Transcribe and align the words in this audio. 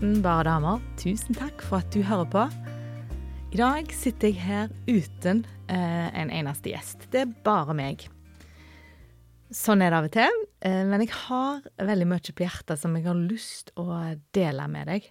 podkasten 0.00 0.22
Bare 0.22 0.44
damer. 0.44 0.80
Tusen 0.96 1.34
takk 1.36 1.60
for 1.60 1.80
at 1.80 1.92
du 1.92 2.00
hører 2.02 2.24
på. 2.32 2.44
I 3.52 3.56
dag 3.58 3.90
sitter 3.92 4.30
jeg 4.30 4.40
her 4.40 4.70
uten 4.88 5.42
eh, 5.68 6.08
en 6.16 6.30
eneste 6.30 6.70
gjest. 6.70 7.04
Det 7.12 7.20
er 7.20 7.34
bare 7.44 7.74
meg. 7.76 8.06
Sånn 9.52 9.82
er 9.82 9.90
det 9.90 9.98
av 9.98 10.06
og 10.08 10.14
til, 10.14 10.38
eh, 10.64 10.84
men 10.88 11.04
jeg 11.04 11.12
har 11.26 11.60
veldig 11.76 12.06
mye 12.08 12.32
på 12.32 12.46
hjertet 12.46 12.80
som 12.80 12.96
jeg 12.96 13.04
har 13.04 13.18
lyst 13.18 13.74
å 13.76 14.16
dele 14.32 14.68
med 14.72 14.88
deg. 14.88 15.10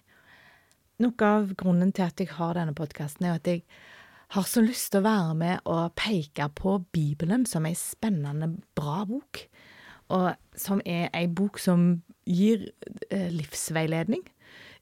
Noe 1.04 1.28
av 1.28 1.54
grunnen 1.54 1.92
til 1.92 2.08
at 2.08 2.18
jeg 2.18 2.32
har 2.34 2.58
denne 2.58 2.74
podkasten, 2.74 3.28
er 3.28 3.38
at 3.38 3.46
jeg 3.46 3.62
har 4.34 4.48
så 4.48 4.64
lyst 4.64 4.90
til 4.90 5.04
å 5.04 5.06
være 5.06 5.38
med 5.38 5.70
og 5.70 5.94
peke 5.94 6.50
på 6.50 6.80
Bibelen 6.90 7.46
som 7.46 7.68
ei 7.68 7.76
spennende, 7.78 8.56
bra 8.74 9.04
bok. 9.06 9.44
Og 10.10 10.34
som 10.58 10.82
er 10.82 11.12
ei 11.14 11.28
bok 11.30 11.62
som 11.62 12.00
gir 12.26 12.72
eh, 13.10 13.30
livsveiledning 13.30 14.26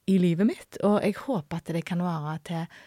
i 0.09 0.17
livet 0.21 0.49
mitt. 0.49 0.79
Og 0.87 1.01
jeg 1.05 1.19
håper 1.21 1.61
at 1.61 1.75
det 1.77 1.85
kan 1.89 2.03
være 2.05 2.39
til 2.49 2.79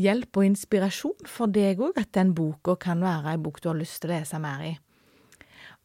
hjelp 0.00 0.38
og 0.38 0.46
inspirasjon 0.46 1.26
for 1.28 1.50
deg 1.50 1.82
òg, 1.82 1.98
at 1.98 2.12
den 2.14 2.34
boka 2.36 2.76
kan 2.80 3.02
være 3.02 3.34
ei 3.34 3.42
bok 3.42 3.58
du 3.62 3.72
har 3.72 3.80
lyst 3.80 4.02
til 4.02 4.12
å 4.12 4.18
lese 4.18 4.38
mer 4.42 4.62
i. 4.68 4.74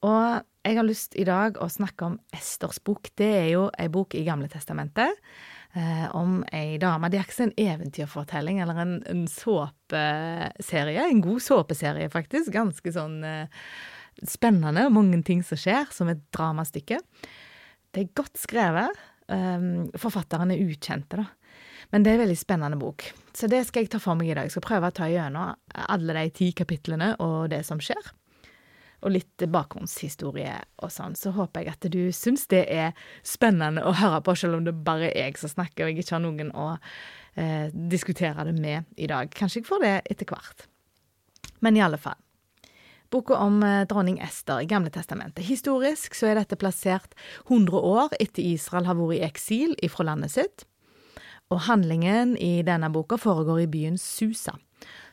Og 0.06 0.46
jeg 0.66 0.78
har 0.78 0.86
lyst 0.86 1.16
i 1.18 1.26
dag 1.26 1.58
å 1.62 1.68
snakke 1.72 2.08
om 2.08 2.18
Esters 2.34 2.80
bok. 2.86 3.10
Det 3.18 3.30
er 3.40 3.50
jo 3.54 3.68
ei 3.82 3.88
bok 3.90 4.16
i 4.18 4.26
Gamle 4.26 4.50
testamentet 4.52 5.14
eh, 5.78 6.06
om 6.18 6.40
ei 6.54 6.78
dame. 6.82 7.10
Det 7.10 7.20
er 7.20 7.26
ikke 7.26 7.48
en 7.48 7.58
eventyrfortelling 7.66 8.62
eller 8.62 8.82
en, 8.84 8.96
en 9.10 9.26
såpeserie. 9.30 11.06
En 11.10 11.24
god 11.26 11.42
såpeserie, 11.46 12.10
faktisk. 12.14 12.52
Ganske 12.54 12.94
sånn 12.94 13.20
eh, 13.26 13.66
spennende, 14.30 14.88
mange 14.94 15.22
ting 15.28 15.42
som 15.46 15.60
skjer, 15.60 15.90
som 15.94 16.12
et 16.12 16.22
dramastykke. 16.36 17.02
Det 17.96 18.04
er 18.04 18.16
godt 18.18 18.42
skrevet. 18.42 19.06
Um, 19.28 19.88
forfatteren 19.98 20.54
er 20.54 20.62
ukjente, 20.62 21.18
da. 21.18 21.26
Men 21.94 22.04
det 22.04 22.12
er 22.12 22.20
en 22.20 22.26
veldig 22.26 22.38
spennende 22.38 22.78
bok. 22.82 23.06
Så 23.34 23.48
det 23.52 23.64
skal 23.68 23.86
jeg 23.86 23.94
ta 23.94 24.02
for 24.02 24.18
meg 24.18 24.32
i 24.32 24.36
dag. 24.38 24.48
Jeg 24.48 24.56
skal 24.56 24.66
prøve 24.66 24.90
å 24.90 24.96
ta 24.96 25.10
gjennom 25.10 25.56
alle 25.86 26.16
de 26.18 26.32
ti 26.36 26.52
kapitlene 26.58 27.14
og 27.24 27.50
det 27.54 27.62
som 27.68 27.82
skjer. 27.84 28.12
Og 29.06 29.14
litt 29.14 29.46
bakgrunnshistorie 29.54 30.56
og 30.82 30.94
sånn. 30.94 31.18
Så 31.20 31.34
håper 31.36 31.62
jeg 31.62 31.76
at 31.76 31.90
du 31.94 32.02
syns 32.16 32.48
det 32.52 32.64
er 32.74 33.08
spennende 33.28 33.86
å 33.86 33.94
høre 33.98 34.24
på, 34.26 34.34
selv 34.40 34.60
om 34.60 34.66
det 34.66 34.74
bare 34.86 35.12
er 35.12 35.30
jeg 35.30 35.42
som 35.44 35.54
snakker, 35.54 35.86
og 35.86 35.94
jeg 35.94 36.06
ikke 36.06 36.18
har 36.18 36.26
noen 36.26 36.52
å 36.58 36.72
eh, 37.38 37.70
diskutere 37.74 38.48
det 38.50 38.56
med 38.58 38.90
i 38.98 39.10
dag. 39.12 39.30
Kanskje 39.30 39.62
jeg 39.62 39.70
får 39.70 39.86
det 39.86 39.96
etter 40.16 40.32
hvert. 40.32 40.66
Men 41.62 41.78
i 41.78 41.86
alle 41.86 42.02
fall. 42.02 42.18
Boka 43.16 43.38
om 43.40 43.64
eh, 43.64 43.88
dronning 43.88 44.20
Ester 44.20 44.60
i 44.60 44.66
Gamle 44.68 44.90
testamentet. 44.92 45.46
Historisk 45.48 46.18
så 46.18 46.28
er 46.28 46.40
dette 46.42 46.58
plassert 46.60 47.14
100 47.46 47.80
år 47.80 48.16
etter 48.20 48.44
Israel 48.44 48.90
har 48.90 48.98
vært 49.00 49.16
i 49.16 49.24
eksil 49.24 49.76
ifra 49.88 50.04
landet 50.10 50.34
sitt. 50.34 50.66
Og 51.48 51.64
handlingen 51.70 52.34
i 52.42 52.60
denne 52.68 52.90
boka 52.92 53.16
foregår 53.22 53.62
i 53.64 53.70
byen 53.72 53.96
Susa. 54.02 54.58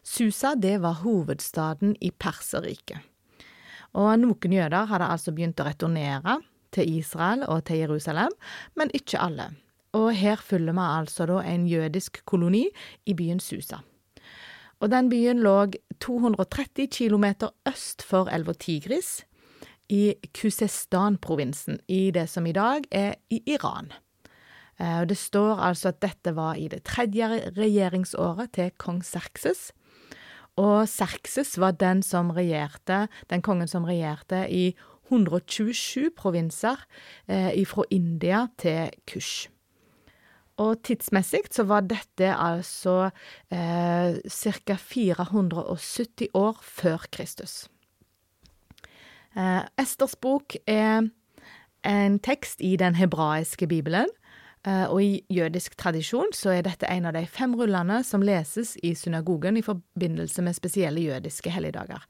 Susa 0.02 0.56
det 0.58 0.80
var 0.82 0.98
hovedstaden 1.04 1.94
i 2.02 2.10
Perserriket. 2.10 2.98
Og 3.94 4.10
noen 4.18 4.56
jøder 4.58 4.90
hadde 4.90 5.12
altså 5.14 5.36
begynt 5.36 5.62
å 5.62 5.68
returnere 5.68 6.40
til 6.74 6.98
Israel 6.98 7.46
og 7.46 7.68
til 7.68 7.84
Jerusalem, 7.84 8.34
men 8.74 8.90
ikke 8.98 9.22
alle. 9.22 9.52
Og 9.94 10.10
her 10.16 10.42
følger 10.42 10.74
vi 10.74 10.90
altså 10.90 11.30
da 11.30 11.38
en 11.46 11.70
jødisk 11.70 12.24
koloni 12.26 12.66
i 13.06 13.14
byen 13.14 13.38
Susa. 13.38 13.84
Og 14.82 14.90
den 14.90 15.08
byen 15.12 15.38
lå 15.44 15.70
230 16.02 16.88
km 16.90 17.24
øst 17.70 18.02
for 18.02 18.30
elva 18.34 18.52
Tigris, 18.52 19.20
i 19.92 20.14
Kusestan-provinsen, 20.34 21.78
i 21.88 22.10
det 22.10 22.28
som 22.30 22.46
i 22.46 22.54
dag 22.56 22.86
er 22.90 23.14
i 23.30 23.42
Iran. 23.46 23.92
Og 24.78 25.08
det 25.08 25.18
står 25.20 25.60
altså 25.60 25.92
at 25.92 26.00
dette 26.02 26.32
var 26.34 26.56
i 26.56 26.68
det 26.72 26.82
tredje 26.88 27.28
regjeringsåret 27.58 28.54
til 28.56 28.72
kong 28.80 29.02
Serkses. 29.04 29.70
Og 30.56 30.88
Serkses 30.88 31.58
var 31.60 31.76
den 31.76 32.02
regjerte, 32.32 33.06
den 33.30 33.42
kongen 33.42 33.68
som 33.68 33.84
regjerte 33.84 34.46
i 34.50 34.72
127 35.12 36.10
provinser, 36.16 36.76
eh, 37.28 37.66
fra 37.66 37.84
India 37.90 38.46
til 38.58 38.90
Kush. 39.06 39.51
Og 40.60 40.82
tidsmessig 40.84 41.46
så 41.50 41.64
var 41.64 41.86
dette 41.88 42.28
altså 42.36 43.10
eh, 43.52 44.18
ca. 44.28 44.76
470 44.76 46.28
år 46.36 46.58
før 46.62 47.06
Kristus. 47.12 47.68
Eh, 49.36 49.62
Esters 49.80 50.16
bok 50.20 50.56
er 50.66 51.08
en 51.88 52.18
tekst 52.22 52.60
i 52.60 52.76
den 52.76 52.94
hebraiske 52.94 53.66
bibelen, 53.66 54.10
eh, 54.66 54.84
og 54.84 55.02
i 55.02 55.24
jødisk 55.30 55.76
tradisjon 55.80 56.34
så 56.36 56.52
er 56.52 56.66
dette 56.68 56.90
en 56.90 57.08
av 57.08 57.16
de 57.16 57.24
fem 57.26 57.56
rullene 57.56 58.02
som 58.04 58.22
leses 58.22 58.76
i 58.82 58.94
synagogen 58.94 59.56
i 59.56 59.64
forbindelse 59.64 60.44
med 60.44 60.58
spesielle 60.58 61.00
jødiske 61.00 61.50
helligdager. 61.50 62.04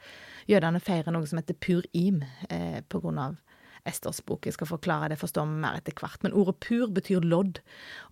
Jødene 0.50 0.80
feirer 0.82 1.14
noe 1.14 1.26
som 1.30 1.38
heter 1.38 1.54
pur-im 1.54 2.24
eh, 2.50 2.82
på 2.88 3.00
grunn 3.00 3.22
av 3.22 3.38
Esters 3.88 4.20
bok. 4.26 4.46
Jeg 4.46 4.56
skal 4.56 4.70
forklare 4.70 5.10
det, 5.12 5.18
forstår 5.20 5.48
vi 5.50 5.62
mer 5.64 5.78
etter 5.78 5.96
hvert. 5.98 6.20
Men 6.24 6.34
ordet 6.38 6.58
pur 6.62 6.90
betyr 6.94 7.24
lodd, 7.26 7.60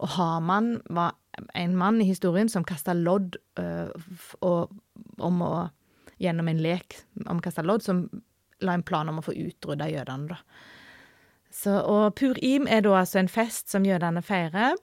og 0.02 0.14
Haman 0.16 0.80
var 0.90 1.14
en 1.54 1.76
mann 1.78 2.00
i 2.02 2.08
historien 2.08 2.50
som 2.50 2.66
kasta 2.66 2.94
lodd 2.96 3.38
øh, 3.60 3.92
og, 4.40 4.72
om 5.18 5.44
å 5.46 5.52
Gjennom 6.20 6.50
en 6.50 6.58
lek 6.60 6.98
om 7.30 7.38
å 7.40 7.40
kaste 7.40 7.62
lodd, 7.64 7.80
som 7.80 8.02
la 8.60 8.74
en 8.76 8.82
plan 8.84 9.08
om 9.08 9.22
å 9.22 9.24
få 9.24 9.32
utrydda 9.32 9.86
jødene, 9.88 10.34
da. 10.34 10.36
Så, 11.48 11.78
og 11.80 12.14
Purim 12.18 12.68
er 12.68 12.84
da 12.84 12.92
altså 13.00 13.22
en 13.22 13.30
fest 13.32 13.72
som 13.72 13.86
jødene 13.88 14.20
feirer. 14.20 14.76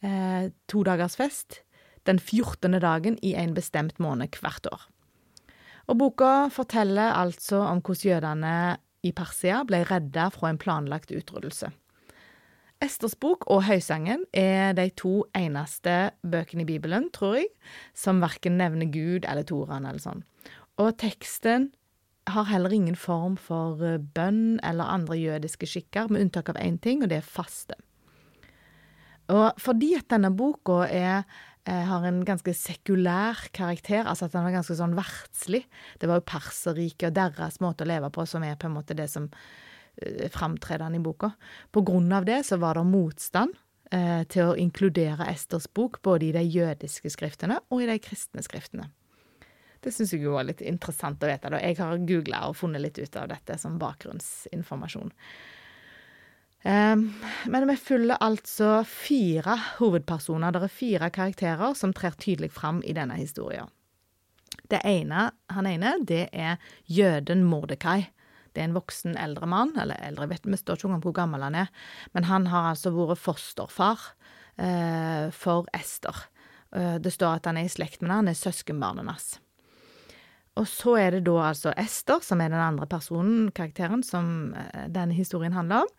Eh, 0.00 0.48
to 0.72 0.82
dagers 0.88 1.18
fest. 1.20 1.60
Den 2.08 2.18
14. 2.18 2.80
dagen 2.80 3.18
i 3.22 3.34
en 3.36 3.52
bestemt 3.54 4.00
måned 4.00 4.40
hvert 4.40 4.66
år. 4.72 4.88
Og 5.92 5.98
boka 6.00 6.48
forteller 6.48 7.12
altså 7.12 7.60
om 7.66 7.82
hvordan 7.84 8.08
jødene 8.08 8.54
i 9.06 9.12
Persia 9.16 9.62
ble 9.68 9.82
redda 9.88 10.28
fra 10.34 10.50
en 10.50 10.60
planlagt 10.60 11.12
utryddelse. 11.14 11.70
Esters 12.80 13.16
bok 13.20 13.44
og 13.52 13.66
Høysangen 13.66 14.22
er 14.32 14.72
de 14.76 14.86
to 14.96 15.26
eneste 15.36 16.14
bøkene 16.24 16.64
i 16.64 16.70
Bibelen, 16.70 17.10
tror 17.12 17.36
jeg, 17.36 17.50
som 17.92 18.22
verken 18.24 18.56
nevner 18.56 18.88
Gud 18.88 19.28
eller 19.28 19.44
Toran 19.44 19.84
eller 19.84 20.00
sånn. 20.00 20.24
Og 20.80 20.94
teksten 21.00 21.68
har 22.30 22.48
heller 22.48 22.72
ingen 22.72 22.96
form 22.96 23.36
for 23.40 23.82
eh, 23.84 24.00
bønn 24.00 24.60
eller 24.64 24.88
andre 24.88 25.18
jødiske 25.18 25.68
skikker, 25.68 26.08
med 26.08 26.24
unntak 26.24 26.48
av 26.52 26.60
én 26.60 26.78
ting, 26.80 27.02
og 27.04 27.12
det 27.12 27.20
er 27.20 27.26
faste. 27.26 27.76
Og 29.30 29.60
fordi 29.62 29.92
at 29.98 30.08
denne 30.10 30.32
boka 30.34 30.82
er 30.88 31.28
har 31.68 32.04
en 32.08 32.22
ganske 32.24 32.54
sekulær 32.56 33.42
karakter, 33.56 34.06
altså 34.08 34.26
at 34.26 34.36
han 34.38 34.46
var 34.46 34.54
ganske 34.54 34.76
sånn 34.78 34.94
verdslig. 34.96 35.64
Det 36.00 36.08
var 36.08 36.20
jo 36.20 36.28
Perserriket 36.30 37.10
og 37.10 37.18
deres 37.18 37.60
måte 37.60 37.84
å 37.84 37.90
leve 37.90 38.08
på 38.14 38.24
som 38.26 38.46
er 38.46 38.56
på 38.60 38.70
en 38.70 38.78
måte 38.78 38.96
det 38.96 39.10
som 39.12 39.28
er 40.00 40.82
han 40.82 40.94
i 40.94 41.02
boka. 41.02 41.32
På 41.70 41.82
grunn 41.82 42.12
av 42.12 42.24
det 42.24 42.44
så 42.46 42.56
var 42.56 42.74
det 42.74 42.86
motstand 42.88 43.52
eh, 43.92 44.22
til 44.28 44.50
å 44.50 44.56
inkludere 44.56 45.28
Esters 45.30 45.68
bok 45.72 46.00
både 46.02 46.26
i 46.26 46.32
de 46.32 46.42
jødiske 46.42 47.10
skriftene 47.10 47.60
og 47.68 47.82
i 47.82 47.90
de 47.90 47.98
kristne 48.02 48.42
skriftene. 48.42 48.90
Det 49.80 49.92
syns 49.96 50.12
jeg 50.12 50.26
jo 50.26 50.34
var 50.34 50.44
litt 50.44 50.60
interessant 50.60 51.22
å 51.24 51.28
vite. 51.28 51.48
da. 51.48 51.60
Jeg 51.60 51.78
har 51.78 52.02
googla 52.04 52.42
og 52.48 52.56
funnet 52.56 52.82
litt 52.84 52.98
ut 53.00 53.16
av 53.16 53.30
dette 53.30 53.56
som 53.58 53.78
bakgrunnsinformasjon. 53.80 55.12
Um, 56.60 57.06
men 57.48 57.64
vi 57.70 57.76
følger 57.80 58.20
altså 58.20 58.82
fire 58.84 59.56
hovedpersoner. 59.78 60.52
Det 60.52 60.66
er 60.66 60.74
fire 60.74 61.10
karakterer 61.10 61.76
som 61.78 61.94
trer 61.96 62.18
tydelig 62.20 62.50
fram 62.52 62.82
i 62.84 62.92
denne 62.96 63.16
historien. 63.16 63.70
Det 64.70 64.82
ene, 64.84 65.30
han 65.50 65.66
ene, 65.66 65.96
det 66.04 66.28
er 66.36 66.60
jøden 66.84 67.46
Mordekai. 67.48 68.10
Det 68.52 68.60
er 68.60 68.68
en 68.68 68.76
voksen 68.76 69.16
eldre 69.18 69.46
mann, 69.48 69.72
eller 69.78 69.98
eldre, 70.04 70.28
vet 70.30 70.46
vi 70.46 70.58
står 70.58 70.78
ikke 70.78 70.90
om 70.90 71.02
hvor 71.02 71.14
gammel 71.16 71.42
han 71.46 71.56
er, 71.62 71.68
men 72.14 72.26
han 72.26 72.48
har 72.50 72.72
altså 72.72 72.90
vært 72.94 73.22
fosterfar 73.22 74.02
uh, 74.58 75.30
for 75.34 75.70
Ester. 75.76 76.26
Uh, 76.74 76.98
det 77.02 77.14
står 77.14 77.38
at 77.38 77.46
han 77.50 77.60
er 77.60 77.68
i 77.68 77.72
slekt 77.72 78.02
med 78.02 78.12
han 78.12 78.30
er 78.30 78.38
søskenbarnet 78.38 79.06
hans. 79.06 79.28
Og 80.58 80.66
så 80.66 80.96
er 80.98 81.14
det 81.14 81.22
da 81.28 81.36
altså 81.46 81.72
Ester, 81.78 82.18
som 82.26 82.42
er 82.42 82.50
den 82.50 82.62
andre 82.62 82.90
personen, 82.90 83.52
karakteren, 83.54 84.02
som 84.06 84.50
uh, 84.56 84.86
denne 84.90 85.14
historien 85.14 85.54
handler 85.54 85.86
om. 85.86 85.94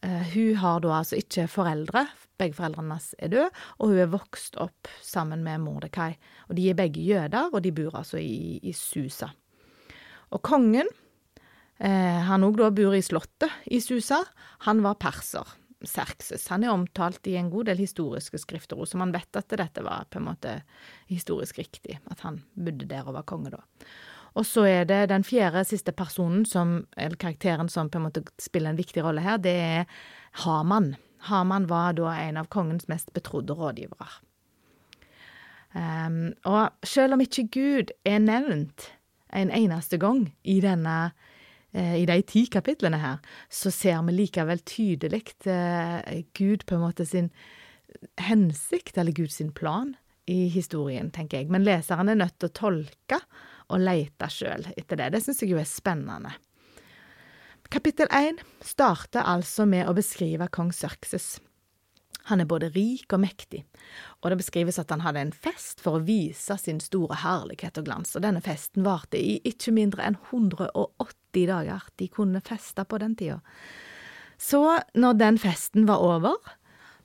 Uh, 0.00 0.22
hun 0.32 0.56
har 0.56 0.80
da 0.80 0.94
altså 0.96 1.18
ikke 1.20 1.44
foreldre, 1.50 2.06
begge 2.40 2.56
foreldrene 2.56 2.94
hennes 2.94 3.10
er 3.20 3.32
døde, 3.34 3.50
og 3.76 3.92
hun 3.92 4.00
er 4.00 4.12
vokst 4.12 4.56
opp 4.62 4.88
sammen 5.04 5.44
med 5.44 5.60
Mordekai. 5.60 6.14
Og 6.48 6.56
de 6.56 6.70
er 6.70 6.78
begge 6.78 7.04
jøder, 7.04 7.52
og 7.52 7.60
de 7.64 7.72
bor 7.76 7.98
altså 8.00 8.16
i, 8.20 8.56
i 8.64 8.72
Susa. 8.72 9.28
Og 10.32 10.40
kongen, 10.46 10.88
uh, 11.84 12.20
han 12.30 12.46
òg 12.46 12.56
da 12.62 12.70
bor 12.72 12.96
i 12.96 13.04
slottet 13.04 13.60
i 13.68 13.82
Susa, 13.84 14.22
han 14.68 14.80
var 14.86 14.96
perser. 15.02 15.56
Serkses. 15.80 16.42
Han 16.52 16.64
er 16.64 16.74
omtalt 16.74 17.24
i 17.30 17.38
en 17.40 17.48
god 17.48 17.70
del 17.70 17.78
historiske 17.80 18.36
skrifter, 18.42 18.80
så 18.84 18.98
man 19.00 19.14
vet 19.14 19.36
at 19.36 19.48
dette 19.56 19.80
var 19.80 20.04
på 20.12 20.20
en 20.20 20.26
måte 20.26 20.58
historisk 21.08 21.56
riktig, 21.56 21.96
at 22.12 22.20
han 22.20 22.42
bodde 22.52 22.88
der 22.88 23.08
og 23.08 23.16
var 23.16 23.24
konge 23.28 23.54
da. 23.54 23.62
Og 24.38 24.46
så 24.46 24.64
er 24.68 24.88
det 24.88 25.08
den 25.10 25.24
fjerde, 25.26 25.64
siste 25.66 25.92
personen, 25.96 26.44
som, 26.46 26.84
eller 26.96 27.18
karakteren 27.20 27.70
som 27.72 27.90
på 27.90 27.98
en 27.98 28.06
måte 28.08 28.24
spiller 28.40 28.72
en 28.72 28.78
viktig 28.78 29.02
rolle 29.04 29.24
her, 29.24 29.40
det 29.42 29.56
er 29.58 30.02
Haman. 30.44 30.94
Haman 31.28 31.66
var 31.70 31.96
da 31.98 32.14
en 32.22 32.38
av 32.40 32.50
kongens 32.52 32.88
mest 32.88 33.12
betrodde 33.16 33.56
rådgivere. 33.58 34.08
Um, 35.70 36.32
og 36.50 36.72
selv 36.82 37.14
om 37.14 37.20
ikke 37.22 37.46
Gud 37.54 37.92
er 38.06 38.18
nevnt 38.22 38.88
en 39.34 39.52
eneste 39.54 40.00
gang 40.02 40.24
i, 40.42 40.58
denne, 40.62 41.12
uh, 41.76 41.94
i 41.94 42.06
de 42.08 42.18
ti 42.26 42.46
kapitlene 42.50 42.98
her, 42.98 43.20
så 43.50 43.70
ser 43.74 44.00
vi 44.08 44.16
likevel 44.16 44.62
tydelig 44.66 45.22
uh, 45.46 46.00
Gud 46.34 46.66
på 46.66 46.78
en 46.78 46.86
måte 46.86 47.06
sin 47.06 47.30
hensikt, 48.22 48.98
eller 48.98 49.14
Guds 49.14 49.42
plan, 49.54 49.94
i 50.30 50.46
historien, 50.52 51.10
tenker 51.10 51.40
jeg. 51.40 51.50
Men 51.50 51.64
leseren 51.66 52.10
er 52.10 52.18
nødt 52.20 52.36
til 52.38 52.50
å 52.50 52.54
tolke 52.54 53.18
og 53.70 53.82
lete 53.82 54.28
sjøl 54.30 54.66
etter 54.76 55.00
det. 55.00 55.12
Det 55.14 55.22
syns 55.24 55.42
jeg 55.42 55.54
jo 55.54 55.60
er 55.60 55.68
spennende. 55.68 56.34
Kapittel 57.70 58.10
én 58.10 58.40
starter 58.66 59.22
altså 59.30 59.62
med 59.68 59.86
å 59.86 59.94
beskrive 59.94 60.48
kong 60.50 60.72
Sørkses. 60.74 61.36
Han 62.28 62.42
er 62.42 62.48
både 62.50 62.68
rik 62.74 63.10
og 63.14 63.22
mektig, 63.22 63.62
og 64.20 64.30
det 64.30 64.40
beskrives 64.42 64.78
at 64.82 64.90
han 64.92 65.02
hadde 65.04 65.22
en 65.24 65.32
fest 65.34 65.80
for 65.82 65.98
å 65.98 66.04
vise 66.04 66.56
sin 66.60 66.80
store 66.82 67.20
herlighet 67.22 67.78
og 67.80 67.86
glans, 67.86 68.12
og 68.14 68.24
denne 68.26 68.42
festen 68.44 68.84
varte 68.86 69.18
i 69.18 69.38
ikke 69.48 69.72
mindre 69.74 70.04
enn 70.06 70.18
180 70.18 71.46
dager. 71.50 71.86
De 71.98 72.10
kunne 72.12 72.42
feste 72.44 72.84
på 72.84 73.00
den 73.02 73.16
tida. 73.18 73.40
Så, 74.40 74.62
når 74.96 75.18
den 75.20 75.38
festen 75.40 75.86
var 75.88 76.02
over, 76.04 76.38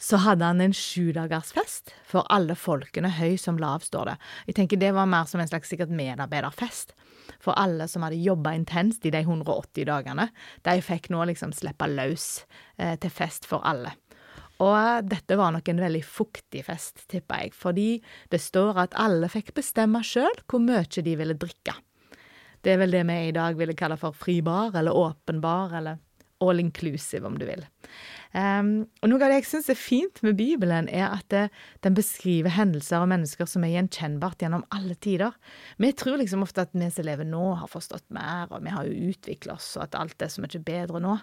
så 0.02 0.20
hadde 0.24 0.46
han 0.46 0.62
en 0.62 0.76
sjudagersfest 0.76 1.94
for 2.08 2.28
alle 2.34 2.56
folkene, 2.60 3.12
høy 3.18 3.36
som 3.42 3.60
lav, 3.62 3.86
står 3.86 4.12
det. 4.12 4.16
Jeg 4.50 4.58
tenker 4.60 4.82
det 4.82 4.94
var 4.96 5.10
mer 5.10 5.28
som 5.30 5.42
en 5.42 5.50
slags 5.50 5.72
sikkert 5.72 5.94
medarbeiderfest. 5.94 6.96
For 7.42 7.58
alle 7.58 7.88
som 7.90 8.06
hadde 8.06 8.22
jobba 8.22 8.54
intenst 8.58 9.06
i 9.06 9.12
de 9.14 9.22
180 9.24 9.88
dagene, 9.90 10.30
de 10.66 10.76
fikk 10.84 11.10
nå 11.14 11.26
liksom 11.32 11.54
slippe 11.56 11.88
løs 11.90 12.46
eh, 12.78 12.96
til 13.02 13.14
fest 13.14 13.48
for 13.50 13.66
alle. 13.66 13.96
Og 14.64 15.10
dette 15.10 15.36
var 15.36 15.52
nok 15.52 15.68
en 15.68 15.82
veldig 15.84 16.04
fuktig 16.08 16.64
fest, 16.68 17.04
tipper 17.12 17.44
jeg, 17.44 17.56
fordi 17.58 17.90
det 18.32 18.40
står 18.40 18.80
at 18.86 18.96
alle 19.00 19.28
fikk 19.32 19.52
bestemme 19.58 20.00
sjøl 20.06 20.38
hvor 20.48 20.64
mye 20.64 20.86
de 20.86 21.16
ville 21.20 21.36
drikke. 21.40 21.76
Det 22.64 22.74
er 22.74 22.80
vel 22.82 22.96
det 22.96 23.04
vi 23.06 23.18
i 23.28 23.36
dag 23.36 23.58
ville 23.60 23.76
kalle 23.78 23.98
for 24.00 24.16
fribar, 24.16 24.72
eller 24.80 24.96
åpen 24.96 25.42
bar, 25.44 25.76
eller 25.78 26.00
all 26.42 26.60
inclusive, 26.60 27.28
om 27.28 27.38
du 27.38 27.46
vil. 27.46 27.66
Um, 28.36 28.90
og 29.00 29.08
Noe 29.08 29.24
av 29.24 29.32
det 29.32 29.38
jeg 29.38 29.48
syns 29.48 29.70
er 29.72 29.78
fint 29.80 30.20
med 30.26 30.36
Bibelen, 30.36 30.90
er 30.92 31.08
at 31.08 31.30
det, 31.32 31.46
den 31.86 31.96
beskriver 31.96 32.52
hendelser 32.52 33.00
og 33.00 33.08
mennesker 33.14 33.48
som 33.48 33.64
er 33.64 33.78
gjenkjennbart 33.78 34.44
gjennom 34.44 34.66
alle 34.76 34.98
tider. 35.00 35.38
Vi 35.80 35.94
tror 35.96 36.20
liksom 36.20 36.44
ofte 36.44 36.66
at 36.66 36.74
vi 36.76 36.90
som 36.92 37.08
lever 37.08 37.28
nå, 37.30 37.46
har 37.62 37.72
forstått 37.72 38.10
mer, 38.16 38.50
og 38.52 38.66
vi 38.66 38.74
har 38.76 38.90
jo 38.90 39.14
utvikla 39.14 39.56
oss, 39.56 39.70
og 39.80 39.86
at 39.86 39.96
alt 40.02 40.26
er 40.26 40.34
så 40.34 40.44
mye 40.44 40.64
bedre 40.68 41.00
nå. 41.04 41.16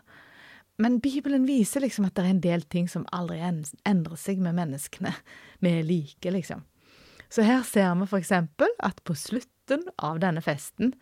Men 0.81 1.03
Bibelen 1.05 1.45
viser 1.45 1.85
liksom 1.85 2.09
at 2.09 2.17
det 2.17 2.25
er 2.25 2.33
en 2.33 2.45
del 2.49 2.65
ting 2.73 2.89
som 2.89 3.05
aldri 3.13 3.43
endrer 3.45 4.17
seg 4.17 4.41
med 4.41 4.57
menneskene 4.57 5.13
vi 5.61 5.75
er 5.83 5.85
like, 5.85 6.33
liksom. 6.33 6.65
Så 7.33 7.45
her 7.45 7.61
ser 7.65 7.93
vi 8.01 8.09
for 8.09 8.21
eksempel 8.21 8.73
at 8.85 9.05
på 9.05 9.17
slutten 9.17 9.85
av 10.01 10.25
denne 10.25 10.41
festen 10.45 10.97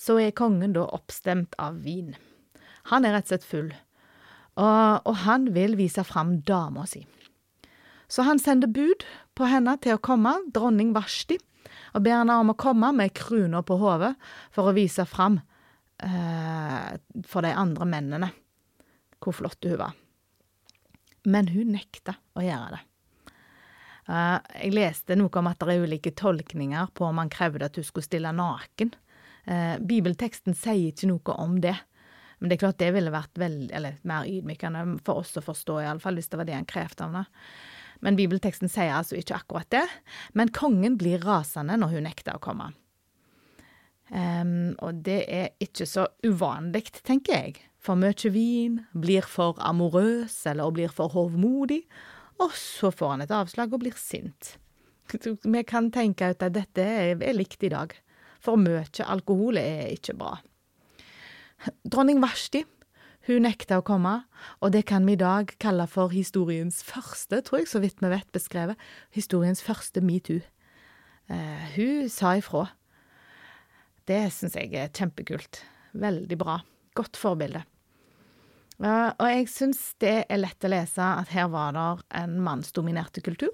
så 0.00 0.16
er 0.20 0.32
kongen 0.36 0.72
da 0.72 0.88
oppstemt 0.88 1.52
av 1.60 1.82
vin. 1.84 2.14
Han 2.88 3.04
er 3.04 3.16
rett 3.16 3.28
og 3.28 3.34
slett 3.34 3.48
full, 3.48 3.70
og, 4.60 5.08
og 5.08 5.14
han 5.24 5.48
vil 5.56 5.76
vise 5.78 6.04
fram 6.06 6.38
dama 6.46 6.84
si. 6.88 7.04
Så 8.10 8.26
han 8.26 8.40
sender 8.42 8.70
bud 8.70 9.06
på 9.38 9.46
henne 9.48 9.76
til 9.80 9.96
å 9.96 10.02
komme, 10.02 10.34
dronning 10.52 10.92
Vashti, 10.96 11.38
og 11.94 12.04
ber 12.04 12.20
henne 12.20 12.36
om 12.42 12.52
å 12.52 12.58
komme 12.58 12.90
med 12.94 13.14
krona 13.16 13.62
på 13.66 13.78
hodet 13.80 14.12
for 14.54 14.70
å 14.70 14.74
vise 14.76 15.06
fram 15.08 15.38
eh, 16.02 16.90
for 17.26 17.46
de 17.46 17.54
andre 17.54 17.86
mennene 17.88 18.30
hvor 19.20 19.36
flott 19.36 19.66
hun 19.68 19.78
var. 19.80 19.96
Men 21.28 21.50
hun 21.52 21.74
nekta 21.74 22.16
å 22.38 22.44
gjøre 22.44 22.78
det. 22.78 22.84
Uh, 24.10 24.40
jeg 24.56 24.74
leste 24.74 25.14
noe 25.14 25.30
om 25.38 25.46
at 25.50 25.60
det 25.60 25.74
er 25.74 25.84
ulike 25.84 26.10
tolkninger 26.16 26.88
på 26.96 27.04
om 27.06 27.20
han 27.20 27.30
krevde 27.30 27.68
at 27.68 27.76
hun 27.78 27.86
skulle 27.86 28.08
stille 28.08 28.32
naken. 28.34 28.90
Uh, 29.44 29.76
bibelteksten 29.86 30.56
sier 30.56 30.90
ikke 30.90 31.10
noe 31.12 31.36
om 31.38 31.60
det. 31.62 31.76
Men 32.40 32.48
det 32.50 32.56
er 32.56 32.62
klart 32.64 32.80
det 32.80 32.90
ville 32.96 33.12
vært 33.12 33.38
vel, 33.40 33.62
eller 33.76 34.00
mer 34.08 34.28
ydmykende 34.28 34.84
for 35.04 35.20
oss 35.22 35.36
å 35.36 35.44
forstå, 35.44 35.82
iallfall 35.84 36.16
hvis 36.16 36.32
det 36.32 36.40
var 36.40 36.48
det 36.48 36.56
han 36.56 36.68
krevde 36.68 37.04
av 37.04 37.12
henne. 37.12 37.24
Men 38.00 38.16
bibelteksten 38.16 38.70
sier 38.72 38.94
altså 38.96 39.18
ikke 39.20 39.36
akkurat 39.42 39.68
det. 39.74 39.84
Men 40.32 40.52
kongen 40.56 40.96
blir 41.00 41.20
rasende 41.20 41.76
når 41.76 41.98
hun 41.98 42.06
nekter 42.08 42.38
å 42.38 42.42
komme. 42.42 42.70
Um, 44.10 44.72
og 44.82 45.04
det 45.06 45.20
er 45.30 45.52
ikke 45.62 45.86
så 45.86 46.08
uvanlig, 46.26 46.88
tenker 47.06 47.36
jeg 47.36 47.60
for 47.80 47.96
mye 47.96 48.32
vin, 48.34 48.80
blir 48.92 49.24
for 49.28 49.60
amorøs 49.64 50.34
eller 50.50 50.72
blir 50.74 50.90
for 50.92 51.12
hovmodig, 51.14 51.84
og 52.40 52.52
så 52.56 52.90
får 52.92 53.14
han 53.14 53.24
et 53.24 53.34
avslag 53.34 53.72
og 53.72 53.84
blir 53.84 53.96
sint. 53.96 54.56
Vi 55.10 55.62
kan 55.66 55.90
tenke 55.92 56.32
ut 56.32 56.44
at 56.44 56.54
dette 56.54 56.84
er 56.84 57.36
likt 57.36 57.64
i 57.66 57.72
dag, 57.72 57.94
for 58.40 58.60
mye 58.60 58.84
alkohol 59.04 59.60
er 59.60 59.90
ikke 59.94 60.16
bra. 60.18 60.38
Dronning 61.84 62.20
Vashti 62.22 62.64
hun 63.28 63.44
nekta 63.44 63.80
å 63.80 63.84
komme, 63.84 64.14
og 64.64 64.72
det 64.72 64.86
kan 64.88 65.04
vi 65.04 65.12
i 65.12 65.20
dag 65.20 65.52
kalle 65.60 65.84
for 65.90 66.12
historiens 66.14 66.80
første, 66.86 67.42
tror 67.44 67.60
jeg, 67.60 67.68
så 67.68 67.82
vidt 67.82 68.00
vi 68.00 68.08
vet 68.12 68.30
beskrevet, 68.32 68.80
historiens 69.12 69.60
første 69.62 70.00
metoo. 70.04 70.40
Uh, 71.30 71.66
hun 71.76 72.08
sa 72.10 72.32
ifra. 72.40 72.64
Det 74.08 74.22
syns 74.34 74.56
jeg 74.56 74.72
er 74.74 74.88
kjempekult. 74.96 75.60
Veldig 76.00 76.38
bra. 76.40 76.56
Godt 76.96 77.20
forbilde. 77.20 77.62
Uh, 78.80 79.12
og 79.12 79.26
jeg 79.28 79.50
syns 79.52 79.82
det 80.02 80.16
er 80.24 80.40
lett 80.40 80.64
å 80.64 80.72
lese 80.72 81.04
at 81.04 81.30
her 81.34 81.52
var 81.52 81.76
det 81.76 81.86
en 82.22 82.40
mannsdominerte 82.42 83.22
kultur. 83.22 83.52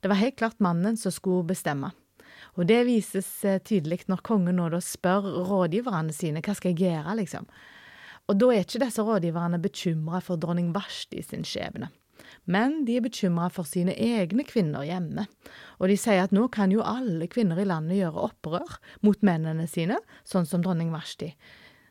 Det 0.00 0.08
var 0.12 0.22
helt 0.22 0.38
klart 0.38 0.62
mannen 0.62 0.96
som 1.00 1.12
skulle 1.12 1.50
bestemme. 1.50 1.90
Og 2.54 2.68
det 2.70 2.84
vises 2.86 3.28
eh, 3.44 3.60
tydelig 3.62 4.04
når 4.10 4.22
kongen 4.26 4.58
nå 4.60 4.68
da 4.72 4.80
spør 4.82 5.26
rådgiverne 5.48 6.14
sine 6.14 6.42
hva 6.44 6.54
skal 6.54 6.74
jeg 6.74 6.86
gjøre, 6.86 7.16
liksom. 7.20 7.48
Og 8.30 8.38
da 8.40 8.52
er 8.52 8.64
ikke 8.64 8.80
disse 8.86 9.04
rådgiverne 9.04 9.60
bekymra 9.60 10.22
for 10.24 10.40
dronning 10.40 10.70
Vashti 10.74 11.22
sin 11.22 11.44
skjebne. 11.44 11.90
Men 12.48 12.82
de 12.84 12.98
er 12.98 13.04
bekymra 13.04 13.48
for 13.52 13.68
sine 13.68 13.94
egne 14.00 14.44
kvinner 14.48 14.84
hjemme, 14.86 15.26
og 15.80 15.90
de 15.90 15.96
sier 15.98 16.24
at 16.24 16.32
nå 16.34 16.46
kan 16.52 16.72
jo 16.72 16.84
alle 16.84 17.28
kvinner 17.32 17.60
i 17.60 17.66
landet 17.68 17.98
gjøre 17.98 18.28
opprør 18.28 18.78
mot 19.04 19.20
mennene 19.24 19.66
sine, 19.70 19.98
sånn 20.28 20.48
som 20.48 20.64
dronning 20.64 20.92
Vashti. 20.94 21.32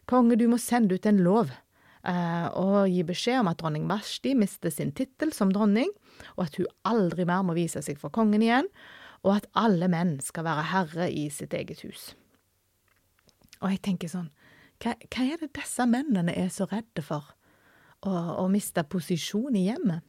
Konge, 0.10 0.38
du 0.38 0.48
må 0.52 0.60
sende 0.62 0.98
ut 0.98 1.06
en 1.10 1.22
lov 1.26 1.52
eh, 1.52 2.48
og 2.60 2.90
gi 2.92 3.06
beskjed 3.08 3.42
om 3.42 3.52
at 3.52 3.62
dronning 3.62 3.88
Vashti 3.90 4.34
mister 4.38 4.74
sin 4.74 4.94
tittel 4.96 5.34
som 5.36 5.54
dronning, 5.54 5.92
og 6.38 6.48
at 6.48 6.60
hun 6.60 6.70
aldri 6.90 7.26
mer 7.30 7.46
må 7.46 7.58
vise 7.58 7.82
seg 7.86 8.02
for 8.02 8.14
kongen 8.14 8.46
igjen, 8.46 8.70
og 9.24 9.38
at 9.38 9.48
alle 9.58 9.88
menn 9.92 10.18
skal 10.24 10.46
være 10.48 10.70
herre 10.72 11.10
i 11.12 11.30
sitt 11.32 11.53
eget 11.56 11.84
hus. 11.86 12.12
Og 13.62 13.72
jeg 13.72 13.82
tenker 13.86 14.12
sånn, 14.12 14.32
hva, 14.84 14.96
hva 15.08 15.25
er 15.25 15.39
det 15.39 15.53
disse 15.56 15.86
mennene 15.88 16.36
er 16.36 16.50
så 16.51 16.68
redde 16.72 17.03
for? 17.06 17.30
Å, 18.03 18.44
miste 18.51 18.84
posisjon 18.84 19.56
i 19.56 19.70
hjemmet? 19.70 20.03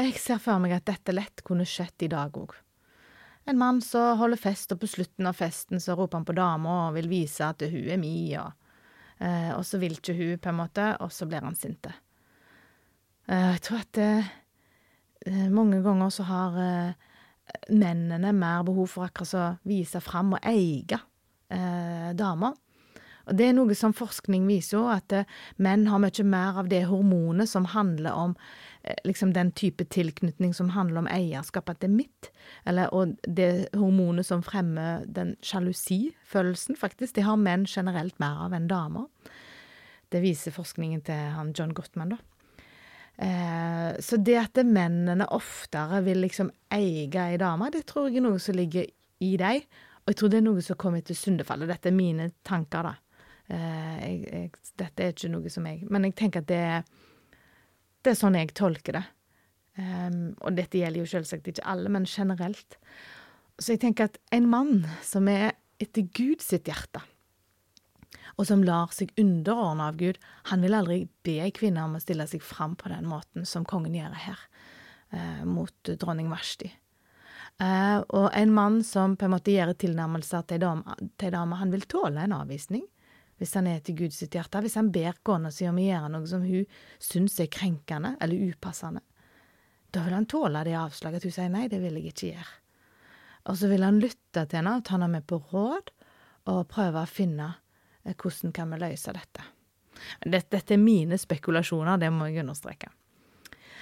Jeg 0.00 0.16
ser 0.18 0.40
for 0.42 0.58
meg 0.62 0.74
at 0.74 0.88
dette 0.88 1.14
lett 1.14 1.44
kunne 1.46 1.66
skjedd 1.68 2.02
i 2.06 2.10
dag 2.10 2.34
òg. 2.34 2.56
En 3.46 3.58
mann 3.58 3.78
som 3.84 4.18
holder 4.18 4.40
fest, 4.40 4.72
og 4.74 4.80
på 4.82 4.88
slutten 4.90 5.28
av 5.30 5.38
festen 5.38 5.80
så 5.82 5.94
roper 5.98 6.18
han 6.18 6.26
på 6.26 6.34
dama 6.34 6.74
og 6.88 6.96
vil 6.98 7.08
vise 7.10 7.46
at 7.46 7.62
hun 7.62 7.86
er 7.94 8.00
mi, 8.00 8.32
og 8.38 8.50
Eh, 9.20 9.50
og 9.52 9.66
så 9.68 9.78
vil 9.80 9.98
ikke 9.98 10.16
hun, 10.16 10.38
på 10.40 10.48
en 10.48 10.60
måte, 10.62 10.86
og 11.04 11.12
så 11.12 11.28
blir 11.28 11.44
han 11.44 11.56
sinte. 11.58 11.92
Eh, 13.28 13.50
jeg 13.52 13.62
tror 13.66 13.82
at 13.82 14.00
eh, 14.00 15.48
mange 15.52 15.82
ganger 15.84 16.12
så 16.14 16.24
har 16.28 16.56
eh, 16.64 17.09
mennene 17.70 18.32
mer 18.36 18.64
behov 18.66 18.90
for 18.94 19.08
akkurat 19.08 19.36
å 19.36 19.46
vise 19.68 20.00
fram 20.04 20.34
og 20.36 20.44
eie 20.46 20.98
eh, 21.50 22.10
damer. 22.18 22.58
Og 23.30 23.36
det 23.38 23.46
er 23.46 23.54
noe 23.54 23.76
som 23.78 23.92
forskning 23.94 24.46
viser 24.48 24.78
jo, 24.78 24.86
at 24.90 25.12
eh, 25.14 25.28
menn 25.62 25.86
har 25.90 26.02
mye 26.02 26.24
mer 26.26 26.58
av 26.62 26.70
det 26.70 26.82
hormonet 26.90 27.50
som 27.50 27.68
handler 27.70 28.16
om 28.16 28.34
eh, 28.82 28.96
liksom 29.06 29.34
den 29.36 29.52
type 29.54 29.86
tilknytning 29.92 30.54
som 30.56 30.72
handler 30.74 31.04
om 31.04 31.10
eierskap, 31.10 31.70
at 31.70 31.82
det 31.82 31.90
er 31.90 31.94
mitt. 31.94 32.30
Eller, 32.66 32.90
og 32.94 33.14
det 33.22 33.68
hormonet 33.76 34.26
som 34.26 34.42
fremmer 34.42 35.04
den 35.06 35.36
sjalusifølelsen, 35.46 36.78
faktisk, 36.80 37.14
det 37.18 37.28
har 37.28 37.38
menn 37.38 37.68
generelt 37.70 38.18
mer 38.22 38.46
av 38.48 38.56
enn 38.56 38.70
damer. 38.70 39.06
Det 40.10 40.24
viser 40.24 40.54
forskningen 40.54 41.06
til 41.06 41.30
han 41.36 41.54
John 41.54 41.76
Gottman, 41.76 42.16
da. 42.16 42.22
Eh, 43.16 43.90
så 44.00 44.16
det 44.16 44.38
at 44.40 44.60
mennene 44.64 45.26
oftere 45.34 46.00
vil 46.06 46.22
liksom 46.24 46.50
eie 46.72 47.08
ei 47.08 47.38
dame, 47.40 47.70
det 47.72 47.84
tror 47.90 48.08
jeg 48.08 48.20
er 48.20 48.26
noe 48.28 48.40
som 48.42 48.56
ligger 48.56 48.88
i 49.20 49.34
deg. 49.40 49.68
Og 50.00 50.12
jeg 50.12 50.20
tror 50.20 50.32
det 50.32 50.40
er 50.40 50.46
noe 50.46 50.64
som 50.64 50.78
kommer 50.80 51.04
til 51.04 51.18
syndefallet. 51.18 51.70
Dette 51.70 51.90
er 51.90 51.96
mine 51.96 52.30
tanker, 52.46 52.88
da. 52.88 52.94
Eh, 53.50 53.94
jeg, 54.00 54.18
jeg, 54.30 54.50
dette 54.80 55.04
er 55.04 55.14
ikke 55.14 55.32
noe 55.32 55.50
som 55.50 55.64
jeg 55.66 55.88
Men 55.90 56.06
jeg 56.06 56.14
tenker 56.20 56.44
at 56.44 56.48
det, 56.48 56.64
det 58.00 58.12
er 58.12 58.18
sånn 58.18 58.38
jeg 58.38 58.54
tolker 58.56 59.00
det. 59.00 59.06
Um, 59.80 60.32
og 60.44 60.56
dette 60.58 60.80
gjelder 60.80 61.04
jo 61.04 61.08
selvsagt 61.08 61.46
ikke 61.48 61.64
alle, 61.68 61.90
men 61.92 62.08
generelt. 62.08 62.76
Så 63.60 63.74
jeg 63.74 63.82
tenker 63.84 64.10
at 64.10 64.18
en 64.34 64.48
mann 64.50 64.84
som 65.06 65.28
er 65.30 65.54
etter 65.80 66.08
Gud 66.16 66.42
sitt 66.44 66.68
hjerte, 66.68 67.00
og 68.40 68.46
som 68.48 68.62
lar 68.64 68.92
seg 68.96 69.12
underordne 69.20 69.90
av 69.90 69.98
Gud, 70.00 70.16
han 70.48 70.62
vil 70.64 70.76
aldri 70.76 71.02
be 71.26 71.50
kvinner 71.52 71.84
om 71.84 71.98
å 71.98 72.00
stille 72.00 72.24
seg 72.30 72.40
fram 72.40 72.72
på 72.80 72.88
den 72.88 73.04
måten 73.10 73.44
som 73.48 73.66
kongen 73.68 73.98
gjør 73.98 74.14
her, 74.16 74.44
eh, 75.12 75.42
mot 75.44 75.90
dronning 76.00 76.30
Vashti. 76.32 76.70
Eh, 77.60 77.98
og 78.16 78.30
en 78.32 78.54
mann 78.56 78.80
som 78.82 79.18
på 79.20 79.26
en 79.26 79.34
måte 79.34 79.52
gjør 79.52 79.74
tilnærmelser 79.76 80.46
til 80.48 80.64
ei 80.64 81.30
dame, 81.30 81.60
han 81.60 81.70
vil 81.74 81.84
tåle 81.84 82.24
en 82.24 82.38
avvisning 82.38 82.86
hvis 83.36 83.54
han 83.56 83.66
er 83.66 83.80
til 83.80 83.96
Guds 83.96 84.20
hjerte, 84.20 84.60
hvis 84.60 84.76
han 84.76 84.90
ber 84.92 85.16
kona 85.24 85.50
si 85.52 85.68
om 85.68 85.78
å 85.80 85.84
gjøre 85.84 86.10
noe 86.12 86.26
som 86.28 86.42
hun 86.44 86.66
syns 87.00 87.38
er 87.40 87.48
krenkende 87.52 88.16
eller 88.20 88.52
upassende. 88.52 89.00
Da 89.92 90.02
vil 90.04 90.16
han 90.16 90.28
tåle 90.28 90.64
det 90.64 90.76
avslaget, 90.76 91.20
at 91.20 91.24
hun 91.24 91.32
sier 91.32 91.48
nei, 91.52 91.68
det 91.68 91.80
vil 91.80 91.96
jeg 91.96 92.12
ikke 92.12 92.32
gjøre. 92.34 92.52
Og 93.48 93.56
så 93.56 93.70
vil 93.72 93.86
han 93.86 94.00
lytte 94.00 94.44
til 94.44 94.60
henne 94.60 94.82
ta 94.84 94.94
henne 94.98 95.08
med 95.08 95.24
på 95.28 95.40
råd, 95.52 95.88
og 96.52 96.68
prøve 96.68 97.00
å 97.00 97.08
finne 97.08 97.48
hvordan 98.04 98.54
kan 98.56 98.70
vi 98.72 98.80
løse 98.80 99.12
dette. 99.16 99.44
Dette, 100.24 100.48
dette 100.56 100.74
er 100.74 100.80
mine 100.80 101.18
spekulasjoner, 101.20 102.00
det 102.00 102.10
må 102.14 102.30
jeg 102.30 102.44
understreke. 102.44 102.90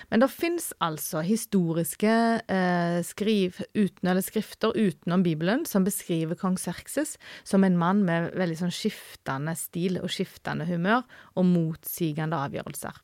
Men 0.09 0.23
det 0.23 0.31
fins 0.33 0.71
altså 0.85 1.21
historiske 1.27 2.13
eh, 2.41 2.99
skriv 3.05 3.59
uten, 3.75 4.09
eller 4.09 4.25
skrifter 4.25 4.77
utenom 4.77 5.25
Bibelen 5.27 5.67
som 5.69 5.85
beskriver 5.85 6.39
kong 6.39 6.57
Serkses 6.61 7.17
som 7.45 7.67
en 7.67 7.77
mann 7.79 8.05
med 8.07 8.31
veldig 8.39 8.61
sånn 8.63 8.75
skiftende 8.75 9.53
stil 9.59 10.01
og 10.01 10.09
skiftende 10.13 10.69
humør 10.69 11.05
og 11.35 11.49
motsigende 11.51 12.41
avgjørelser. 12.47 13.03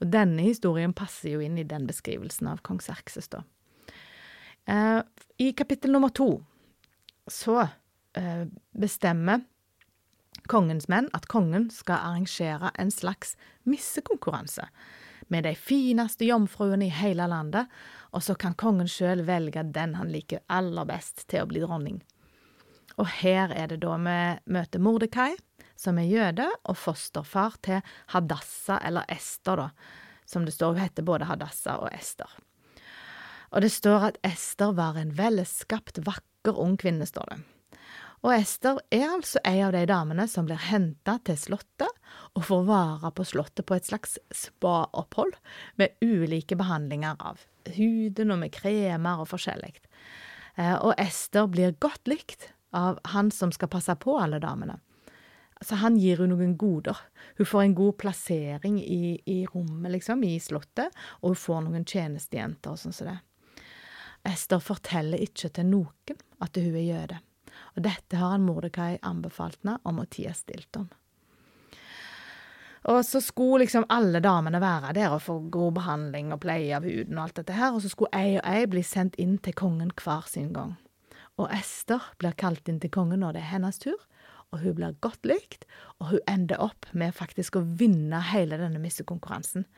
Og 0.00 0.10
denne 0.10 0.42
historien 0.42 0.94
passer 0.96 1.36
jo 1.36 1.44
inn 1.44 1.58
i 1.60 1.66
den 1.68 1.86
beskrivelsen 1.88 2.50
av 2.50 2.64
kong 2.66 2.80
Serkses, 2.82 3.30
da. 3.30 3.44
Eh, 4.66 5.00
I 5.38 5.52
kapittel 5.56 5.94
nummer 5.94 6.10
to 6.14 6.32
så 7.30 7.60
eh, 7.62 8.46
bestemmer 8.74 9.44
kongens 10.50 10.88
menn 10.90 11.08
at 11.16 11.28
kongen 11.30 11.68
skal 11.74 12.02
arrangere 12.10 12.72
en 12.78 12.90
slags 12.90 13.36
missekonkurranse 13.68 14.66
med 15.30 15.46
de 15.46 15.54
fineste 15.54 16.26
jomfruene 16.26 16.88
i 16.88 16.94
hele 16.94 17.28
landet, 17.30 17.70
og 18.10 18.24
så 18.26 18.34
kan 18.34 18.56
kongen 18.58 18.90
sjøl 18.90 19.22
velge 19.28 19.62
den 19.62 19.94
han 19.94 20.10
liker 20.10 20.42
aller 20.50 20.88
best 20.88 21.28
til 21.30 21.44
å 21.44 21.50
bli 21.50 21.62
dronning. 21.62 22.00
Og 22.98 23.06
her 23.20 23.54
er 23.54 23.70
det 23.70 23.78
da 23.84 23.94
vi 24.02 24.18
møter 24.50 24.82
Mordekai, 24.82 25.36
som 25.78 26.00
er 26.02 26.10
jøde, 26.10 26.48
og 26.68 26.76
fosterfar 26.76 27.56
til 27.64 27.78
Hadassa, 28.12 28.80
eller 28.84 29.06
Ester, 29.08 29.62
da, 29.62 29.70
som 30.26 30.44
det 30.44 30.56
står, 30.56 30.74
hun 30.74 30.82
heter 30.82 31.06
både 31.06 31.30
Hadassa 31.30 31.78
og 31.80 31.94
Ester. 31.94 32.34
Og 33.54 33.62
det 33.64 33.70
står 33.72 34.10
at 34.10 34.20
Ester 34.26 34.74
var 34.76 34.98
en 34.98 35.14
velskapt, 35.16 36.02
vakker 36.06 36.58
ung 36.58 36.76
kvinne, 36.78 37.06
står 37.06 37.32
det. 37.32 37.40
Og 38.20 38.34
Ester 38.34 38.76
er 38.92 39.06
altså 39.14 39.40
ei 39.48 39.62
av 39.64 39.72
de 39.72 39.80
damene 39.88 40.26
som 40.28 40.44
blir 40.48 40.60
henta 40.60 41.16
til 41.24 41.38
slottet 41.40 41.88
og 42.36 42.44
får 42.44 42.66
vare 42.68 43.10
på 43.16 43.24
slottet 43.24 43.64
på 43.68 43.78
et 43.78 43.88
slags 43.88 44.18
spa-opphold 44.28 45.38
med 45.80 45.96
ulike 46.04 46.58
behandlinger 46.60 47.16
av 47.16 47.40
huden 47.78 48.34
og 48.34 48.42
med 48.42 48.52
kremer 48.52 49.22
og 49.22 49.30
forskjellig. 49.30 49.72
Eh, 50.60 50.76
og 50.76 50.92
Ester 51.00 51.48
blir 51.48 51.78
godt 51.80 52.10
likt 52.12 52.50
av 52.76 53.00
han 53.14 53.32
som 53.32 53.54
skal 53.56 53.72
passe 53.72 53.96
på 54.02 54.18
alle 54.20 54.40
damene. 54.42 54.76
Så 55.64 55.80
han 55.80 55.96
gir 56.00 56.20
henne 56.20 56.36
noen 56.36 56.54
goder. 56.60 57.00
Hun 57.40 57.48
får 57.48 57.62
en 57.62 57.78
god 57.80 57.96
plassering 58.00 58.78
i, 58.80 59.16
i 59.28 59.38
rommet, 59.48 59.92
liksom, 59.96 60.22
i 60.24 60.36
slottet, 60.40 60.92
og 61.20 61.32
hun 61.32 61.40
får 61.40 61.66
noen 61.66 61.88
tjenestejenter 61.88 62.76
og 62.76 62.80
sånn 62.80 62.96
som 62.96 63.10
det. 63.12 63.18
Ester 64.28 64.60
forteller 64.60 65.20
ikke 65.24 65.48
til 65.56 65.68
noen 65.72 66.24
at 66.44 66.56
hun 66.56 66.76
er 66.76 66.84
jøde 66.84 67.20
og 67.76 67.84
dette 67.84 68.18
har 68.18 68.34
han 68.34 68.46
Mordekai 68.46 68.98
anbefalt 69.06 69.60
henne 69.62 69.78
om 69.88 70.02
å 70.02 70.08
tie 70.10 70.32
stilt 70.36 70.76
om. 70.80 70.88
Og 72.90 73.02
så 73.04 73.20
skulle 73.20 73.66
liksom 73.66 73.84
alle 73.92 74.22
damene 74.24 74.60
være 74.62 74.94
der 74.96 75.12
og 75.12 75.22
få 75.26 75.36
god 75.52 75.74
behandling 75.76 76.30
og 76.32 76.40
pleie 76.40 76.72
av 76.76 76.86
huden 76.88 77.18
og 77.18 77.26
alt 77.26 77.40
dette 77.42 77.56
her, 77.58 77.74
og 77.74 77.82
så 77.84 77.90
skulle 77.92 78.16
ei 78.16 78.38
og 78.38 78.46
ei 78.48 78.64
bli 78.72 78.82
sendt 78.86 79.18
inn 79.20 79.36
til 79.44 79.56
kongen 79.58 79.92
hver 80.00 80.24
sin 80.30 80.54
gang. 80.56 80.78
Og 81.36 81.52
Ester 81.52 82.00
blir 82.20 82.36
kalt 82.40 82.68
inn 82.68 82.80
til 82.80 82.92
kongen 82.92 83.20
når 83.20 83.36
det 83.36 83.44
er 83.44 83.52
hennes 83.52 83.80
tur, 83.80 84.00
og 84.50 84.64
hun 84.64 84.74
blir 84.78 84.96
godt 85.04 85.28
likt, 85.28 85.68
og 86.00 86.14
hun 86.14 86.24
ender 86.28 86.62
opp 86.62 86.88
med 86.96 87.14
faktisk 87.14 87.60
å 87.60 87.62
vinne 87.62 88.18
hele 88.32 88.58
denne 88.58 88.80
missekonkurransen. 88.82 89.68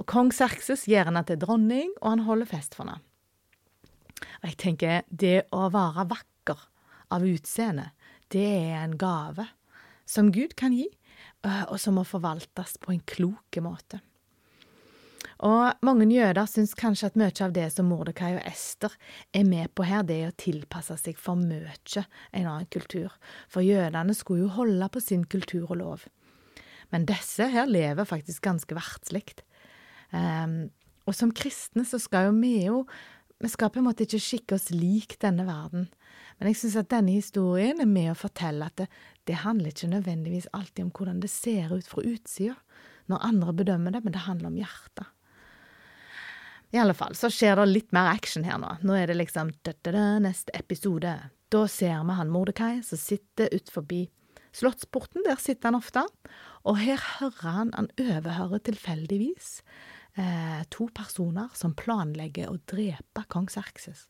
Og 0.00 0.08
kong 0.08 0.32
Serkses 0.34 0.86
gjør 0.88 1.10
henne 1.10 1.22
til 1.28 1.38
dronning, 1.40 1.92
og 2.00 2.14
han 2.14 2.26
holder 2.26 2.48
fest 2.48 2.74
for 2.74 2.88
henne. 2.88 3.04
Og 4.40 4.48
jeg 4.48 4.58
tenker, 4.60 5.04
det 5.08 5.44
å 5.52 5.68
være 5.72 6.08
vakker 6.08 6.26
av 7.10 7.26
utseende, 7.26 7.90
det 8.30 8.46
er 8.46 8.78
en 8.82 8.98
gave 8.98 9.48
som 10.08 10.30
Gud 10.34 10.56
kan 10.58 10.74
gi, 10.74 10.86
øh, 11.46 11.64
og 11.70 11.80
som 11.80 11.98
må 11.98 12.06
forvaltes 12.06 12.78
på 12.82 12.94
en 12.94 13.02
klok 13.06 13.60
måte. 13.62 14.00
Og 15.40 15.84
mange 15.86 16.04
jøder 16.12 16.48
syns 16.50 16.74
kanskje 16.76 17.08
at 17.08 17.16
mye 17.16 17.32
av 17.44 17.52
det 17.56 17.70
som 17.72 17.88
Mordekai 17.88 18.34
og 18.36 18.42
Ester 18.44 18.92
er 19.32 19.46
med 19.48 19.72
på 19.72 19.86
her, 19.88 20.02
det 20.04 20.18
er 20.20 20.32
å 20.32 20.36
tilpasse 20.36 20.98
seg 21.00 21.16
for 21.20 21.40
mye 21.40 21.72
en 22.36 22.44
annen 22.44 22.68
kultur, 22.72 23.14
for 23.48 23.64
jødene 23.64 24.16
skulle 24.16 24.44
jo 24.44 24.56
holde 24.58 24.90
på 24.92 25.00
sin 25.00 25.24
kultur 25.24 25.70
og 25.70 25.80
lov. 25.80 26.04
Men 26.92 27.06
disse 27.08 27.46
her 27.48 27.70
lever 27.70 28.08
faktisk 28.08 28.42
ganske 28.44 28.76
verdslig. 28.76 29.24
Um, 30.12 30.68
og 31.08 31.16
som 31.16 31.32
kristne 31.32 31.86
så 31.86 32.00
skal 32.02 32.28
jo 32.28 32.36
vi 32.40 32.54
jo 32.64 32.84
Vi 33.40 33.48
skal 33.48 33.70
på 33.72 33.78
en 33.80 33.86
måte 33.86 34.04
ikke 34.04 34.18
skikke 34.20 34.56
oss 34.58 34.66
lik 34.68 35.14
denne 35.22 35.46
verden. 35.46 35.86
Men 36.40 36.48
jeg 36.48 36.56
syns 36.62 36.78
at 36.80 36.88
denne 36.88 37.12
historien 37.12 37.82
er 37.84 37.88
med 37.88 38.14
å 38.14 38.18
fortelle 38.18 38.64
at 38.64 38.80
det, 38.80 38.88
det, 39.28 39.42
handler 39.42 39.74
ikke 39.74 39.90
nødvendigvis 39.92 40.48
alltid 40.56 40.86
om 40.86 40.92
hvordan 40.96 41.18
det 41.20 41.28
ser 41.28 41.74
ut 41.74 41.88
fra 41.88 42.04
utsida, 42.08 42.56
når 43.12 43.26
andre 43.26 43.52
bedømmer 43.60 43.92
det, 43.92 44.00
men 44.06 44.14
det 44.14 44.24
handler 44.24 44.48
om 44.48 44.56
hjertet. 44.56 45.10
I 46.70 46.78
alle 46.80 46.94
fall 46.94 47.16
så 47.18 47.28
skjer 47.34 47.58
det 47.58 47.66
litt 47.68 47.92
mer 47.92 48.08
action 48.12 48.46
her 48.46 48.56
nå. 48.62 48.70
Nå 48.86 48.94
er 48.96 49.10
det 49.10 49.18
liksom 49.18 49.50
da, 49.66 49.74
da, 49.82 49.92
da, 49.92 50.04
neste 50.22 50.54
episode. 50.56 51.12
Da 51.50 51.62
ser 51.68 52.00
vi 52.06 52.16
han 52.16 52.30
Mordekai 52.32 52.78
som 52.86 53.00
sitter 53.00 53.50
ut 53.52 53.72
forbi 53.74 54.06
Slottsporten, 54.56 55.22
der 55.26 55.38
sitter 55.38 55.68
han 55.70 55.78
ofte, 55.78 56.02
og 56.66 56.80
her 56.80 56.98
hører 57.20 57.52
han, 57.54 57.68
han 57.76 57.86
overhører 58.02 58.62
tilfeldigvis 58.66 59.60
eh, 60.18 60.64
to 60.74 60.88
personer 60.94 61.52
som 61.54 61.76
planlegger 61.78 62.50
å 62.50 62.58
drepe 62.70 63.22
kong 63.30 63.46
Serkses. 63.52 64.08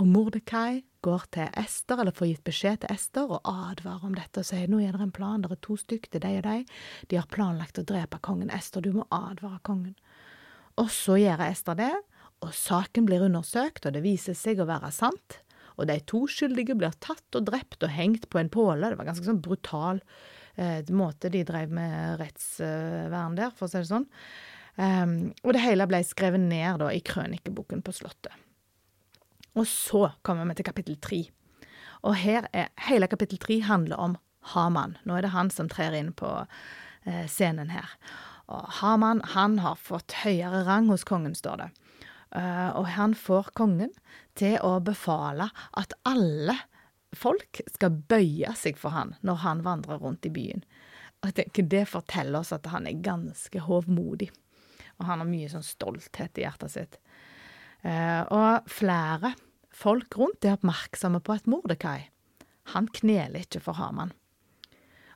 Og 0.00 0.08
Mordekai 0.08 0.86
går 1.06 1.28
til 1.36 1.48
Ester, 1.62 2.02
eller 2.02 2.14
får 2.14 2.30
gitt 2.32 2.44
beskjed 2.46 2.82
til 2.82 2.92
Ester, 2.92 3.30
og 3.30 3.46
advarer 3.46 4.04
om 4.08 4.16
dette 4.18 4.42
og 4.42 4.48
sier 4.48 4.68
nå 4.70 4.82
er 4.82 4.96
det 4.96 5.06
en 5.06 5.14
plan, 5.14 5.42
det 5.42 5.54
er 5.54 5.62
to 5.64 5.78
stykker 5.80 6.12
til 6.12 6.24
deg 6.26 6.40
og 6.40 6.46
deg, 6.48 6.76
de 7.10 7.20
har 7.20 7.30
planlagt 7.32 7.80
å 7.80 7.86
drepe 7.86 8.20
kongen. 8.26 8.52
Ester, 8.54 8.84
du 8.84 8.92
må 8.98 9.06
advare 9.14 9.62
kongen. 9.66 9.96
Og 10.76 10.90
så 10.92 11.16
gjør 11.22 11.46
Ester 11.48 11.78
det, 11.78 11.92
og 12.44 12.52
saken 12.52 13.06
blir 13.08 13.24
undersøkt, 13.24 13.86
og 13.88 13.96
det 13.96 14.04
viser 14.04 14.36
seg 14.36 14.60
å 14.60 14.68
være 14.68 14.92
sant. 14.92 15.40
Og 15.76 15.88
de 15.88 15.96
to 16.08 16.24
skyldige 16.30 16.76
blir 16.78 16.94
tatt 17.04 17.36
og 17.36 17.46
drept 17.48 17.84
og 17.84 17.92
hengt 17.92 18.28
på 18.32 18.40
en 18.40 18.52
påle. 18.52 18.90
Det 18.90 18.98
var 18.98 19.08
ganske 19.08 19.28
sånn 19.28 19.42
brutal 19.44 20.00
eh, 20.56 20.80
måte 20.92 21.30
de 21.32 21.44
drev 21.48 21.72
med 21.72 22.20
rettsvern 22.20 23.36
der, 23.38 23.52
for 23.56 23.68
å 23.68 23.72
si 23.72 23.80
det 23.80 23.90
sånn. 23.90 24.08
Um, 24.76 25.32
og 25.40 25.54
det 25.56 25.62
hele 25.64 25.86
ble 25.88 26.02
skrevet 26.04 26.42
ned 26.42 26.82
da 26.82 26.90
i 26.92 27.00
krønikeboken 27.04 27.80
på 27.84 27.94
Slottet. 27.96 28.34
Og 29.56 29.66
så 29.68 30.10
kommer 30.26 30.46
vi 30.50 30.58
til 30.58 30.68
kapittel 30.68 30.98
tre. 31.00 31.22
Og 32.04 32.16
her 32.20 32.48
er 32.52 32.70
hele 32.88 33.08
kapittel 33.10 33.40
tre 33.40 33.60
handler 33.64 34.00
om 34.00 34.16
Haman. 34.52 34.96
Nå 35.04 35.16
er 35.16 35.26
det 35.26 35.34
han 35.34 35.50
som 35.50 35.70
trer 35.72 35.96
inn 35.96 36.12
på 36.14 36.28
eh, 36.44 37.24
scenen 37.30 37.72
her. 37.72 37.96
Og 38.52 38.68
Haman 38.80 39.24
han 39.34 39.58
har 39.64 39.80
fått 39.80 40.20
høyere 40.22 40.62
rang 40.68 40.90
hos 40.92 41.06
kongen, 41.08 41.34
står 41.34 41.64
det. 41.64 41.70
Uh, 42.36 42.74
og 42.76 42.88
han 42.90 43.14
får 43.14 43.52
kongen 43.56 43.92
til 44.36 44.58
å 44.66 44.76
befale 44.84 45.46
at 45.78 45.94
alle 46.04 46.56
folk 47.16 47.60
skal 47.70 47.94
bøye 48.10 48.50
seg 48.58 48.76
for 48.76 48.92
han 48.92 49.14
når 49.24 49.40
han 49.44 49.62
vandrer 49.64 50.02
rundt 50.02 50.26
i 50.28 50.32
byen. 50.34 50.64
Og 51.24 51.32
tenker 51.38 51.64
Det 51.70 51.86
forteller 51.88 52.42
oss 52.42 52.52
at 52.52 52.66
han 52.70 52.86
er 52.86 53.00
ganske 53.02 53.62
hovmodig. 53.64 54.28
Og 54.98 55.06
han 55.08 55.22
har 55.22 55.28
mye 55.28 55.48
sånn 55.52 55.64
stolthet 55.64 56.38
i 56.38 56.44
hjertet 56.44 56.74
sitt. 56.74 56.98
Uh, 57.86 58.22
og 58.34 58.70
flere 58.70 59.36
Folk 59.76 60.14
rundt 60.16 60.44
er 60.46 60.54
oppmerksomme 60.56 61.20
på 61.20 61.34
at 61.36 61.48
Mordekai, 61.50 62.08
han 62.72 62.86
kneler 62.96 63.42
ikke 63.44 63.60
for 63.60 63.76
Haman. 63.76 64.14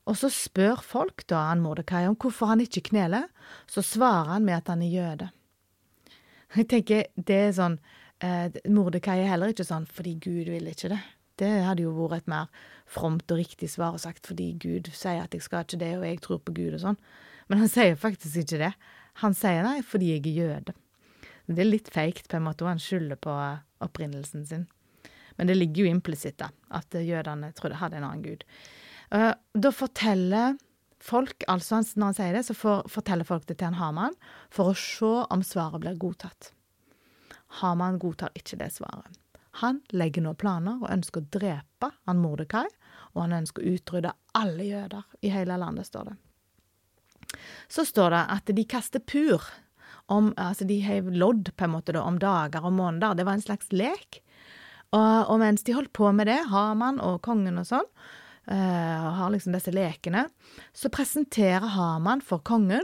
Og 0.05 0.19
så 0.21 0.29
spør 0.33 0.83
folk 0.85 1.25
da 1.33 1.47
han 1.49 1.63
Mordekai 1.65 2.03
om 2.09 2.17
hvorfor 2.21 2.51
han 2.53 2.61
ikke 2.61 2.91
kneler, 2.91 3.29
så 3.71 3.81
svarer 3.85 4.35
han 4.35 4.45
med 4.45 4.59
at 4.59 4.69
han 4.69 4.85
er 4.85 4.93
jøde. 4.93 5.31
Jeg 6.57 6.69
tenker 6.69 7.09
det 7.15 7.39
er 7.47 7.57
sånn 7.57 7.79
eh, 8.25 8.53
Mordekai 8.69 9.21
er 9.23 9.33
heller 9.33 9.55
ikke 9.55 9.67
sånn 9.67 9.87
fordi 9.89 10.17
Gud 10.21 10.51
vil 10.53 10.69
ikke 10.69 10.93
det. 10.93 11.01
Det 11.41 11.51
hadde 11.65 11.87
jo 11.87 11.95
vært 11.97 12.27
et 12.27 12.31
mer 12.33 12.51
fromt 12.91 13.33
og 13.33 13.41
riktig 13.41 13.71
svar 13.73 13.97
og 13.97 14.03
sagt 14.03 14.29
fordi 14.29 14.51
Gud 14.61 14.91
sier 14.93 15.23
at 15.25 15.33
jeg 15.33 15.47
skal 15.47 15.65
ikke 15.65 15.81
det, 15.81 15.95
og 15.97 16.05
jeg 16.05 16.21
tror 16.21 16.43
på 16.45 16.53
Gud 16.59 16.77
og 16.77 16.83
sånn. 16.85 17.01
Men 17.49 17.65
han 17.65 17.73
sier 17.73 17.97
faktisk 17.97 18.43
ikke 18.43 18.61
det. 18.67 18.75
Han 19.25 19.37
sier 19.37 19.65
nei 19.65 19.79
fordi 19.87 20.13
jeg 20.13 20.27
er 20.27 20.37
jøde. 20.43 20.80
Det 21.51 21.65
er 21.65 21.71
litt 21.71 21.91
feigt, 21.91 22.29
på 22.31 22.39
en 22.39 22.47
måte, 22.47 22.65
og 22.65 22.75
han 22.75 22.83
skylder 22.83 23.19
på 23.19 23.35
opprinnelsen 23.83 24.45
sin. 24.47 24.67
Men 25.39 25.51
det 25.51 25.57
ligger 25.57 25.87
jo 25.87 25.95
implisitt, 25.97 26.43
at 26.43 26.95
jødene 26.95 27.51
trodde 27.57 27.81
hadde 27.81 27.99
en 27.99 28.07
annen 28.07 28.23
gud. 28.23 28.45
Uh, 29.11 29.33
da 29.59 29.73
forteller 29.75 30.59
folk, 31.03 31.43
altså 31.49 31.81
når 31.97 32.11
han 32.11 32.19
sier 32.19 32.37
det, 32.37 32.45
så 32.47 32.55
for, 32.55 32.87
forteller 32.93 33.27
folk 33.27 33.49
det 33.49 33.59
til 33.59 33.71
en 33.71 33.81
Haman 33.81 34.17
for 34.53 34.71
å 34.71 34.79
se 34.79 35.13
om 35.33 35.43
svaret 35.47 35.83
blir 35.83 35.99
godtatt. 35.99 36.53
Haman 37.61 37.99
godtar 37.99 38.31
ikke 38.39 38.61
det 38.61 38.71
svaret. 38.77 39.17
Han 39.59 39.81
legger 39.91 40.23
nå 40.23 40.37
planer 40.39 40.79
og 40.79 40.93
ønsker 40.93 41.25
å 41.25 41.31
drepe 41.35 41.91
han 42.07 42.21
Mordekai, 42.23 42.69
og 43.17 43.25
han 43.25 43.41
ønsker 43.41 43.65
å 43.65 43.73
utrydde 43.75 44.13
alle 44.39 44.67
jøder 44.69 45.09
i 45.27 45.33
hele 45.35 45.57
landet, 45.59 45.89
står 45.89 46.13
det. 46.13 46.19
Så 47.71 47.85
står 47.87 48.15
det 48.15 48.23
at 48.37 48.53
de 48.55 48.65
kaster 48.69 49.03
pur. 49.03 49.43
Om, 50.11 50.33
altså 50.41 50.67
de 50.67 50.81
heiv 50.83 51.11
lodd 51.15 51.53
på 51.55 51.67
en 51.67 51.75
måte 51.77 51.95
da, 51.95 52.03
om 52.03 52.19
dager 52.19 52.65
og 52.67 52.75
måneder. 52.75 53.15
Det 53.15 53.27
var 53.29 53.39
en 53.39 53.45
slags 53.45 53.71
lek. 53.71 54.23
Og, 54.91 55.31
og 55.31 55.37
mens 55.39 55.63
de 55.63 55.77
holdt 55.77 55.93
på 55.95 56.11
med 56.11 56.27
det, 56.27 56.41
Haman 56.51 56.99
og 57.05 57.21
kongen 57.23 57.61
og 57.63 57.69
sånn, 57.69 57.87
uh, 58.51 59.05
har 59.21 59.31
liksom 59.31 59.55
disse 59.55 59.71
lekene, 59.71 60.25
så 60.75 60.91
presenterer 60.91 61.77
Haman 61.77 62.25
for 62.27 62.43
kongen 62.43 62.83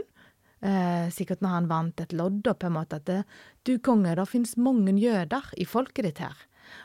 Eh, 0.65 1.09
sikkert 1.13 1.43
når 1.45 1.53
han 1.53 1.69
vant 1.69 2.01
et 2.01 2.13
lodd, 2.17 2.41
på 2.47 2.69
en 2.69 2.75
måte, 2.79 2.97
at 2.97 3.05
det, 3.05 3.19
du 3.67 3.77
konge, 3.83 4.15
det 4.17 4.25
finnes 4.29 4.55
mange 4.57 4.95
jøder 4.97 5.51
i 5.53 5.67
folket 5.69 6.07
ditt 6.07 6.21
her, 6.23 6.39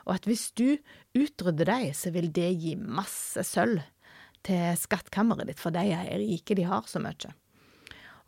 og 0.05 0.19
at 0.19 0.29
hvis 0.29 0.51
du 0.59 0.77
utrydder 1.17 1.71
dem, 1.71 1.89
så 1.97 2.13
vil 2.13 2.29
det 2.35 2.51
gi 2.61 2.77
masse 2.77 3.41
sølv 3.49 3.81
til 4.45 4.77
skattkammeret 4.77 5.49
ditt, 5.49 5.63
for 5.63 5.73
de 5.73 5.87
er 5.95 6.19
rike, 6.21 6.59
de 6.59 6.67
har 6.69 6.85
så 6.91 7.01
mye. 7.01 7.33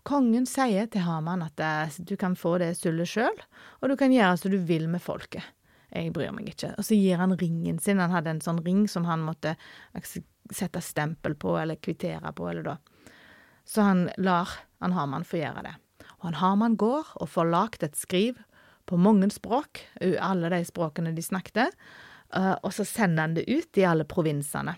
Kongen 0.04 0.44
sier 0.44 0.88
til 0.92 1.04
Haman 1.06 1.46
at 1.46 1.60
eh, 1.64 1.94
du 2.04 2.16
kan 2.20 2.36
få 2.36 2.58
det 2.60 2.74
sullet 2.76 3.08
sjøl, 3.08 3.38
og 3.80 3.88
du 3.88 3.96
kan 3.96 4.12
gjøre 4.12 4.36
som 4.40 4.52
du 4.52 4.58
vil 4.68 4.84
med 4.92 5.00
folket. 5.02 5.46
Jeg 5.94 6.12
bryr 6.12 6.32
meg 6.34 6.50
ikke. 6.50 6.74
Og 6.76 6.84
så 6.84 6.96
gir 6.98 7.20
han 7.20 7.36
ringen 7.38 7.78
sin. 7.78 8.02
Han 8.02 8.12
hadde 8.12 8.32
en 8.34 8.42
sånn 8.42 8.60
ring 8.66 8.82
som 8.90 9.06
han 9.06 9.22
måtte 9.22 9.54
sette 10.50 10.82
stempel 10.82 11.36
på 11.38 11.54
eller 11.60 11.78
kvittere 11.78 12.32
på, 12.34 12.48
eller 12.50 12.66
da. 12.66 12.76
Så 13.64 13.84
han 13.86 14.08
lar 14.18 14.50
han 14.82 14.92
Haman 14.92 15.24
få 15.24 15.38
gjøre 15.40 15.62
det. 15.68 15.74
Og 16.18 16.26
han 16.28 16.40
Haman 16.40 16.76
går 16.80 17.14
og 17.22 17.30
får 17.30 17.52
lagt 17.52 17.86
et 17.86 17.96
skriv 17.96 18.42
på 18.84 18.98
mange 19.00 19.30
språk, 19.32 19.80
alle 20.20 20.50
de 20.52 20.60
språkene 20.66 21.14
de 21.16 21.24
snakket, 21.24 21.72
eh, 22.36 22.54
og 22.60 22.74
så 22.76 22.84
sender 22.84 23.24
han 23.24 23.38
det 23.38 23.46
ut 23.48 23.80
i 23.80 23.86
alle 23.88 24.04
provinsene. 24.04 24.76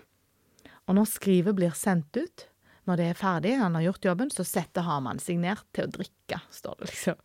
Og 0.86 0.94
når 0.94 1.10
skrivet 1.10 1.56
blir 1.58 1.74
sendt 1.74 2.14
ut, 2.14 2.46
når 2.86 3.00
det 3.00 3.06
er 3.10 3.18
ferdig, 3.18 3.56
han 3.60 3.74
har 3.78 3.88
gjort 3.88 4.10
jobben, 4.10 4.30
så 4.30 4.44
setter 4.46 4.86
Haman 4.86 5.20
signert 5.22 5.66
til 5.74 5.88
å 5.88 5.94
drikke, 5.98 6.40
står 6.54 6.78
det 6.80 6.90
liksom. 6.92 7.22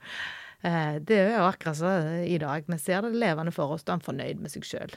Eh, 0.62 0.96
det 1.02 1.18
er 1.18 1.32
jo 1.36 1.48
akkurat 1.48 1.80
sånn 1.80 2.10
i 2.26 2.38
dag. 2.42 2.68
Vi 2.70 2.78
ser 2.82 3.06
det 3.06 3.18
levende 3.18 3.54
for 3.54 3.74
oss. 3.74 3.86
Da 3.86 3.94
er 3.96 4.00
han 4.00 4.06
fornøyd 4.06 4.42
med 4.44 4.54
seg 4.54 4.68
sjøl. 4.68 4.94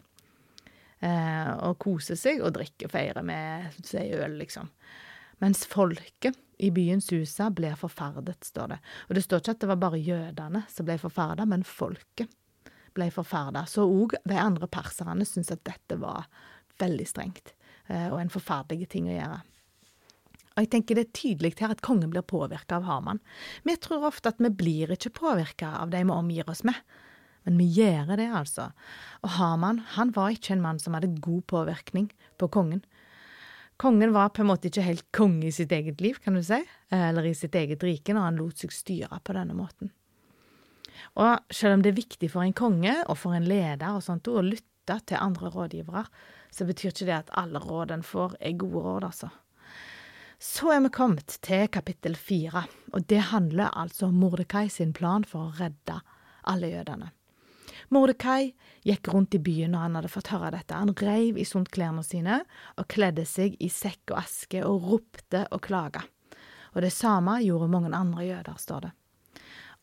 Eh, 1.04 1.50
og 1.64 1.78
koser 1.82 2.18
seg 2.20 2.42
og 2.44 2.54
drikker 2.56 2.88
og 2.88 2.94
feirer 2.94 3.24
med 3.26 3.76
seg 3.84 4.12
øl, 4.18 4.38
liksom. 4.40 4.70
Mens 5.42 5.64
folket 5.68 6.38
i 6.62 6.70
byen 6.72 7.02
Susa 7.02 7.50
ble 7.52 7.72
forferdet, 7.76 8.44
står 8.46 8.74
det. 8.74 8.80
Og 9.08 9.16
det 9.16 9.24
står 9.24 9.42
ikke 9.42 9.56
at 9.56 9.64
det 9.64 9.70
var 9.72 9.82
bare 9.82 10.00
jødene 10.00 10.64
som 10.70 10.86
ble 10.86 10.96
forferda, 11.02 11.46
men 11.50 11.66
folket 11.66 12.30
ble 12.94 13.08
forferda. 13.12 13.64
Så 13.66 13.84
òg 13.88 14.14
de 14.22 14.38
andre 14.38 14.68
perserne 14.70 15.26
syntes 15.26 15.56
at 15.56 15.64
dette 15.66 15.98
var 16.00 16.28
veldig 16.80 17.06
strengt, 17.08 17.54
eh, 17.88 18.06
og 18.12 18.20
en 18.20 18.32
forferdelig 18.32 18.88
ting 18.94 19.10
å 19.10 19.16
gjøre. 19.16 19.42
Og 20.54 20.62
jeg 20.62 20.70
tenker 20.70 20.98
det 20.98 21.08
er 21.08 21.16
tydelig 21.18 21.56
her 21.58 21.72
at 21.74 21.82
kongen 21.82 22.12
blir 22.12 22.22
påvirka 22.22 22.78
av 22.78 22.86
Haman. 22.86 23.18
Vi 23.66 23.74
tror 23.82 24.06
ofte 24.06 24.30
at 24.30 24.42
vi 24.42 24.52
blir 24.54 24.92
ikke 24.94 25.10
påvirka 25.16 25.72
av 25.80 25.90
de 25.90 26.04
vi 26.04 26.14
omgir 26.14 26.50
oss 26.50 26.62
med, 26.66 26.78
men 27.44 27.58
vi 27.58 27.66
gjør 27.80 28.14
det, 28.16 28.28
altså. 28.30 28.70
Og 29.26 29.34
Haman 29.36 29.82
han 29.96 30.14
var 30.14 30.30
ikke 30.32 30.54
en 30.54 30.62
mann 30.62 30.78
som 30.78 30.94
hadde 30.94 31.10
god 31.24 31.42
påvirkning 31.50 32.06
på 32.38 32.48
kongen. 32.54 32.84
Kongen 33.82 34.14
var 34.14 34.30
på 34.30 34.44
en 34.44 34.52
måte 34.52 34.70
ikke 34.70 34.86
helt 34.86 35.06
konge 35.12 35.48
i 35.48 35.52
sitt 35.52 35.72
eget 35.74 36.00
liv, 36.00 36.20
kan 36.22 36.38
du 36.38 36.42
si, 36.46 36.60
eller 36.94 37.26
i 37.26 37.34
sitt 37.34 37.56
eget 37.58 37.82
rike, 37.82 38.14
når 38.14 38.28
han 38.28 38.38
lot 38.38 38.62
seg 38.62 38.72
styre 38.72 39.18
på 39.26 39.34
denne 39.34 39.56
måten. 39.58 39.90
Og 41.18 41.42
selv 41.50 41.76
om 41.76 41.82
det 41.82 41.90
er 41.90 41.98
viktig 41.98 42.30
for 42.30 42.46
en 42.46 42.54
konge 42.54 42.94
og 43.08 43.18
for 43.18 43.34
en 43.34 43.48
leder 43.50 43.90
og 43.90 44.04
sånt, 44.06 44.30
å 44.30 44.44
lytte 44.46 45.00
til 45.10 45.18
andre 45.18 45.50
rådgivere, 45.50 46.04
så 46.54 46.66
betyr 46.68 46.92
ikke 46.92 47.08
det 47.08 47.16
at 47.18 47.34
alle 47.40 47.58
råd 47.58 47.96
en 47.96 48.06
får, 48.06 48.38
er 48.38 48.54
gode 48.62 48.84
råd, 48.86 49.08
altså. 49.10 49.34
Så 50.44 50.68
er 50.74 50.82
vi 50.84 50.90
kommet 50.92 51.38
til 51.40 51.70
kapittel 51.72 52.18
fire, 52.20 52.66
og 52.92 53.06
det 53.08 53.30
handler 53.30 53.70
altså 53.80 54.10
om 54.10 54.18
Mordekai 54.20 54.66
sin 54.68 54.90
plan 54.92 55.24
for 55.24 55.46
å 55.46 55.54
redde 55.56 55.94
alle 56.52 56.68
jødene. 56.68 57.08
Mordekai 57.88 58.50
gikk 58.84 59.08
rundt 59.14 59.38
i 59.38 59.40
byen 59.40 59.72
når 59.72 59.86
han 59.86 59.96
hadde 59.98 60.10
fått 60.12 60.28
høre 60.34 60.50
dette. 60.52 60.76
Han 60.76 60.92
reiv 61.00 61.40
i 61.40 61.46
sunt 61.48 61.70
klærne 61.72 62.04
sine 62.04 62.42
og 62.76 62.90
kledde 62.92 63.24
seg 63.24 63.56
i 63.56 63.70
sekk 63.72 64.12
og 64.12 64.20
aske 64.20 64.60
og 64.68 64.84
ropte 64.90 65.46
og 65.48 65.64
klaga. 65.64 66.04
Og 66.76 66.84
det 66.84 66.92
samme 66.92 67.38
gjorde 67.40 67.72
mange 67.72 67.94
andre 67.96 68.28
jøder, 68.28 68.60
står 68.60 68.84
det. 68.84 68.92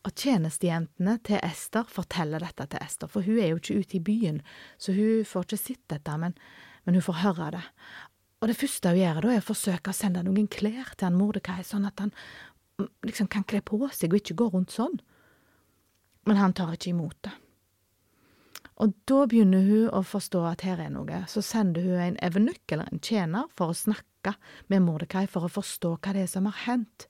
Og 0.06 0.14
tjenestejentene 0.14 1.18
til 1.26 1.42
Ester 1.42 1.90
forteller 1.90 2.46
dette 2.46 2.70
til 2.70 2.86
Ester, 2.86 3.10
for 3.10 3.26
hun 3.26 3.42
er 3.42 3.50
jo 3.50 3.58
ikke 3.58 3.82
ute 3.82 3.98
i 3.98 4.04
byen, 4.14 4.38
så 4.78 4.94
hun 4.94 5.26
får 5.26 5.48
ikke 5.48 5.62
sett 5.64 5.84
dette, 5.90 6.16
men, 6.22 6.38
men 6.86 6.98
hun 6.98 7.06
får 7.10 7.22
høre 7.26 7.50
det. 7.58 7.66
Og 8.42 8.50
det 8.50 8.58
første 8.58 8.90
hun 8.90 8.98
gjør, 8.98 9.20
da, 9.22 9.30
er 9.36 9.44
å 9.44 9.46
forsøke 9.46 9.92
å 9.92 9.96
sende 9.96 10.24
noen 10.26 10.48
klær 10.50 10.90
til 10.96 11.06
han 11.06 11.18
Mordekai, 11.18 11.60
sånn 11.66 11.86
at 11.86 12.02
han 12.02 12.10
mm, 12.80 12.88
liksom 13.06 13.30
kan 13.30 13.46
kle 13.46 13.62
på 13.62 13.78
seg 13.94 14.10
og 14.10 14.18
ikke 14.18 14.38
gå 14.40 14.48
rundt 14.50 14.74
sånn. 14.74 14.98
Men 16.26 16.40
han 16.40 16.54
tar 16.58 16.74
ikke 16.74 16.90
imot 16.90 17.18
det. 17.22 17.36
Og 18.82 18.94
da 19.06 19.20
begynner 19.30 19.62
hun 19.62 19.92
å 19.94 20.00
forstå 20.06 20.42
at 20.48 20.64
her 20.66 20.80
er 20.82 20.90
noe. 20.90 21.22
Så 21.30 21.42
sender 21.46 21.84
hun 21.86 22.00
en 22.02 22.18
evenukk, 22.24 22.64
eller 22.74 22.90
en 22.90 23.02
tjener, 23.04 23.46
for 23.54 23.70
å 23.70 23.78
snakke 23.78 24.34
med 24.72 24.82
Mordekai 24.88 25.28
for 25.30 25.46
å 25.46 25.52
forstå 25.52 25.96
hva 26.00 26.14
det 26.16 26.26
er 26.26 26.32
som 26.32 26.48
har 26.50 26.58
hendt. 26.64 27.06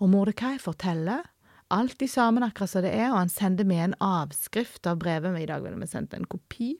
Og 0.00 0.08
Mordekai 0.12 0.56
forteller 0.62 1.26
alt 1.72 2.02
i 2.04 2.08
sammen 2.08 2.44
akkurat 2.46 2.70
som 2.70 2.84
det 2.84 2.92
er, 2.94 3.08
og 3.10 3.20
han 3.22 3.32
sender 3.32 3.66
med 3.68 3.84
en 3.84 3.96
avskrift 4.04 4.86
av 4.88 4.98
brevet. 5.00 5.34
I 5.40 5.48
dag 5.48 5.64
ville 5.64 5.80
vi 5.80 5.88
sendt 5.90 6.14
en 6.16 6.28
kopi, 6.28 6.74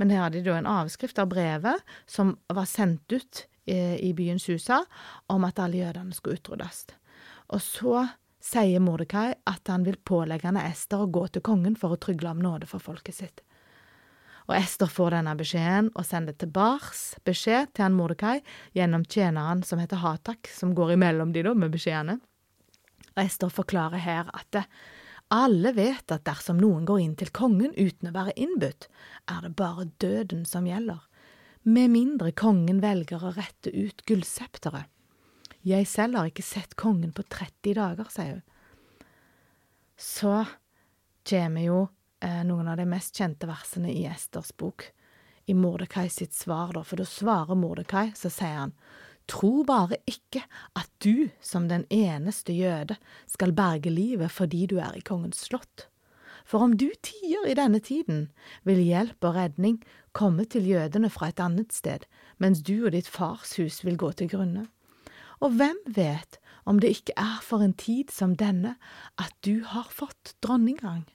men 0.00 0.12
her 0.12 0.24
hadde 0.24 0.40
de 0.40 0.48
da 0.48 0.56
en 0.58 0.70
avskrift 0.70 1.20
av 1.20 1.28
brevet 1.32 1.84
som 2.10 2.34
var 2.48 2.68
sendt 2.70 3.12
ut 3.12 3.44
i, 3.70 3.76
i 4.08 4.14
byen 4.16 4.40
Susa 4.40 4.82
om 5.30 5.44
at 5.48 5.60
alle 5.62 5.82
jødene 5.82 6.16
skulle 6.16 6.40
utryddes. 6.40 6.86
Og 7.50 7.62
så 7.64 8.06
sier 8.40 8.80
Mordekai 8.80 9.34
at 9.50 9.68
han 9.68 9.84
vil 9.84 10.00
pålegge 10.06 10.48
henne 10.48 10.64
Ester 10.70 11.04
å 11.04 11.10
gå 11.12 11.26
til 11.28 11.44
kongen 11.44 11.76
for 11.76 11.92
å 11.92 12.00
trygle 12.00 12.32
om 12.32 12.40
nåde 12.42 12.68
for 12.70 12.82
folket 12.82 13.18
sitt. 13.20 13.44
Og 14.48 14.56
Ester 14.56 14.90
får 14.90 15.14
denne 15.14 15.36
beskjeden 15.38 15.92
og 15.94 16.06
sender 16.08 16.34
tilbake 16.34 17.20
beskjed 17.28 17.70
til 17.74 17.86
han 17.86 17.94
Mordekai 17.94 18.40
gjennom 18.74 19.04
tjeneren 19.06 19.62
som 19.66 19.78
heter 19.78 20.00
Hatak, 20.02 20.48
som 20.50 20.74
går 20.74 20.96
imellom 20.96 21.34
de 21.36 21.44
da 21.46 21.54
med 21.54 21.70
beskjedene. 21.74 22.18
Og 23.16 23.22
Ester 23.24 23.52
forklarer 23.52 24.02
her 24.02 24.30
at 24.36 24.64
alle 25.30 25.70
vet 25.76 26.10
at 26.10 26.26
dersom 26.26 26.58
noen 26.58 26.86
går 26.88 27.02
inn 27.04 27.16
til 27.18 27.30
kongen 27.34 27.74
uten 27.76 28.10
å 28.10 28.14
være 28.16 28.34
innbudt, 28.34 28.88
er 29.30 29.44
det 29.46 29.54
bare 29.58 29.90
døden 30.02 30.42
som 30.48 30.66
gjelder, 30.66 31.04
med 31.62 31.92
mindre 31.92 32.32
kongen 32.32 32.80
velger 32.82 33.22
å 33.22 33.34
rette 33.36 33.70
ut 33.70 34.02
gullsepteret. 34.08 34.88
Jeg 35.62 35.86
selv 35.86 36.16
har 36.16 36.30
ikke 36.30 36.46
sett 36.46 36.74
kongen 36.80 37.12
på 37.12 37.22
30 37.28 37.76
dager, 37.76 38.08
sier 38.10 38.38
hun. 38.38 38.46
Så 40.00 40.34
kommer 41.28 41.66
jo 41.66 41.80
eh, 42.24 42.40
noen 42.48 42.70
av 42.72 42.80
de 42.80 42.86
mest 42.88 43.18
kjente 43.20 43.46
versene 43.46 43.92
i 43.92 44.06
Esters 44.08 44.54
bok, 44.56 44.86
i 45.50 45.54
Mordekai 45.54 46.08
sitt 46.10 46.32
svar, 46.34 46.72
da, 46.72 46.82
for 46.86 47.00
da 47.00 47.06
svarer 47.06 47.58
Mordekai, 47.58 48.10
så 48.16 48.32
sier 48.32 48.56
han, 48.64 48.74
Tro 49.28 49.62
bare 49.66 49.98
ikke 50.08 50.42
at 50.76 50.88
du, 51.04 51.28
som 51.40 51.68
den 51.68 51.84
eneste 51.90 52.52
jøde, 52.52 52.96
skal 53.26 53.52
berge 53.52 53.90
livet 53.90 54.30
fordi 54.30 54.66
du 54.66 54.78
er 54.78 54.96
i 54.96 55.04
kongens 55.04 55.44
slott. 55.48 55.86
For 56.44 56.64
om 56.64 56.76
du 56.76 56.88
tier 57.02 57.46
i 57.46 57.54
denne 57.54 57.78
tiden, 57.78 58.30
vil 58.64 58.80
hjelp 58.82 59.24
og 59.24 59.36
redning 59.36 59.78
komme 60.12 60.44
til 60.44 60.66
jødene 60.66 61.10
fra 61.10 61.28
et 61.30 61.40
annet 61.40 61.72
sted, 61.72 62.06
mens 62.38 62.62
du 62.66 62.84
og 62.84 62.92
ditt 62.96 63.08
fars 63.08 63.54
hus 63.60 63.84
vil 63.84 64.00
gå 64.00 64.10
til 64.18 64.30
grunne. 64.32 64.66
Og 65.40 65.54
hvem 65.56 65.78
vet 65.86 66.40
om 66.68 66.80
det 66.80 66.90
ikke 66.96 67.16
er 67.16 67.38
for 67.42 67.62
en 67.64 67.76
tid 67.76 68.10
som 68.12 68.36
denne 68.36 68.74
at 69.18 69.32
du 69.46 69.62
har 69.64 69.88
fått 69.94 70.34
dronningrang? 70.42 71.06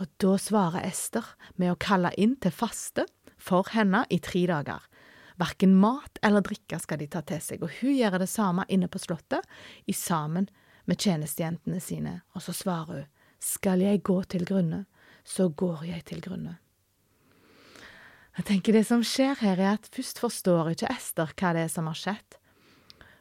Og 0.00 0.08
da 0.20 0.36
svarer 0.40 0.84
Ester 0.84 1.24
med 1.56 1.72
å 1.72 1.80
kalle 1.80 2.12
inn 2.20 2.36
til 2.40 2.52
faste 2.52 3.06
for 3.36 3.68
henne 3.72 4.04
i 4.12 4.18
tre 4.20 4.44
dager, 4.48 4.82
Verken 5.36 5.74
mat 5.76 6.20
eller 6.24 6.44
drikke 6.44 6.78
skal 6.80 7.00
de 7.00 7.08
ta 7.12 7.22
til 7.26 7.42
seg, 7.44 7.64
og 7.64 7.72
hun 7.80 7.96
gjør 7.96 8.18
det 8.22 8.30
samme 8.32 8.64
inne 8.72 8.88
på 8.88 9.00
slottet, 9.02 9.44
i 9.84 9.92
sammen 9.92 10.48
med 10.86 11.00
tjenestejentene 11.02 11.80
sine, 11.82 12.20
og 12.34 12.44
så 12.44 12.54
svarer 12.56 12.92
hun, 13.02 13.10
skal 13.42 13.82
jeg 13.84 14.04
gå 14.06 14.16
til 14.32 14.46
grunne, 14.48 14.86
så 15.26 15.50
går 15.50 15.84
jeg 15.90 16.06
til 16.08 16.22
grunne. 16.24 16.56
Jeg 18.36 18.46
tenker 18.50 18.76
det 18.76 18.84
som 18.88 19.04
skjer 19.04 19.38
her, 19.40 19.60
er 19.60 19.78
at 19.78 19.88
først 19.92 20.20
forstår 20.20 20.74
ikke 20.74 20.90
Ester 20.92 21.32
hva 21.32 21.52
det 21.56 21.66
er 21.66 21.72
som 21.72 21.88
har 21.88 21.98
skjedd, 21.98 22.38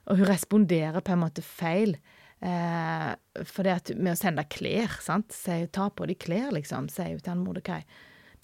og 0.06 0.20
hun 0.20 0.30
responderer 0.30 1.04
på 1.04 1.16
en 1.16 1.24
måte 1.24 1.44
feil. 1.46 1.96
Eh, 2.44 3.12
for 3.48 3.66
det 3.66 3.74
at 3.74 3.92
med 3.96 4.14
å 4.14 4.20
sende 4.20 4.44
klær, 4.52 5.00
sant, 5.02 5.34
sier 5.34 5.72
ta 5.72 5.88
på 5.90 6.06
de 6.10 6.18
klær, 6.20 6.52
liksom, 6.54 6.92
sier 6.92 7.16
hun 7.16 7.24
til 7.24 7.32
han 7.32 7.46
Mordekai. 7.46 7.82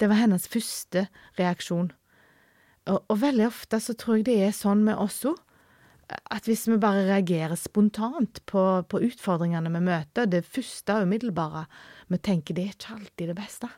Det 0.00 0.08
var 0.10 0.18
hennes 0.24 0.48
første 0.50 1.06
reaksjon. 1.38 1.92
Og, 2.90 2.98
og, 2.98 3.16
veldig 3.22 3.46
ofte 3.46 3.78
så 3.82 3.94
tror 3.98 4.18
jeg 4.18 4.26
det 4.30 4.38
er 4.42 4.54
sånn 4.56 4.82
med 4.86 4.98
oss 4.98 5.20
òg. 5.28 5.38
At 6.34 6.48
hvis 6.48 6.66
vi 6.68 6.76
bare 6.82 7.06
reagerer 7.06 7.56
spontant 7.56 8.42
på, 8.50 8.62
på 8.84 9.00
utfordringene 9.06 9.70
vi 9.72 9.84
møter, 9.86 10.26
det 10.28 10.42
første 10.44 10.98
og 10.98 11.06
umiddelbare, 11.06 11.64
vi 12.12 12.18
tenker 12.20 12.58
det 12.58 12.66
er 12.66 12.74
ikke 12.74 12.96
alltid 12.98 13.32
det 13.32 13.38
beste, 13.38 13.70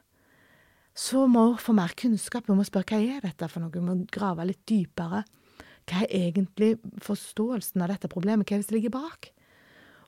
så 0.95 1.27
må 1.31 1.45
vi 1.53 1.63
få 1.63 1.75
mer 1.77 1.95
kunnskap. 1.99 2.49
Vi 2.49 2.57
må 2.57 2.65
spørre 2.67 2.97
hva 2.97 3.17
er 3.19 3.25
dette 3.27 3.49
for 3.51 3.63
noe, 3.63 3.75
vi 3.75 3.83
må 3.85 3.99
grave 4.15 4.47
litt 4.49 4.63
dypere. 4.71 5.23
Hva 5.85 6.03
er 6.07 6.29
egentlig 6.31 6.77
forståelsen 7.05 7.85
av 7.85 7.93
dette 7.93 8.11
problemet, 8.11 8.49
hva 8.49 8.57
er 8.57 8.63
det 8.63 8.69
som 8.71 8.79
ligger 8.79 8.95
bak? 8.95 9.31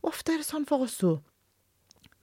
Ofte 0.06 0.34
er 0.34 0.40
det 0.40 0.48
sånn 0.48 0.66
for 0.68 0.86
oss 0.86 0.98
òg. 1.06 1.20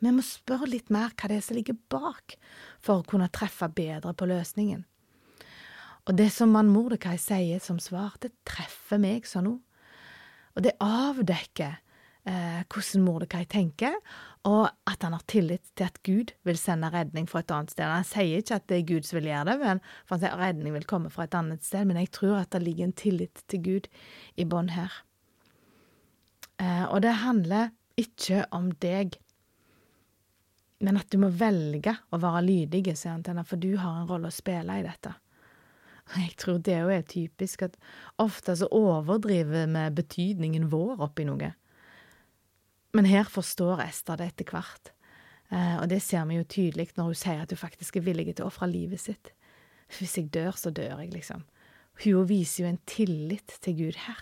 Vi 0.03 0.11
må 0.11 0.23
spørre 0.25 0.67
litt 0.67 0.89
mer 0.91 1.13
hva 1.15 1.29
det 1.31 1.37
er 1.39 1.45
som 1.45 1.55
ligger 1.55 1.77
bak, 1.91 2.35
for 2.83 2.99
å 2.99 3.07
kunne 3.07 3.29
treffe 3.31 3.69
bedre 3.71 4.11
på 4.17 4.27
løsningen. 4.27 4.83
Og 6.09 6.17
det 6.19 6.29
som 6.35 6.51
mann 6.51 6.71
Mordekai 6.71 7.15
sier 7.21 7.61
som 7.63 7.79
svar, 7.79 8.17
det 8.19 8.33
treffer 8.47 8.99
meg 8.99 9.27
sånn 9.27 9.47
nå. 9.47 9.53
Og 10.53 10.65
det 10.65 10.75
avdekker 10.83 11.77
eh, 12.27 12.59
hvordan 12.67 13.05
Mordekai 13.05 13.45
tenker, 13.49 13.95
og 14.43 14.67
at 14.89 15.05
han 15.05 15.15
har 15.15 15.23
tillit 15.31 15.63
til 15.77 15.87
at 15.87 16.01
Gud 16.03 16.33
vil 16.43 16.59
sende 16.59 16.91
redning 16.93 17.29
fra 17.31 17.41
et 17.41 17.53
annet 17.55 17.71
sted. 17.71 17.87
Han 17.87 18.07
sier 18.07 18.43
ikke 18.43 18.59
at 18.59 18.67
det 18.69 18.81
er 18.81 18.89
Gud 18.91 19.07
som 19.07 19.19
vil 19.19 19.31
gjøre 19.31 19.47
det, 19.53 19.57
men 19.63 19.81
for 20.03 20.17
han 20.17 20.25
sier 20.25 20.35
at 20.35 20.43
redning 20.43 20.75
vil 20.75 20.89
komme 20.89 21.13
fra 21.13 21.27
et 21.27 21.39
annet 21.39 21.63
sted, 21.65 21.87
men 21.87 22.01
jeg 22.01 22.11
tror 22.19 22.41
at 22.41 22.51
det 22.53 22.63
ligger 22.65 22.89
en 22.89 22.97
tillit 22.99 23.43
til 23.47 23.63
Gud 23.63 23.89
i 24.35 24.47
bånn 24.49 24.73
her. 24.75 24.99
Eh, 26.59 26.85
og 26.89 26.99
det 27.07 27.15
handler 27.23 27.71
ikke 27.99 28.43
om 28.53 28.73
deg, 28.83 29.15
men 30.83 30.99
at 30.99 31.07
du 31.13 31.21
må 31.21 31.31
velge 31.31 31.95
å 32.11 32.19
være 32.19 32.43
lydig, 32.43 32.89
sier 32.91 33.15
han 33.15 33.23
til 33.23 33.37
henne, 33.37 33.47
for 33.47 33.61
du 33.61 33.77
har 33.79 34.01
en 34.01 34.09
rolle 34.09 34.27
å 34.27 34.35
spille 34.35 34.81
i 34.81 34.83
dette. 34.83 35.15
Jeg 36.23 36.35
tror 36.37 36.59
det 36.61 36.79
òg 36.83 36.93
er 36.93 37.05
typisk, 37.09 37.65
at 37.65 37.77
ofte 38.21 38.55
så 38.59 38.69
overdriver 38.69 39.65
vi 39.65 39.85
betydningen 39.97 40.69
vår 40.71 41.01
oppi 41.07 41.25
noe. 41.27 41.53
Men 42.93 43.09
her 43.09 43.25
forstår 43.25 43.81
Ester 43.87 44.19
det 44.19 44.29
etter 44.33 44.51
hvert, 44.53 44.91
eh, 45.49 45.79
og 45.79 45.87
det 45.89 46.03
ser 46.05 46.27
vi 46.29 46.37
jo 46.37 46.45
tydelig 46.45 46.91
når 46.97 47.09
hun 47.09 47.17
sier 47.17 47.41
at 47.41 47.53
hun 47.53 47.61
faktisk 47.63 47.97
er 47.97 48.05
villig 48.05 48.35
til 48.35 48.45
å 48.45 48.51
ofre 48.51 48.69
livet 48.69 49.01
sitt. 49.01 49.33
Hvis 49.97 50.17
jeg 50.17 50.29
dør, 50.33 50.53
så 50.57 50.69
dør 50.69 51.01
jeg, 51.01 51.09
liksom. 51.13 51.41
Hun 52.03 52.29
viser 52.29 52.63
jo 52.63 52.69
en 52.69 52.81
tillit 52.89 53.57
til 53.61 53.77
Gud 53.81 53.97
her. 54.05 54.21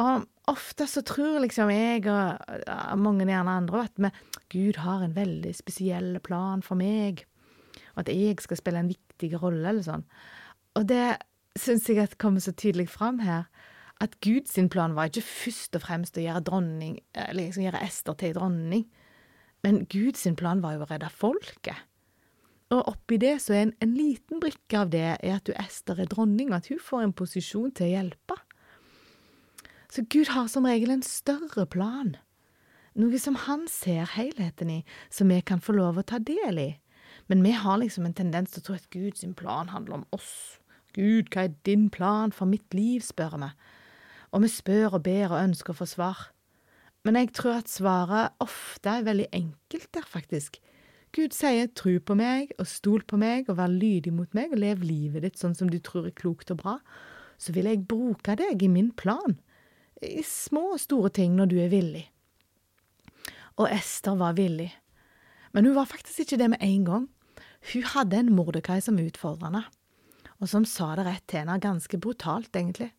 Og 0.00 0.24
ofte 0.48 0.86
så 0.88 1.02
tror 1.04 1.42
liksom 1.44 1.70
jeg 1.72 2.06
og 2.08 3.00
mange 3.00 3.26
gjerne 3.28 3.58
andre 3.60 3.84
at 3.84 4.00
vi, 4.00 4.10
Gud 4.52 4.80
har 4.84 5.04
en 5.04 5.16
veldig 5.16 5.52
spesiell 5.56 6.16
plan 6.24 6.64
for 6.64 6.80
meg, 6.80 7.24
og 7.94 8.04
at 8.04 8.12
jeg 8.12 8.40
skal 8.40 8.60
spille 8.60 8.80
en 8.82 8.92
viktig 8.92 9.32
rolle, 9.40 9.64
eller 9.68 9.84
sånn. 9.84 10.04
Og 10.78 10.88
det 10.88 11.18
syns 11.58 11.88
jeg 11.88 12.00
at 12.00 12.18
kommer 12.18 12.40
så 12.40 12.54
tydelig 12.56 12.88
fram 12.88 13.20
her, 13.24 13.44
at 14.02 14.16
Guds 14.24 14.56
plan 14.70 14.96
var 14.96 15.10
ikke 15.10 15.22
først 15.22 15.76
og 15.78 15.84
fremst 15.84 16.16
å 16.18 16.24
gjøre 16.24 16.42
dronning, 16.48 16.98
eller 17.14 17.44
liksom 17.44 17.66
gjøre 17.66 17.82
Ester 17.86 18.16
til 18.18 18.34
dronning, 18.34 18.86
men 19.62 19.84
Guds 19.86 20.26
plan 20.38 20.62
var 20.62 20.74
jo 20.74 20.86
å 20.86 20.88
redde 20.90 21.10
folket. 21.14 21.84
Og 22.72 22.88
oppi 22.88 23.18
det 23.20 23.36
så 23.44 23.54
er 23.54 23.66
en, 23.66 23.74
en 23.84 23.92
liten 23.94 24.40
brikke 24.40 24.80
av 24.80 24.90
det 24.94 25.04
er 25.12 25.36
at 25.36 25.46
du 25.46 25.52
Ester 25.60 26.00
er 26.00 26.08
dronning, 26.10 26.50
og 26.50 26.62
at 26.62 26.72
hun 26.72 26.80
får 26.80 27.04
en 27.04 27.14
posisjon 27.14 27.70
til 27.76 27.86
å 27.86 27.92
hjelpe. 27.92 28.38
Så 29.92 30.06
Gud 30.08 30.32
har 30.32 30.48
som 30.48 30.64
regel 30.66 30.94
en 30.94 31.04
større 31.04 31.66
plan, 31.68 32.14
noe 32.96 33.18
som 33.20 33.36
han 33.44 33.66
ser 33.68 34.08
helheten 34.16 34.72
i, 34.72 34.80
som 35.12 35.28
vi 35.28 35.42
kan 35.44 35.60
få 35.60 35.76
lov 35.76 36.00
å 36.00 36.06
ta 36.08 36.18
del 36.18 36.58
i. 36.58 36.70
Men 37.28 37.44
vi 37.44 37.52
har 37.54 37.78
liksom 37.78 38.08
en 38.08 38.16
tendens 38.16 38.54
til 38.54 38.62
å 38.62 38.66
tro 38.66 38.76
at 38.80 38.88
Guds 38.92 39.24
plan 39.36 39.70
handler 39.72 40.00
om 40.00 40.06
oss, 40.16 40.58
Gud, 40.92 41.30
hva 41.32 41.46
er 41.46 41.54
din 41.66 41.88
plan 41.90 42.32
for 42.32 42.48
mitt 42.48 42.74
liv, 42.76 43.00
spør 43.00 43.38
vi. 43.40 43.48
Og 44.32 44.44
vi 44.44 44.50
spør 44.52 44.98
og 44.98 45.04
ber 45.06 45.32
og 45.32 45.40
ønsker 45.40 45.72
å 45.72 45.80
få 45.80 45.88
svar. 45.88 46.26
Men 47.04 47.18
jeg 47.18 47.32
tror 47.34 47.62
at 47.62 47.72
svaret 47.72 48.36
ofte 48.42 48.90
er 48.90 49.06
veldig 49.06 49.30
enkelt 49.34 49.88
der, 49.94 50.06
faktisk. 50.06 50.60
Gud 51.12 51.34
sier 51.36 51.68
tru 51.76 51.98
på 52.00 52.14
meg 52.16 52.54
og 52.58 52.68
stol 52.70 53.02
på 53.04 53.18
meg 53.20 53.50
og 53.50 53.58
vær 53.58 53.72
lydig 53.72 54.14
mot 54.16 54.30
meg 54.36 54.54
og 54.54 54.62
lev 54.62 54.84
livet 54.86 55.26
ditt 55.26 55.40
sånn 55.40 55.56
som 55.58 55.68
du 55.68 55.76
tror 55.82 56.06
er 56.08 56.14
klokt 56.16 56.52
og 56.54 56.62
bra. 56.62 56.76
Så 57.36 57.52
vil 57.52 57.68
jeg 57.68 57.84
bruke 57.90 58.36
deg 58.38 58.62
i 58.62 58.70
min 58.70 58.92
plan, 58.96 59.36
i 60.00 60.22
små 60.24 60.72
og 60.76 60.80
store 60.80 61.10
ting 61.12 61.34
når 61.36 61.50
du 61.50 61.58
er 61.60 61.72
villig. 61.72 62.06
Og 63.60 63.68
Ester 63.68 64.16
var 64.16 64.38
villig. 64.38 64.70
Men 65.52 65.68
hun 65.68 65.76
var 65.76 65.90
faktisk 65.90 66.24
ikke 66.24 66.40
det 66.40 66.48
med 66.54 66.64
en 66.64 66.86
gang. 66.88 67.04
Hun 67.72 67.84
hadde 67.92 68.22
en 68.22 68.32
Mordekai 68.32 68.80
som 68.80 69.00
utfordrende 69.02 69.66
og 70.42 70.50
som 70.50 70.66
sa 70.66 70.92
det 70.98 71.06
rett 71.06 71.24
til 71.30 71.44
henne, 71.44 71.60
ganske 71.62 71.98
brutalt, 72.02 72.50
egentlig. 72.58 72.90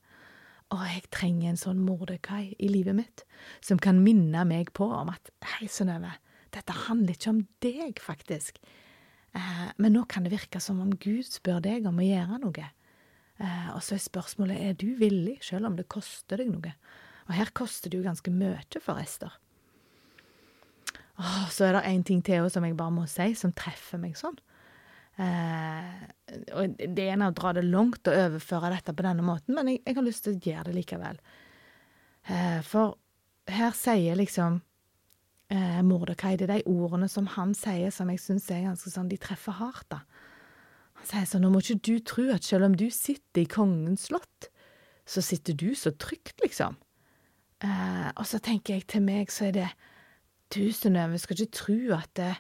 Å, 0.72 0.78
jeg 0.88 1.10
trenger 1.14 1.52
en 1.52 1.60
sånn 1.60 1.82
Mordekai 1.84 2.56
i 2.56 2.70
livet 2.72 2.96
mitt, 2.98 3.26
som 3.62 3.82
kan 3.82 4.00
minne 4.02 4.46
meg 4.48 4.72
på 4.74 4.88
om 4.88 5.12
at 5.12 5.34
hei, 5.58 5.68
Synnøve, 5.68 6.16
dette 6.56 6.78
handler 6.86 7.18
ikke 7.18 7.34
om 7.34 7.44
deg, 7.66 8.00
faktisk. 8.02 8.62
Eh, 9.36 9.68
men 9.82 9.96
nå 9.98 10.06
kan 10.10 10.24
det 10.26 10.32
virke 10.34 10.62
som 10.64 10.80
om 10.82 10.96
Gud 10.96 11.28
spør 11.28 11.60
deg 11.66 11.90
om 11.90 12.00
å 12.00 12.08
gjøre 12.08 12.40
noe. 12.46 12.70
Eh, 13.42 13.70
og 13.74 13.82
så 13.84 13.98
er 13.98 14.06
spørsmålet 14.06 14.62
er 14.62 14.78
du 14.80 14.94
villig, 15.02 15.40
selv 15.46 15.68
om 15.68 15.78
det 15.78 15.90
koster 15.92 16.40
deg 16.40 16.54
noe. 16.54 16.76
Og 17.28 17.36
her 17.36 17.52
koster 17.56 17.92
det 17.92 18.00
jo 18.00 18.08
ganske 18.08 18.34
mye 18.34 18.82
for 18.84 19.02
Ester. 19.02 19.36
Åh, 21.20 21.50
så 21.54 21.68
er 21.68 21.78
det 21.78 21.88
én 21.92 22.04
ting 22.06 22.24
til 22.26 22.48
som 22.50 22.66
jeg 22.66 22.78
bare 22.78 22.94
må 22.94 23.06
si, 23.10 23.34
som 23.38 23.54
treffer 23.54 24.02
meg 24.02 24.16
sånn. 24.18 24.40
Eh, 25.22 26.04
og 26.58 26.76
det 26.80 27.06
ene 27.06 27.28
er 27.28 27.34
å 27.34 27.38
dra 27.38 27.54
det 27.54 27.66
langt 27.68 28.10
og 28.10 28.18
overføre 28.18 28.72
dette 28.74 28.96
på 28.98 29.06
denne 29.06 29.26
måten, 29.26 29.54
men 29.58 29.70
jeg, 29.70 29.84
jeg 29.86 29.98
har 30.00 30.06
lyst 30.08 30.26
til 30.26 30.36
å 30.36 30.42
gjøre 30.50 30.68
det 30.72 30.78
likevel. 30.80 31.20
Eh, 32.26 32.62
for 32.66 32.96
her 33.52 33.76
sier 33.78 34.18
liksom 34.18 34.62
eh, 35.54 35.82
Mordekai 35.86 36.36
det 36.40 36.48
er 36.48 36.54
de 36.56 36.72
ordene 36.72 37.10
som 37.12 37.28
han 37.36 37.54
sier, 37.58 37.92
som 37.94 38.10
jeg 38.10 38.22
syns 38.24 38.50
er 38.54 38.64
ganske 38.70 38.94
sånn 38.94 39.12
De 39.12 39.20
treffer 39.22 39.58
hardt, 39.60 39.90
da. 39.92 40.02
Han 41.00 41.10
sier 41.10 41.28
sånn 41.30 41.44
Nå 41.46 41.52
må 41.54 41.62
ikke 41.64 41.82
du 41.84 41.98
tro 42.00 42.30
at 42.34 42.48
selv 42.48 42.70
om 42.70 42.78
du 42.80 42.88
sitter 42.94 43.44
i 43.44 43.50
kongens 43.50 44.08
slott, 44.10 44.50
så 45.06 45.22
sitter 45.22 45.58
du 45.60 45.74
så 45.76 45.92
trygt, 46.00 46.38
liksom. 46.42 46.78
Eh, 47.64 48.10
og 48.16 48.26
så 48.28 48.40
tenker 48.44 48.78
jeg 48.78 48.88
til 48.92 49.04
meg, 49.04 49.32
så 49.32 49.50
er 49.52 49.58
det 49.60 49.70
Du, 50.54 50.68
Synnøve, 50.70 51.18
skal 51.18 51.40
ikke 51.40 51.58
tro 51.58 51.78
at 51.96 52.12
det, 52.20 52.34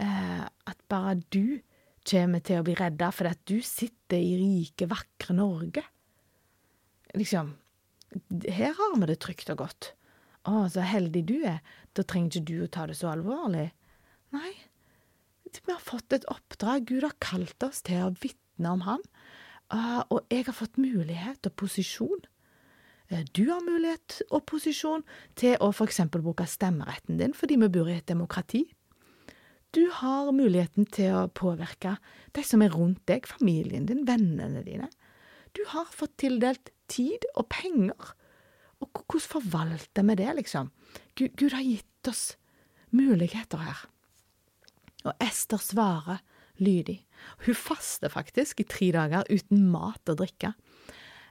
eh, 0.00 0.44
at 0.46 0.78
bare 0.88 1.18
du 1.34 1.60
kommer 2.06 2.42
til 2.44 2.60
å 2.60 2.66
bli 2.66 2.76
redda 2.78 3.10
fordi 3.14 3.34
at 3.34 3.44
du 3.48 3.58
sitter 3.64 4.18
i 4.22 4.36
rike, 4.40 4.88
vakre 4.90 5.36
Norge. 5.36 5.84
Liksom, 7.16 7.52
her 8.46 8.74
har 8.78 8.96
vi 8.96 9.08
det 9.10 9.18
trygt 9.24 9.50
og 9.54 9.62
godt. 9.64 9.92
Å, 10.46 10.68
så 10.70 10.84
heldig 10.86 11.24
du 11.26 11.36
er, 11.42 11.58
da 11.98 12.04
trenger 12.06 12.38
ikke 12.38 12.48
du 12.50 12.56
å 12.62 12.70
ta 12.70 12.86
det 12.86 12.98
så 12.98 13.10
alvorlig. 13.10 13.66
Nei, 14.34 14.52
vi 15.64 15.72
har 15.72 15.82
fått 15.82 16.14
et 16.14 16.26
oppdrag, 16.30 16.86
Gud 16.88 17.06
har 17.06 17.16
kalt 17.22 17.66
oss 17.66 17.82
til 17.86 18.04
å 18.04 18.14
vitne 18.20 18.72
om 18.76 18.84
uh, 18.86 20.02
og 20.10 20.22
jeg 20.30 20.46
har 20.46 20.56
fått 20.56 20.78
mulighet 20.80 21.46
og 21.48 21.56
posisjon. 21.62 22.24
Uh, 23.10 23.22
du 23.32 23.46
har 23.50 23.64
mulighet 23.64 24.20
og 24.30 24.46
posisjon 24.50 25.04
til 25.38 25.56
å 25.60 25.72
for 25.72 25.88
eksempel 25.88 26.24
bruke 26.24 26.46
stemmeretten 26.46 27.20
din 27.20 27.34
fordi 27.36 27.58
vi 27.62 27.72
bor 27.72 27.90
i 27.90 27.98
et 27.98 28.08
demokrati. 28.08 28.66
Du 29.74 29.82
har 29.92 30.30
muligheten 30.32 30.86
til 30.92 31.14
å 31.16 31.26
påvirke 31.32 31.96
de 32.36 32.44
som 32.46 32.62
er 32.64 32.72
rundt 32.74 33.02
deg, 33.08 33.26
familien 33.28 33.88
din, 33.88 34.04
vennene 34.08 34.62
dine. 34.66 34.88
Du 35.56 35.62
har 35.72 35.88
fått 35.92 36.16
tildelt 36.20 36.70
tid 36.92 37.24
og 37.34 37.48
penger. 37.52 38.14
Og 38.84 39.02
hvordan 39.08 39.28
forvalter 39.32 40.06
vi 40.06 40.16
det, 40.20 40.30
liksom? 40.40 40.70
Gud, 41.16 41.36
Gud 41.40 41.56
har 41.56 41.64
gitt 41.64 42.10
oss 42.10 42.24
muligheter 42.94 43.62
her. 43.64 43.84
Og 45.06 45.22
Ester 45.22 45.60
svarer 45.62 46.22
lydig. 46.62 47.00
Hun 47.46 47.56
faster 47.56 48.12
faktisk 48.12 48.60
i 48.60 48.68
tre 48.68 48.90
dager 48.94 49.28
uten 49.30 49.68
mat 49.72 50.12
og 50.12 50.20
drikke. 50.20 50.52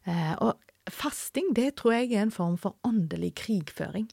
Eh, 0.06 0.34
og 0.42 0.60
fasting, 0.92 1.54
det 1.58 1.76
tror 1.80 1.98
jeg 1.98 2.14
er 2.14 2.26
en 2.26 2.34
form 2.34 2.58
for 2.62 2.78
åndelig 2.86 3.34
krigføring. 3.42 4.08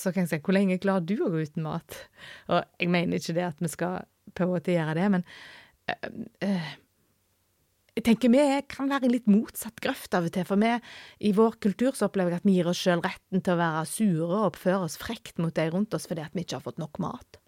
Så 0.00 0.12
kan 0.12 0.24
jeg 0.24 0.32
si, 0.32 0.42
hvor 0.44 0.56
lenge 0.56 0.80
klarer 0.82 1.06
du 1.06 1.16
å 1.22 1.30
gå 1.32 1.42
uten 1.46 1.66
mat? 1.66 1.96
Og 2.50 2.62
jeg 2.80 2.92
mener 2.92 3.20
ikke 3.20 3.36
det 3.36 3.48
at 3.48 3.62
vi 3.62 3.70
skal 3.72 4.04
på 4.36 4.46
en 4.46 4.52
måte 4.52 4.74
gjøre 4.74 4.94
det, 4.98 5.08
men 5.16 5.26
øh, 5.90 6.22
øh, 6.46 6.70
jeg 7.96 8.06
tenker 8.06 8.32
vi 8.32 8.42
kan 8.70 8.88
være 8.90 9.08
i 9.08 9.12
litt 9.12 9.28
motsatt 9.28 9.80
grøft 9.82 10.14
av 10.16 10.28
og 10.28 10.34
til, 10.34 10.46
for 10.48 10.60
vi 10.62 10.70
i 11.26 11.32
vår 11.36 11.58
kultur 11.60 11.96
så 11.96 12.06
opplever 12.06 12.32
jeg 12.36 12.42
at 12.42 12.48
vi 12.48 12.56
gir 12.56 12.70
oss 12.70 12.80
sjøl 12.80 13.02
retten 13.04 13.42
til 13.42 13.56
å 13.56 13.60
være 13.60 13.82
sure 13.90 14.28
og 14.28 14.46
oppføre 14.52 14.86
oss 14.86 14.96
frekt 15.00 15.40
mot 15.42 15.54
de 15.56 15.66
rundt 15.74 15.96
oss 15.98 16.06
fordi 16.08 16.24
at 16.24 16.36
vi 16.36 16.46
ikke 16.46 16.60
har 16.60 16.64
fått 16.64 16.80
nok 16.80 17.00
mat. 17.02 17.40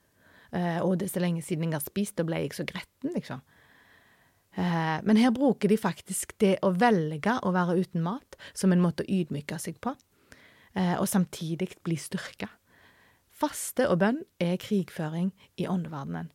Uh, 0.53 0.83
og 0.85 0.99
det 1.01 1.07
er 1.07 1.15
så 1.15 1.23
lenge 1.23 1.45
siden 1.47 1.71
jeg 1.71 1.79
har 1.79 1.85
spist, 1.85 2.19
da 2.19 2.27
ble 2.29 2.43
jeg 2.43 2.53
så 2.53 2.67
gretten, 2.69 3.15
liksom. 3.15 3.41
Uh, 4.53 4.99
men 5.07 5.17
her 5.17 5.33
bruker 5.33 5.71
de 5.73 5.79
faktisk 5.81 6.35
det 6.43 6.59
å 6.61 6.75
velge 6.77 7.39
å 7.41 7.55
være 7.55 7.79
uten 7.81 8.05
mat 8.05 8.37
som 8.53 8.75
en 8.75 8.83
måte 8.83 9.07
å 9.07 9.09
ydmyke 9.09 9.57
seg 9.63 9.79
på. 9.81 9.95
Eh, 10.75 10.97
og 10.99 11.09
samtidig 11.09 11.75
bli 11.85 11.99
styrka. 12.01 12.49
Faste 13.33 13.89
og 13.91 13.99
bønn 14.03 14.21
er 14.41 14.61
krigføring 14.61 15.33
i 15.59 15.67
åndeverdenen. 15.71 16.31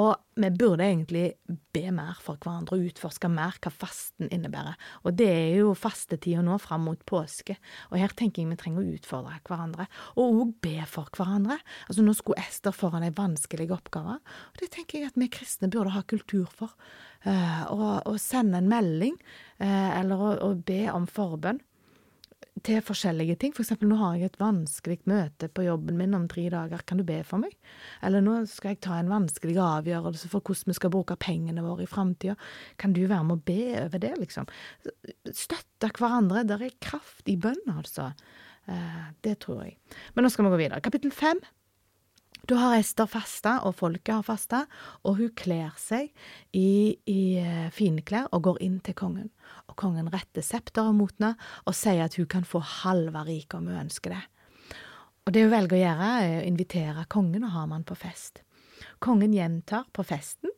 Og 0.00 0.16
vi 0.40 0.48
burde 0.56 0.86
egentlig 0.86 1.34
be 1.74 1.82
mer 1.92 2.16
for 2.24 2.40
hverandre 2.40 2.78
og 2.78 2.86
utforske 2.88 3.28
mer 3.28 3.58
hva 3.60 3.72
fasten 3.74 4.30
innebærer. 4.32 4.78
Og 5.04 5.18
det 5.18 5.26
er 5.28 5.58
jo 5.58 5.74
fastetida 5.76 6.40
nå 6.44 6.56
fram 6.62 6.86
mot 6.88 7.02
påske, 7.08 7.58
og 7.90 7.98
her 8.00 8.14
tenker 8.16 8.40
jeg 8.40 8.52
vi 8.54 8.58
trenger 8.62 8.80
å 8.80 8.94
utfordre 8.96 9.36
hverandre. 9.48 9.86
Og 10.16 10.38
òg 10.38 10.54
be 10.64 10.78
for 10.88 11.12
hverandre. 11.12 11.58
Altså 11.90 12.06
Nå 12.06 12.16
skulle 12.16 12.40
Ester 12.40 12.72
foran 12.72 13.04
ei 13.04 13.12
vanskelig 13.16 13.68
oppgave, 13.76 14.16
og 14.16 14.62
det 14.62 14.70
tenker 14.72 15.02
jeg 15.02 15.12
at 15.12 15.20
vi 15.20 15.28
kristne 15.32 15.68
burde 15.72 15.92
ha 15.92 16.04
kultur 16.08 16.48
for. 16.56 16.72
Uh, 17.22 17.68
å, 18.08 18.16
sende 18.18 18.58
en 18.58 18.72
melding, 18.72 19.14
uh, 19.60 19.92
eller 20.00 20.40
å 20.42 20.54
be 20.56 20.86
om 20.90 21.04
forbønn 21.06 21.60
til 22.60 22.82
forskjellige 22.84 23.38
ting. 23.40 23.54
For 23.56 23.64
eksempel, 23.64 23.88
nå 23.90 23.96
har 24.00 24.18
jeg 24.18 24.30
et 24.30 24.38
vanskelig 24.40 24.98
møte 25.10 25.48
på 25.48 25.64
jobben 25.66 25.96
min 25.98 26.16
om 26.16 26.26
tre 26.30 26.44
dager, 26.52 26.84
kan 26.86 27.00
du 27.00 27.04
be 27.08 27.22
for 27.26 27.42
meg? 27.42 27.54
Eller 28.04 28.24
nå 28.24 28.42
skal 28.50 28.74
jeg 28.74 28.82
ta 28.84 28.98
en 29.00 29.10
vanskelig 29.10 29.56
avgjørelse 29.62 30.30
for 30.30 30.44
hvordan 30.44 30.72
vi 30.72 30.78
skal 30.78 30.92
bruke 30.92 31.16
pengene 31.20 31.64
våre 31.64 31.86
i 31.86 31.90
framtida. 31.90 32.36
Kan 32.80 32.94
du 32.96 33.02
være 33.06 33.24
med 33.28 33.40
å 33.40 33.46
be 33.48 33.64
over 33.86 34.04
det, 34.04 34.12
liksom? 34.20 34.50
Støtte 35.32 35.90
hverandre. 35.96 36.44
Det 36.46 36.60
er 36.60 36.78
kraft 36.84 37.32
i 37.32 37.38
bønn, 37.40 37.64
altså. 37.72 38.12
Eh, 38.70 39.02
det 39.24 39.38
tror 39.42 39.64
jeg. 39.64 39.78
Men 40.14 40.26
nå 40.26 40.32
skal 40.32 40.46
vi 40.46 40.54
gå 40.54 40.62
videre. 40.66 40.84
Kapittel 40.84 41.14
fem. 41.14 41.40
Da 42.50 42.58
har 42.58 42.74
Ester 42.80 43.06
fasta, 43.06 43.60
og 43.62 43.76
folket 43.78 44.16
har 44.16 44.24
fasta, 44.26 44.64
og 45.06 45.20
hun 45.20 45.30
kler 45.38 45.70
seg 45.78 46.10
i, 46.50 46.98
i 47.06 47.20
finklær 47.38 47.70
fine 47.76 48.02
klær 48.02 48.28
og 48.34 48.42
går 48.48 48.62
inn 48.66 48.80
til 48.82 48.96
kongen. 48.98 49.30
Og 49.70 49.76
kongen 49.78 50.10
retter 50.10 50.42
septeret 50.42 50.96
mot 50.96 51.14
henne 51.20 51.36
og 51.66 51.76
sier 51.78 52.02
at 52.08 52.18
hun 52.18 52.26
kan 52.26 52.46
få 52.48 52.62
halve 52.82 53.22
riket 53.28 53.60
om 53.60 53.70
hun 53.70 53.84
ønsker 53.84 54.16
det. 54.16 54.22
Og 55.22 55.34
det 55.34 55.44
hun 55.44 55.52
velger 55.52 55.78
å 55.78 55.82
gjøre, 55.84 56.08
er 56.22 56.40
å 56.40 56.46
invitere 56.48 57.06
kongen 57.12 57.46
og 57.46 57.54
Haman 57.54 57.86
på 57.86 57.94
fest. 57.94 58.42
Kongen 59.02 59.34
gjentar 59.36 59.86
på 59.94 60.02
festen 60.06 60.50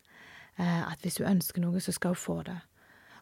eh, 0.57 0.81
at 0.87 1.05
hvis 1.05 1.20
hun 1.20 1.35
ønsker 1.35 1.61
noe, 1.61 1.83
så 1.85 1.92
skal 1.92 2.14
hun 2.14 2.23
få 2.23 2.38
det. 2.49 2.57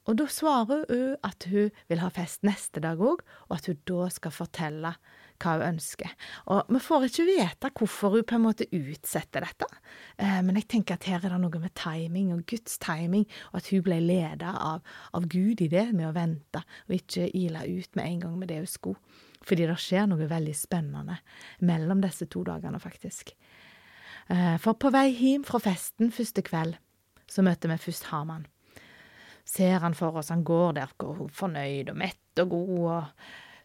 Og 0.06 0.18
da 0.18 0.26
svarer 0.30 0.86
hun 0.90 1.18
at 1.26 1.46
hun 1.50 1.74
vil 1.90 2.02
ha 2.02 2.10
fest 2.14 2.46
neste 2.46 2.82
dag 2.82 3.02
òg, 3.02 3.22
og 3.48 3.58
at 3.58 3.68
hun 3.70 3.82
da 3.90 4.08
skal 4.10 4.34
fortelle 4.34 4.94
hva 5.42 5.56
hun 5.56 5.64
ønsker. 5.72 6.12
Og 6.54 6.70
vi 6.72 6.80
får 6.82 7.06
ikke 7.08 7.26
vite 7.28 7.70
hvorfor 7.78 8.16
hun 8.16 8.26
på 8.28 8.38
en 8.38 8.44
måte 8.44 8.68
utsetter 8.70 9.44
dette, 9.44 9.68
eh, 10.16 10.38
men 10.44 10.58
jeg 10.60 10.68
tenker 10.74 10.98
at 10.98 11.08
her 11.10 11.20
er 11.20 11.34
det 11.34 11.40
noe 11.42 11.62
med 11.62 11.74
timing 11.78 12.30
og 12.36 12.44
Guds 12.50 12.78
timing, 12.82 13.26
og 13.50 13.60
at 13.60 13.72
hun 13.72 13.84
ble 13.86 13.98
ledet 14.02 14.52
av, 14.52 14.94
av 15.12 15.28
Gud 15.32 15.64
i 15.64 15.70
det 15.72 15.88
med 15.92 16.08
å 16.10 16.14
vente, 16.16 16.64
og 16.86 16.96
ikke 16.96 17.28
ile 17.38 17.66
ut 17.68 17.98
med 17.98 18.06
en 18.06 18.24
gang 18.26 18.38
med 18.38 18.52
det 18.52 18.62
hun 18.62 18.70
skulle. 18.70 19.20
Fordi 19.42 19.66
det 19.66 19.80
skjer 19.82 20.06
noe 20.06 20.30
veldig 20.30 20.54
spennende 20.54 21.18
mellom 21.66 22.02
disse 22.04 22.28
to 22.30 22.44
dagene, 22.46 22.78
faktisk. 22.78 23.34
Eh, 24.30 24.56
for 24.62 24.78
på 24.78 24.92
vei 24.94 25.08
hjem 25.10 25.44
fra 25.46 25.58
festen 25.62 26.14
første 26.14 26.46
kveld, 26.46 26.78
så 27.26 27.42
møter 27.42 27.70
vi 27.72 27.80
først 27.82 28.12
Haman 28.12 28.46
ser 29.44 29.80
han 29.82 29.94
for 29.94 30.16
oss. 30.18 30.30
Han 30.30 30.44
går 30.44 30.76
der 30.78 30.92
fornøyd 31.34 31.90
og 31.92 31.98
mett 31.98 32.42
og 32.42 32.52
god 32.54 32.76
og 32.78 33.04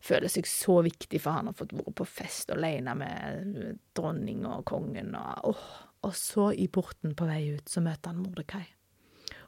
føler 0.04 0.32
seg 0.32 0.48
så 0.50 0.80
viktig, 0.86 1.22
for 1.24 1.38
han 1.38 1.50
har 1.50 1.58
fått 1.58 1.76
vært 1.76 1.96
på 2.00 2.08
fest 2.08 2.52
alene 2.54 2.96
med 2.98 3.78
dronning 3.98 4.46
og 4.50 4.66
kongen. 4.70 5.16
Og, 5.18 5.54
oh. 5.54 5.70
og 6.08 6.18
så, 6.18 6.52
i 6.54 6.68
porten 6.72 7.16
på 7.18 7.30
vei 7.30 7.44
ut, 7.58 7.68
så 7.70 7.84
møter 7.86 8.14
han 8.14 8.24
Mordekai. 8.24 8.66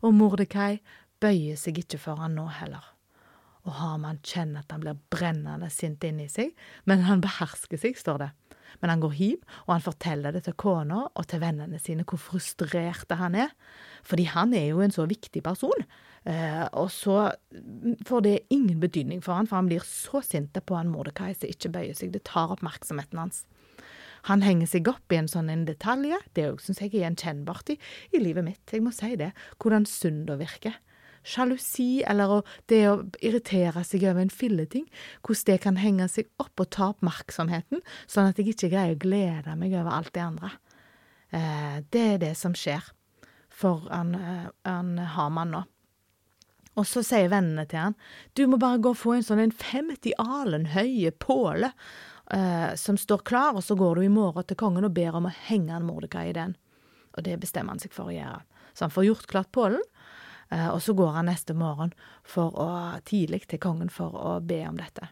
Og 0.05 0.15
Mordekai 0.15 0.79
bøyer 1.19 1.59
seg 1.59 1.81
ikke 1.81 1.99
for 2.01 2.21
han 2.23 2.37
nå 2.39 2.47
heller. 2.59 2.93
Og 3.67 3.75
Haman 3.75 4.21
kjenner 4.25 4.63
at 4.63 4.71
han 4.71 4.83
blir 4.83 4.99
brennende 5.11 5.67
sint 5.73 6.03
inni 6.07 6.29
seg, 6.31 6.53
men 6.87 7.03
han 7.07 7.23
behersker 7.23 7.81
seg, 7.81 7.97
står 7.99 8.23
det. 8.23 8.29
Men 8.79 8.93
han 8.93 9.01
går 9.03 9.15
hjem, 9.17 9.41
og 9.65 9.73
han 9.73 9.83
forteller 9.83 10.35
det 10.35 10.43
til 10.45 10.55
kona 10.59 11.01
og 11.09 11.25
til 11.27 11.41
vennene 11.41 11.79
sine 11.81 12.05
hvor 12.07 12.21
frustrerte 12.21 13.17
han 13.19 13.35
er. 13.37 13.51
Fordi 14.07 14.27
han 14.31 14.53
er 14.55 14.69
jo 14.69 14.83
en 14.85 14.93
så 14.93 15.07
viktig 15.09 15.41
person. 15.45 15.87
Eh, 16.27 16.65
og 16.75 16.89
så 16.91 17.31
får 18.05 18.25
det 18.25 18.35
ingen 18.53 18.81
betydning 18.81 19.21
for 19.23 19.37
han, 19.37 19.47
for 19.47 19.61
han 19.61 19.69
blir 19.69 19.85
så 19.87 20.23
sint 20.25 20.57
på 20.57 20.75
han 20.75 20.91
Mordekai 20.91 21.31
som 21.35 21.51
ikke 21.51 21.71
bøyer 21.77 21.95
seg. 21.97 22.11
Det 22.15 22.25
tar 22.27 22.55
oppmerksomheten 22.55 23.21
hans. 23.21 23.45
Han 24.27 24.43
henger 24.43 24.67
seg 24.67 24.89
opp 24.91 25.13
i 25.13 25.19
en 25.21 25.29
sånn 25.31 25.51
en 25.51 25.65
detalj. 25.67 26.17
Det 26.35 26.49
syns 26.63 26.81
jeg 26.83 26.91
er 26.91 27.05
gjenkjennbart 27.05 27.71
i, 27.71 27.79
i, 28.11 28.19
livet 28.19 28.45
mitt. 28.45 28.63
Jeg 28.67 28.83
må 28.83 28.91
si 28.95 29.13
det. 29.19 29.31
Hvordan 29.61 29.87
synd 29.87 30.31
virker 30.41 30.75
sjalusi 31.29 32.01
eller 32.07 32.45
det 32.71 32.79
å 32.89 32.93
irritere 33.25 33.83
seg 33.85 34.05
over 34.07 34.23
en 34.23 34.31
filleting, 34.33 34.85
hvordan 35.19 35.47
det 35.49 35.57
kan 35.65 35.79
henge 35.79 36.07
seg 36.11 36.29
opp 36.41 36.63
og 36.63 36.69
ta 36.73 36.89
oppmerksomheten, 36.93 37.83
sånn 38.07 38.31
at 38.31 38.39
jeg 38.39 38.53
ikke 38.53 38.71
greier 38.71 38.95
å 38.95 39.01
glede 39.03 39.55
meg 39.59 39.75
over 39.75 39.97
alt 39.97 40.13
det 40.15 40.23
andre. 40.23 40.53
Eh, 41.35 41.81
det 41.91 42.05
er 42.15 42.23
det 42.23 42.31
som 42.39 42.55
skjer 42.57 42.87
for 43.51 43.85
han, 43.91 44.15
eh, 44.15 44.47
han 44.65 44.95
Haman 45.15 45.53
nå. 45.53 45.63
Og 46.79 46.87
så 46.87 47.03
sier 47.03 47.31
vennene 47.31 47.65
til 47.67 47.81
han, 47.83 47.97
du 48.39 48.45
må 48.47 48.59
bare 48.61 48.79
gå 48.79 48.93
og 48.93 49.01
få 49.01 49.17
en 49.17 49.25
sånn 49.25 49.43
en 49.43 49.51
50 49.51 50.15
alen 50.23 50.69
høye 50.71 51.11
påle 51.19 51.73
eh, 52.31 52.71
som 52.79 52.97
står 52.97 53.25
klar, 53.27 53.57
og 53.59 53.65
så 53.65 53.75
går 53.75 53.99
du 53.99 54.05
i 54.07 54.13
morgen 54.13 54.47
til 54.47 54.59
kongen 54.59 54.87
og 54.87 54.95
ber 54.95 55.19
om 55.19 55.27
å 55.27 55.35
henge 55.49 55.75
en 55.75 55.87
Mordekai 55.89 56.29
i 56.29 56.37
den. 56.37 56.55
Og 57.17 57.25
det 57.25 57.35
bestemmer 57.41 57.75
han 57.75 57.83
seg 57.83 57.91
for 57.91 58.13
å 58.13 58.15
gjøre. 58.15 58.45
Så 58.71 58.87
han 58.87 58.95
får 58.95 59.09
gjort 59.09 59.31
klart 59.33 59.51
pålen, 59.51 59.83
Eh, 60.49 60.69
og 60.69 60.83
så 60.83 60.93
går 60.93 61.11
han 61.13 61.29
neste 61.29 61.53
morgen 61.53 61.93
å, 62.35 62.69
tidlig 63.05 63.45
til 63.49 63.61
kongen 63.61 63.89
for 63.93 64.15
å 64.17 64.37
be 64.41 64.63
om 64.67 64.77
dette. 64.79 65.11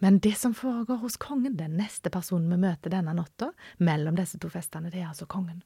Men 0.00 0.18
det 0.24 0.34
som 0.40 0.54
foregår 0.56 1.02
hos 1.02 1.18
kongen, 1.20 1.58
den 1.58 1.76
neste 1.78 2.10
personen 2.10 2.50
vi 2.50 2.58
møter 2.64 2.92
denne 2.92 3.14
natta, 3.14 3.52
mellom 3.78 4.16
disse 4.16 4.40
to 4.40 4.50
festene, 4.50 4.90
det 4.90 5.02
er 5.02 5.10
altså 5.12 5.28
kongen. 5.30 5.62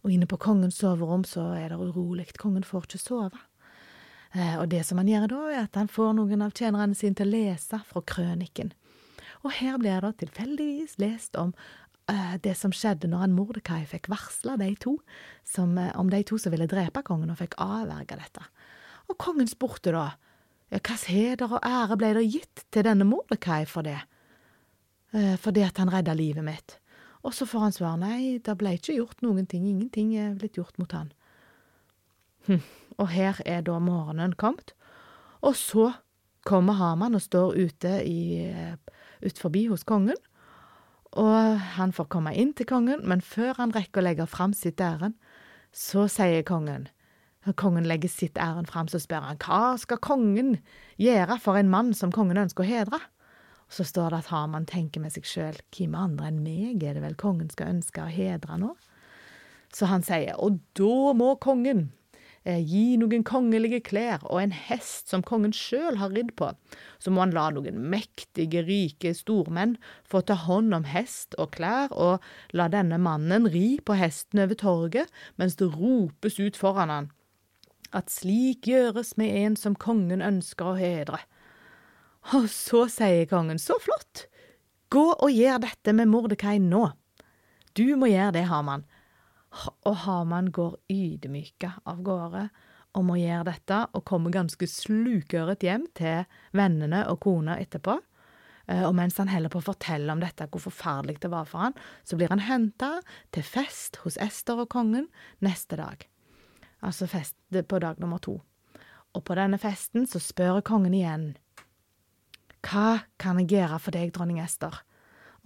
Og 0.00 0.14
inne 0.14 0.26
på 0.26 0.40
kongens 0.40 0.80
soverom 0.80 1.26
så 1.28 1.50
er 1.58 1.68
det 1.70 1.78
urolig, 1.78 2.30
kongen 2.40 2.64
får 2.64 2.88
ikke 2.88 3.02
sove. 3.02 3.42
Eh, 4.34 4.56
og 4.60 4.68
det 4.70 4.84
som 4.86 5.00
han 5.00 5.10
gjør 5.10 5.28
da, 5.32 5.40
er 5.50 5.64
at 5.64 5.78
han 5.78 5.90
får 5.90 6.14
noen 6.18 6.46
av 6.46 6.54
tjenerne 6.54 6.94
sine 6.94 7.18
til 7.18 7.30
å 7.30 7.34
lese 7.34 7.80
fra 7.88 8.02
krøniken. 8.02 8.72
Og 9.40 9.54
her 9.56 9.78
blir 9.80 10.04
det 10.04 10.18
tilfeldigvis 10.20 10.98
lest 11.00 11.38
om 11.40 11.54
Eh, 12.10 12.36
det 12.42 12.56
som 12.58 12.72
skjedde 12.74 13.08
når 13.10 13.24
han 13.24 13.34
Mordekai 13.36 13.84
fikk 13.86 14.08
varsla 14.10 14.56
de 14.58 14.72
to 14.82 14.96
som, 15.46 15.76
eh, 15.78 15.92
om 15.98 16.10
de 16.10 16.22
to 16.24 16.38
som 16.38 16.50
ville 16.50 16.66
drepe 16.66 17.02
kongen, 17.02 17.30
og 17.30 17.38
fikk 17.38 17.54
avverga 17.58 18.16
dette. 18.18 18.42
Og 19.08 19.18
kongen 19.18 19.46
spurte 19.46 19.92
da, 19.92 20.14
hvilken 20.70 21.06
heder 21.06 21.52
og 21.52 21.62
ære 21.62 21.98
ble 21.98 22.14
det 22.14 22.32
gitt 22.32 22.64
til 22.70 22.82
denne 22.82 23.04
Mordekai 23.04 23.66
for 23.66 23.82
det, 23.82 24.00
fordi 25.12 25.64
at 25.66 25.76
han 25.78 25.90
redda 25.90 26.14
livet 26.14 26.44
mitt? 26.44 26.78
Og 27.24 27.32
så 27.34 27.44
får 27.44 27.60
han 27.60 27.72
svar 27.72 27.96
nei, 27.98 28.38
det 28.38 28.56
ble 28.56 28.76
ikke 28.78 28.94
gjort 28.94 29.22
noen 29.22 29.46
ting, 29.46 29.66
ingenting 29.66 30.14
er 30.14 30.36
blitt 30.38 30.54
gjort 30.54 30.78
mot 30.78 30.92
han. 30.92 31.12
Hm. 32.46 32.62
Og 33.00 33.08
her 33.14 33.40
er 33.48 33.64
da 33.64 33.78
morgenen 33.80 34.36
kommet, 34.36 34.74
og 35.40 35.56
så 35.56 35.92
kommer 36.44 36.76
Haman 36.76 37.16
og 37.16 37.22
står 37.24 37.56
ute 37.56 37.94
i, 38.04 38.48
ut 39.24 39.40
forbi 39.40 39.66
hos 39.70 39.86
kongen, 39.88 40.18
og 41.10 41.60
han 41.76 41.92
får 41.92 42.10
komme 42.12 42.34
inn 42.38 42.52
til 42.54 42.68
kongen, 42.70 43.02
men 43.08 43.24
før 43.24 43.56
han 43.58 43.72
rekker 43.74 44.02
å 44.02 44.06
legge 44.06 44.26
fram 44.30 44.52
sitt 44.54 44.80
ærend, 44.80 45.16
så 45.72 46.08
sier 46.10 46.42
kongen 46.46 46.88
Når 47.46 47.54
kongen 47.56 47.86
legger 47.88 48.10
sitt 48.12 48.36
ærend 48.36 48.68
fram, 48.68 48.88
så 48.88 48.98
spør 49.00 49.24
han 49.24 49.38
hva 49.40 49.78
skal 49.80 49.96
kongen 50.04 50.58
gjøre 51.00 51.38
for 51.40 51.56
en 51.56 51.70
mann 51.72 51.94
som 51.96 52.12
kongen 52.12 52.36
ønsker 52.36 52.66
å 52.66 52.68
hedre? 52.68 52.98
Og 53.64 53.78
så 53.78 53.86
står 53.88 54.10
det 54.10 54.18
at 54.18 54.28
Haman 54.28 54.66
tenker 54.68 55.00
med 55.00 55.14
seg 55.14 55.24
sjøl, 55.24 55.56
hvem 55.72 55.94
andre 55.96 56.28
enn 56.28 56.42
meg 56.44 56.84
er 56.84 56.98
det 56.98 57.04
vel 57.06 57.16
kongen 57.16 57.48
skal 57.48 57.72
ønske 57.78 58.04
å 58.04 58.12
hedre 58.12 58.58
nå? 58.60 58.74
Så 59.72 59.88
han 59.88 60.04
sier, 60.04 60.36
og 60.36 60.60
da 60.76 61.14
må 61.16 61.32
kongen 61.40 61.88
Eh, 61.88 61.99
gi 62.44 62.96
noen 62.96 63.24
kongelige 63.26 63.82
klær 63.84 64.22
og 64.24 64.40
en 64.40 64.54
hest 64.56 65.12
som 65.12 65.22
kongen 65.26 65.52
sjøl 65.52 65.98
har 66.00 66.14
ridd 66.14 66.32
på. 66.40 66.48
Så 66.98 67.12
må 67.12 67.24
han 67.24 67.34
la 67.36 67.50
noen 67.52 67.82
mektige, 67.92 68.64
rike 68.64 69.12
stormenn 69.16 69.76
få 70.08 70.22
ta 70.24 70.38
hånd 70.46 70.72
om 70.74 70.88
hest 70.88 71.36
og 71.38 71.52
klær, 71.58 71.92
og 71.92 72.24
la 72.56 72.70
denne 72.72 72.98
mannen 72.98 73.50
ri 73.52 73.78
på 73.84 73.98
hesten 74.00 74.40
over 74.46 74.56
torget 74.56 75.12
mens 75.36 75.60
det 75.60 75.72
ropes 75.76 76.40
ut 76.40 76.56
foran 76.56 76.94
han 76.94 77.10
at 77.96 78.10
slik 78.12 78.68
gjøres 78.70 79.16
med 79.18 79.34
en 79.34 79.56
som 79.58 79.76
kongen 79.78 80.22
ønsker 80.22 80.72
å 80.72 80.78
hedre. 80.78 81.20
Og 82.36 82.46
så 82.52 82.84
sier 82.92 83.26
kongen, 83.30 83.58
så 83.58 83.78
flott, 83.82 84.26
gå 84.92 85.06
og 85.12 85.32
gjør 85.32 85.62
dette 85.64 85.94
med 85.96 86.10
Mordekai 86.10 86.58
nå. 86.62 86.90
Du 87.74 87.96
må 87.98 88.10
gjøre 88.10 88.34
det, 88.36 88.46
Haman, 88.50 88.84
og 89.50 89.96
Haman 90.04 90.50
går 90.54 90.76
ydmyka 90.92 91.72
av 91.88 92.02
gårde 92.06 92.48
om 92.98 93.10
å 93.12 93.18
gjøre 93.18 93.50
dette, 93.52 93.80
og 93.94 94.06
kommer 94.06 94.34
ganske 94.34 94.66
slukøret 94.66 95.62
hjem 95.62 95.86
til 95.98 96.26
vennene 96.56 97.04
og 97.10 97.20
kona 97.22 97.58
etterpå. 97.62 97.96
Eh, 98.66 98.82
og 98.86 98.94
mens 98.98 99.18
han 99.22 99.30
holder 99.30 99.52
på 99.52 99.60
å 99.62 99.68
fortelle 99.70 100.14
om 100.14 100.22
dette, 100.22 100.48
hvor 100.50 100.64
forferdelig 100.66 101.20
det 101.22 101.32
var 101.32 101.48
for 101.50 101.66
han, 101.66 101.76
så 102.06 102.18
blir 102.18 102.32
han 102.32 102.42
henta 102.46 102.96
til 103.34 103.46
fest 103.46 104.00
hos 104.04 104.18
Ester 104.22 104.62
og 104.62 104.70
kongen 104.72 105.08
neste 105.44 105.78
dag. 105.80 106.06
Altså 106.80 107.06
fest 107.10 107.36
på 107.50 107.82
dag 107.82 108.00
nummer 108.00 108.22
to. 108.22 108.40
Og 109.14 109.24
på 109.26 109.36
denne 109.36 109.58
festen 109.58 110.06
så 110.06 110.22
spør 110.22 110.62
kongen 110.66 110.94
igjen. 110.94 111.32
Hva 112.64 113.02
kan 113.20 113.40
jeg 113.40 113.50
gjøre 113.56 113.80
for 113.82 113.96
deg, 113.96 114.12
dronning 114.14 114.40
Ester? 114.42 114.82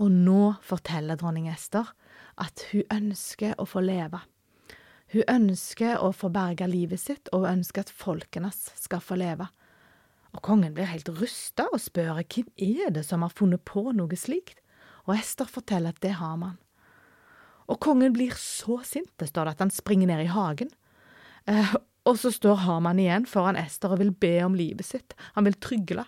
Og 0.02 0.10
nå 0.10 0.56
forteller 0.64 1.18
dronning 1.18 1.48
Ester 1.48 1.92
at 2.40 2.64
hun 2.72 2.84
ønsker 2.92 3.54
å 3.60 3.66
få 3.68 3.82
leve. 3.84 4.20
Hun 5.14 5.28
ønsker 5.30 6.00
å 6.02 6.10
få 6.16 6.30
berga 6.34 6.66
livet 6.66 7.00
sitt, 7.00 7.28
og 7.32 7.44
hun 7.44 7.60
ønsker 7.60 7.84
at 7.84 7.92
folkene 7.92 8.50
skal 8.54 9.02
få 9.04 9.18
leve. 9.20 9.46
Og 10.34 10.42
kongen 10.42 10.74
blir 10.74 10.90
helt 10.90 11.08
rysta 11.20 11.68
og 11.70 11.82
spør 11.82 12.18
hvem 12.18 12.50
er 12.58 12.90
det 12.94 13.04
som 13.06 13.22
har 13.22 13.34
funnet 13.34 13.62
på 13.68 13.86
noe 13.94 14.18
slikt, 14.18 14.58
og 15.04 15.14
Ester 15.18 15.46
forteller 15.46 15.94
at 15.94 16.02
det 16.02 16.16
har 16.18 16.36
man. 16.40 16.56
Og 17.70 17.78
kongen 17.80 18.12
blir 18.16 18.34
så 18.36 18.80
sint, 18.84 19.12
det 19.20 19.30
står 19.30 19.46
det, 19.46 19.54
at 19.54 19.64
han 19.64 19.72
springer 19.72 20.10
ned 20.10 20.24
i 20.24 20.32
hagen. 20.32 20.72
Eh, 21.48 21.74
og 22.08 22.18
så 22.20 22.32
står 22.32 22.64
Haman 22.64 23.00
igjen 23.00 23.28
foran 23.28 23.56
Ester 23.56 23.94
og 23.94 24.00
vil 24.02 24.12
be 24.12 24.36
om 24.44 24.56
livet 24.56 24.84
sitt, 24.84 25.14
han 25.36 25.46
vil 25.46 25.56
trygle 25.56 26.04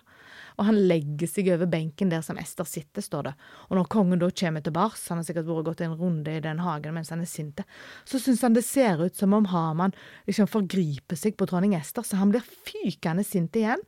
og 0.57 0.65
han 0.65 0.79
legger 0.89 1.29
seg 1.29 1.51
over 1.53 1.69
benken 1.69 2.09
der 2.09 2.23
som 2.25 2.39
Ester 2.41 2.65
sitter, 2.65 3.03
står 3.05 3.27
det. 3.29 3.33
Og 3.69 3.77
når 3.77 3.89
kongen 3.93 4.21
da 4.21 4.29
kommer 4.41 4.63
tilbake, 4.65 4.97
han 5.09 5.21
har 5.21 5.27
sikkert 5.27 5.45
vært 5.49 5.67
gått 5.69 5.83
en 5.85 5.93
runde 5.99 6.33
i 6.33 6.41
den 6.41 6.63
hagen 6.65 6.97
mens 6.97 7.13
han 7.13 7.21
er 7.21 7.29
sint, 7.29 7.61
så 8.09 8.21
syns 8.21 8.41
han 8.41 8.57
det 8.57 8.65
ser 8.65 9.03
ut 9.05 9.15
som 9.15 9.35
om 9.37 9.45
Haman 9.53 9.93
liksom 10.25 10.49
forgriper 10.49 11.19
seg 11.19 11.37
på 11.37 11.45
dronning 11.49 11.77
Ester, 11.77 12.01
så 12.01 12.17
han 12.17 12.33
blir 12.33 12.45
fykende 12.45 13.25
sint 13.27 13.55
igjen. 13.55 13.85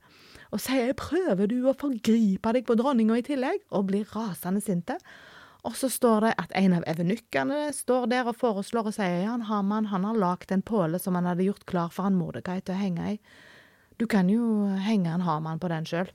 Og 0.54 0.62
sier 0.62 0.94
'prøver 0.94 1.48
du 1.48 1.62
å 1.70 1.78
forgripe 1.78 2.54
deg 2.54 2.66
på 2.66 2.78
dronninga 2.78 3.18
i 3.18 3.26
tillegg?' 3.26 3.66
og 3.72 3.86
blir 3.90 4.06
rasende 4.14 4.62
sinte. 4.62 4.98
Og 5.68 5.76
så 5.76 5.90
står 5.92 6.22
det 6.22 6.34
at 6.40 6.52
en 6.56 6.74
av 6.74 6.86
evenukkene 6.88 7.74
står 7.76 8.08
der 8.08 8.30
og 8.32 8.38
foreslår 8.40 8.88
og 8.88 8.96
sier 8.96 9.26
ja, 9.26 9.36
Haman 9.38 9.90
han 9.92 10.06
har 10.08 10.16
lagd 10.16 10.52
en 10.52 10.64
påle 10.64 11.00
som 11.00 11.16
han 11.16 11.26
hadde 11.26 11.44
gjort 11.44 11.66
klar 11.66 11.90
for 11.92 12.08
han 12.08 12.16
Mordekai 12.16 12.62
til 12.62 12.76
å 12.76 12.80
henge 12.80 13.14
i. 13.14 13.20
Du 14.00 14.08
kan 14.08 14.30
jo 14.32 14.70
henge 14.80 15.12
en 15.12 15.26
Haman 15.28 15.60
på 15.60 15.68
den 15.68 15.86
sjøl. 15.86 16.08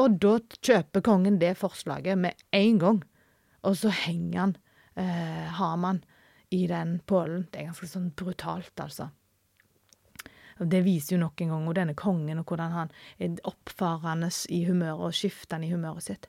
Og 0.00 0.16
da 0.22 0.38
kjøper 0.64 1.04
kongen 1.04 1.38
det 1.40 1.56
forslaget 1.60 2.18
med 2.18 2.38
en 2.56 2.80
gang, 2.80 3.00
og 3.66 3.76
så 3.76 3.92
henger 3.92 4.40
han 4.40 4.56
eh, 4.96 5.48
Haman 5.58 6.02
i 6.50 6.64
den 6.70 6.98
pålen. 7.06 7.46
Det 7.50 7.60
er 7.60 7.70
ganske 7.70 7.88
sånn 7.90 8.12
brutalt, 8.16 8.72
altså. 8.80 9.10
Og 10.60 10.68
Det 10.68 10.82
viser 10.84 11.16
jo 11.16 11.22
nok 11.22 11.40
en 11.40 11.54
gang 11.54 11.68
denne 11.76 11.96
kongen, 11.96 12.40
og 12.40 12.48
hvordan 12.48 12.74
han 12.74 12.90
er 13.18 13.38
oppfarende 13.48 14.28
i 14.52 14.64
humøret 14.68 15.08
og 15.08 15.16
skiftende 15.16 15.68
i 15.68 15.72
humøret 15.72 16.04
sitt. 16.04 16.28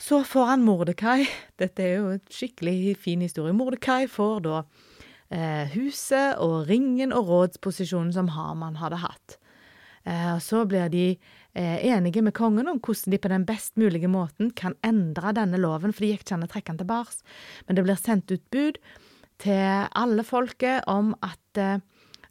Så 0.00 0.22
får 0.26 0.48
han 0.48 0.64
Mordekai. 0.66 1.26
Dette 1.60 1.84
er 1.84 2.00
jo 2.00 2.08
en 2.14 2.24
skikkelig 2.32 2.96
fin 2.98 3.20
historie. 3.22 3.54
Mordekai 3.54 4.08
får 4.10 4.40
da 4.46 4.62
eh, 5.30 5.68
huset 5.76 6.40
og 6.42 6.66
ringen 6.70 7.12
og 7.14 7.28
rådsposisjonen 7.28 8.10
som 8.16 8.32
Haman 8.34 8.80
hadde 8.80 9.02
hatt. 9.04 9.36
Eh, 10.04 10.38
så 10.42 10.64
blir 10.66 10.88
de 10.90 11.04
enige 11.54 12.22
med 12.24 12.32
kongen 12.32 12.70
om 12.70 12.78
hvordan 12.80 13.12
de 13.12 13.18
på 13.20 13.28
den 13.28 13.42
best 13.44 13.76
mulige 13.76 14.08
måten 14.08 14.50
kan 14.56 14.72
endre 14.86 15.34
denne 15.36 15.60
loven, 15.60 15.92
for 15.92 16.00
de 16.00 16.14
gikk 16.14 16.24
ikke 16.24 16.38
an 16.38 16.46
å 16.46 16.76
tilbake. 16.80 17.34
Men 17.66 17.76
det 17.76 17.84
blir 17.84 18.00
sendt 18.00 18.32
ut 18.32 18.44
bud 18.54 18.80
til 19.42 19.88
alle 19.98 20.24
folket 20.26 20.86
om 20.90 21.12
at 21.24 21.60
eh, 21.60 21.80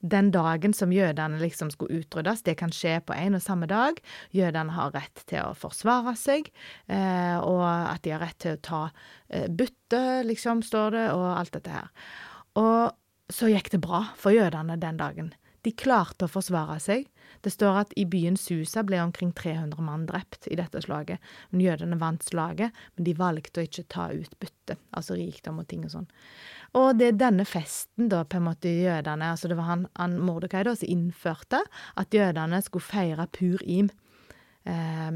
den 0.02 0.32
dagen 0.34 0.74
som 0.74 0.94
jødene 0.94 1.40
liksom 1.42 1.70
skulle 1.74 2.02
utryddes, 2.02 2.42
det 2.48 2.56
kan 2.58 2.74
skje 2.74 2.98
på 3.06 3.14
en 3.14 3.38
og 3.38 3.44
samme 3.44 3.68
dag. 3.70 4.00
Jødene 4.34 4.74
har 4.74 4.94
rett 4.96 5.24
til 5.30 5.44
å 5.44 5.58
forsvare 5.58 6.16
seg, 6.18 6.50
eh, 6.90 7.38
og 7.38 7.66
at 7.68 8.02
de 8.06 8.16
har 8.16 8.24
rett 8.24 8.40
til 8.42 8.58
å 8.58 8.64
ta 8.66 8.82
eh, 9.30 9.46
bytte, 9.46 10.24
liksom, 10.28 10.64
står 10.66 10.98
det, 10.98 11.06
og 11.14 11.28
alt 11.36 11.54
dette 11.58 11.76
her. 11.76 11.92
Og 12.62 13.32
så 13.32 13.52
gikk 13.52 13.72
det 13.76 13.84
bra 13.84 14.06
for 14.20 14.36
jødene 14.36 14.80
den 14.82 14.98
dagen. 15.00 15.32
De 15.62 15.74
klarte 15.78 16.26
å 16.26 16.32
forsvare 16.32 16.80
seg. 16.82 17.06
Det 17.42 17.52
står 17.54 17.78
at 17.84 17.92
i 18.00 18.06
byen 18.10 18.38
Susa 18.38 18.84
ble 18.86 19.00
omkring 19.02 19.32
300 19.38 19.84
mann 19.86 20.08
drept 20.10 20.48
i 20.50 20.58
dette 20.58 20.82
slaget. 20.82 21.22
Men 21.52 21.64
Jødene 21.66 22.00
vant 22.02 22.26
slaget, 22.26 22.74
men 22.96 23.08
de 23.08 23.16
valgte 23.18 23.62
å 23.62 23.68
ikke 23.68 23.86
ta 23.94 24.08
ut 24.14 24.34
bytte, 24.42 24.78
altså 24.98 25.18
rikdom 25.20 25.62
og 25.62 25.70
ting 25.70 25.86
og 25.86 25.94
sånn. 25.94 26.10
Og 26.78 26.96
det 26.98 27.12
er 27.12 27.20
denne 27.20 27.46
festen, 27.46 28.10
da, 28.12 28.24
på 28.26 28.40
en 28.40 28.48
måte 28.48 28.72
jødene 28.72 29.34
Altså 29.34 29.50
det 29.52 29.58
var 29.60 29.68
han, 29.68 29.88
han 30.00 30.16
Mordekai 30.24 30.64
da, 30.64 30.76
som 30.78 30.88
innførte 30.90 31.60
at 32.00 32.16
jødene 32.16 32.62
skulle 32.64 32.88
feire 32.88 33.28
pur-im 33.36 33.92
eh, 34.64 35.10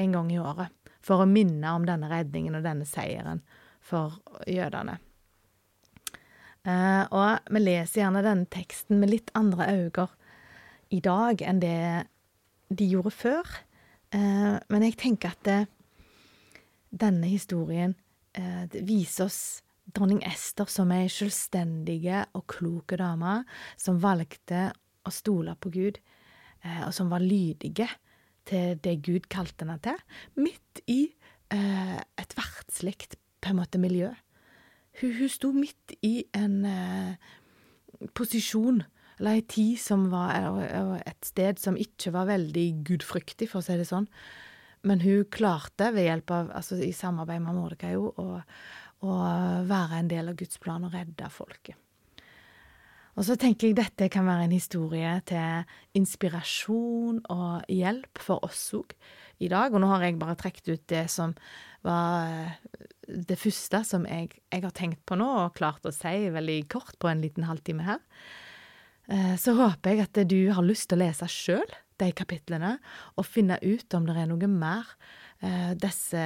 en 0.00 0.16
gang 0.18 0.32
i 0.32 0.40
året. 0.40 0.72
For 1.06 1.22
å 1.22 1.30
minne 1.30 1.76
om 1.76 1.84
denne 1.86 2.10
redningen 2.10 2.58
og 2.58 2.64
denne 2.66 2.88
seieren 2.88 3.44
for 3.84 4.18
jødene. 4.50 4.98
Uh, 6.66 7.04
og 7.14 7.52
vi 7.54 7.62
leser 7.62 8.00
gjerne 8.00 8.24
denne 8.26 8.48
teksten 8.50 8.98
med 8.98 9.12
litt 9.12 9.30
andre 9.38 9.68
øyne 9.70 10.06
i 10.90 10.98
dag 11.02 11.42
enn 11.46 11.60
det 11.62 12.06
de 12.74 12.88
gjorde 12.90 13.12
før. 13.14 13.52
Uh, 14.10 14.58
men 14.72 14.86
jeg 14.88 14.96
tenker 14.98 15.36
at 15.36 15.44
det, 15.46 15.60
denne 16.90 17.30
historien 17.30 17.94
uh, 18.38 18.66
viser 18.82 19.28
oss 19.28 19.40
dronning 19.94 20.18
Ester 20.26 20.66
som 20.66 20.90
ei 20.90 21.06
selvstendige 21.12 22.24
og 22.34 22.48
kloke 22.50 22.98
dame 22.98 23.38
som 23.78 24.02
valgte 24.02 24.72
å 25.06 25.12
stole 25.14 25.54
på 25.62 25.70
Gud, 25.70 26.00
og 26.66 26.90
som 26.90 27.06
var 27.12 27.22
lydige 27.22 27.86
til 28.50 28.80
det 28.82 28.96
Gud 29.06 29.28
kalte 29.30 29.62
henne 29.62 29.78
til, 29.84 30.00
midt 30.34 30.80
i 30.90 31.04
et 31.54 32.34
verdslig 32.34 32.96
på 33.14 33.54
en 33.54 33.62
miljø. 33.78 34.10
Hun, 35.00 35.12
hun 35.18 35.32
sto 35.32 35.52
midt 35.52 35.96
i 36.06 36.24
en 36.36 36.60
eh, 36.68 37.32
posisjon, 38.16 38.82
eller 39.18 39.38
ei 39.38 39.44
tid 39.48 39.78
som 39.80 40.08
var 40.12 40.60
et 41.00 41.24
sted 41.24 41.60
som 41.60 41.78
ikke 41.80 42.12
var 42.12 42.28
veldig 42.28 42.66
gudfryktig, 42.86 43.48
for 43.48 43.62
å 43.62 43.66
si 43.66 43.78
det 43.78 43.88
sånn. 43.88 44.08
Men 44.86 45.00
hun 45.02 45.24
klarte, 45.32 45.90
ved 45.96 46.06
hjelp 46.06 46.32
av, 46.36 46.52
altså 46.60 46.78
i 46.84 46.92
samarbeid 46.94 47.42
med 47.42 47.56
Mordekai, 47.56 47.96
å, 47.96 48.40
å 49.02 49.16
være 49.66 50.00
en 50.02 50.12
del 50.12 50.30
av 50.30 50.38
Guds 50.38 50.60
plan 50.62 50.84
og 50.84 50.94
redde 50.94 51.32
folket. 51.32 51.80
Og 53.16 53.24
så 53.24 53.38
tenker 53.40 53.70
jeg 53.70 53.78
dette 53.78 54.10
kan 54.12 54.26
være 54.28 54.44
en 54.44 54.52
historie 54.52 55.14
til 55.28 55.64
inspirasjon 55.96 57.22
og 57.32 57.70
hjelp 57.72 58.20
for 58.20 58.44
oss 58.44 58.68
òg 58.76 58.92
i 59.38 59.50
dag. 59.52 59.74
Og 59.74 59.82
nå 59.82 59.90
har 59.92 60.04
jeg 60.06 60.18
bare 60.20 60.36
trukket 60.40 60.72
ut 60.72 60.84
det 60.92 61.06
som 61.12 61.34
var 61.86 62.26
eh, 62.26 62.82
det 63.06 63.38
første 63.38 63.82
som 63.86 64.06
jeg, 64.08 64.32
jeg, 64.50 64.64
har 64.64 64.74
tenkt 64.74 65.04
på 65.06 65.18
nå, 65.18 65.28
og 65.44 65.56
klart 65.58 65.86
å 65.86 65.94
si 65.94 66.28
veldig 66.32 66.60
kort 66.72 66.96
på 67.02 67.10
en 67.10 67.22
liten 67.24 67.46
halvtime 67.48 67.86
her. 67.86 68.02
Eh, 69.06 69.34
så 69.40 69.54
håper 69.58 69.94
jeg 69.94 70.06
at 70.06 70.22
du 70.28 70.40
har 70.52 70.66
lyst 70.66 70.90
til 70.90 70.98
å 70.98 71.04
lese 71.04 71.28
sjøl 71.30 71.76
de 72.00 72.10
kapitlene, 72.12 72.76
og 73.16 73.28
finne 73.28 73.56
ut 73.62 73.94
om 73.96 74.08
det 74.08 74.16
er 74.20 74.28
noe 74.28 74.48
mer 74.50 74.88
eh, 75.40 75.72
disse, 75.80 76.24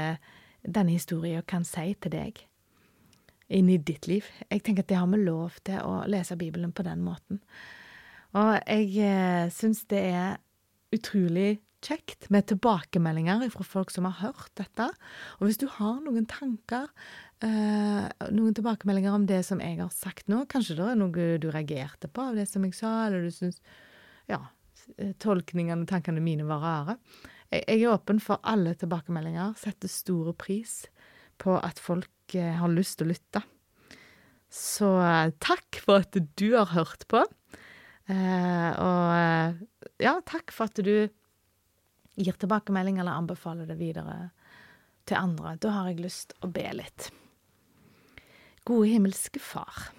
denne 0.63 0.97
historien 0.97 1.45
kan 1.47 1.67
si 1.67 1.93
til 2.01 2.17
deg 2.17 2.41
inn 3.51 3.71
i 3.71 3.79
ditt 3.83 4.07
liv. 4.07 4.27
Jeg 4.47 4.63
tenker 4.63 4.85
at 4.85 4.91
det 4.91 4.99
har 4.99 5.09
vi 5.11 5.21
lov 5.23 5.59
til 5.67 5.81
å 5.83 6.05
lese 6.11 6.39
Bibelen 6.39 6.73
på 6.75 6.87
den 6.87 7.03
måten. 7.03 7.43
Og 8.39 8.53
jeg 8.63 8.95
eh, 9.03 9.51
syns 9.51 9.85
det 9.91 10.03
er 10.13 10.39
utrolig 10.95 11.59
kjekt 11.85 12.29
med 12.33 12.47
tilbakemeldinger 12.51 13.47
fra 13.55 13.67
folk 13.67 13.93
som 13.95 14.09
har 14.09 14.19
hørt 14.21 14.53
dette. 14.61 14.87
Og 15.39 15.49
hvis 15.49 15.61
du 15.61 15.67
har 15.79 15.99
noen 16.05 16.29
tanker, 16.31 16.89
eh, 17.45 18.07
noen 18.31 18.57
tilbakemeldinger 18.57 19.17
om 19.17 19.27
det 19.31 19.43
som 19.49 19.63
jeg 19.65 19.81
har 19.81 19.91
sagt 19.95 20.29
nå, 20.29 20.45
kanskje 20.51 20.79
det 20.79 20.89
er 20.93 21.01
noe 21.01 21.27
du 21.41 21.51
reagerte 21.51 22.09
på 22.09 22.31
av 22.31 22.41
det 22.41 22.47
som 22.51 22.65
jeg 22.67 22.77
sa, 22.79 23.07
eller 23.07 23.27
du 23.27 23.35
syns 23.35 23.61
ja, 24.31 24.45
tolkningene 25.23 25.85
og 25.85 25.91
tankene 25.91 26.23
mine 26.23 26.47
var 26.49 26.65
rare. 26.65 26.99
Jeg, 27.51 27.65
er 27.83 27.91
åpen 27.91 28.21
for 28.23 28.39
alle 28.47 28.77
tilbakemeldinger, 28.79 29.57
setter 29.59 29.91
stor 29.91 30.33
pris 30.39 30.85
på 31.41 31.57
at 31.59 31.81
folk 31.83 32.11
Eh, 32.35 32.57
har 32.61 32.71
lyst 32.73 33.01
til 33.01 33.09
å 33.09 33.13
lytte. 33.13 33.43
Så 34.51 34.91
eh, 35.03 35.33
takk 35.43 35.81
for 35.83 36.05
at 36.05 36.17
du 36.39 36.49
har 36.55 36.71
hørt 36.75 37.07
på. 37.11 37.23
Eh, 38.11 38.71
og 38.75 40.03
ja, 40.03 40.17
takk 40.27 40.55
for 40.55 40.71
at 40.71 40.83
du 40.85 41.11
gir 42.21 42.37
tilbakemelding 42.41 43.01
eller 43.01 43.19
anbefaler 43.19 43.69
det 43.69 43.79
videre 43.81 44.31
til 45.09 45.19
andre. 45.19 45.57
Da 45.61 45.75
har 45.75 45.91
jeg 45.91 46.05
lyst 46.05 46.35
å 46.45 46.51
be 46.53 46.67
litt. 46.77 47.11
Gode 48.69 48.91
himmelske 48.93 49.41
Far. 49.43 49.91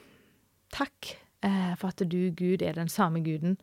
Takk 0.72 1.16
for 1.42 1.90
at 1.90 2.04
du, 2.06 2.30
Gud, 2.38 2.62
er 2.62 2.78
den 2.78 2.92
samme 2.92 3.24
Guden 3.26 3.58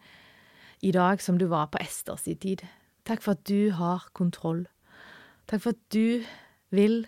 i 0.82 0.90
dag 0.92 1.22
som 1.22 1.38
du 1.38 1.46
var 1.46 1.70
på 1.70 1.78
Esters 1.80 2.26
i 2.26 2.34
tid. 2.34 2.64
Takk 3.06 3.22
for 3.22 3.38
at 3.38 3.44
du 3.46 3.70
har 3.78 4.08
kontroll. 4.18 4.66
Takk 5.46 5.62
for 5.62 5.78
at 5.78 5.84
du 5.94 6.26
vil 6.74 7.06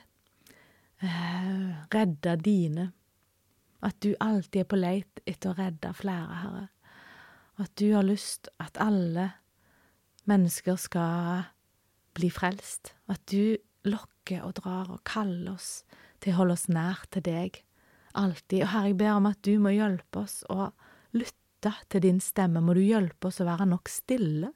Eh, 1.03 1.75
redde 1.95 2.37
dine. 2.37 2.93
At 3.83 4.01
du 4.01 4.15
alltid 4.21 4.61
er 4.61 4.69
på 4.69 4.77
leit 4.77 5.21
etter 5.25 5.53
å 5.53 5.57
redde 5.57 5.93
flere, 5.97 6.41
Herre. 6.43 6.67
At 7.61 7.73
du 7.81 7.95
har 7.95 8.05
lyst 8.05 8.51
at 8.61 8.77
alle 8.81 9.31
mennesker 10.31 10.78
skal 10.81 11.49
bli 12.16 12.31
frelst. 12.33 12.95
At 13.11 13.22
du 13.31 13.59
lokker 13.89 14.45
og 14.47 14.57
drar 14.61 14.93
og 14.93 15.03
kaller 15.09 15.57
oss 15.57 15.83
til 16.20 16.35
å 16.35 16.43
holde 16.43 16.57
oss 16.59 16.68
nær 16.72 17.05
til 17.12 17.24
deg. 17.26 17.61
Alltid. 18.18 18.64
Og 18.64 18.72
Herre, 18.72 18.91
jeg 18.91 18.99
ber 19.01 19.16
om 19.16 19.28
at 19.31 19.43
du 19.47 19.55
må 19.62 19.74
hjelpe 19.74 20.24
oss 20.24 20.41
å 20.51 20.70
lytte 21.16 21.74
til 21.93 22.05
din 22.05 22.20
stemme. 22.22 22.62
Må 22.64 22.74
du 22.76 22.83
hjelpe 22.83 23.31
oss 23.31 23.41
å 23.43 23.49
være 23.49 23.68
nok 23.70 23.91
stille 23.93 24.53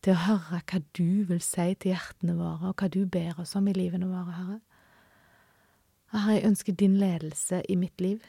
til 0.00 0.16
å 0.16 0.24
høre 0.24 0.62
hva 0.64 0.80
du 0.96 1.22
vil 1.28 1.42
si 1.44 1.66
til 1.76 1.92
hjertene 1.92 2.36
våre, 2.38 2.70
og 2.70 2.80
hva 2.80 2.88
du 2.88 3.02
ber 3.04 3.40
oss 3.42 3.52
om 3.58 3.68
i 3.68 3.76
livene 3.76 4.08
våre, 4.08 4.36
Herre. 4.36 4.60
Herre, 6.10 6.36
jeg 6.38 6.46
ønsker 6.48 6.74
din 6.74 6.96
ledelse 6.98 7.60
i 7.68 7.76
mitt 7.78 8.00
liv. 8.02 8.24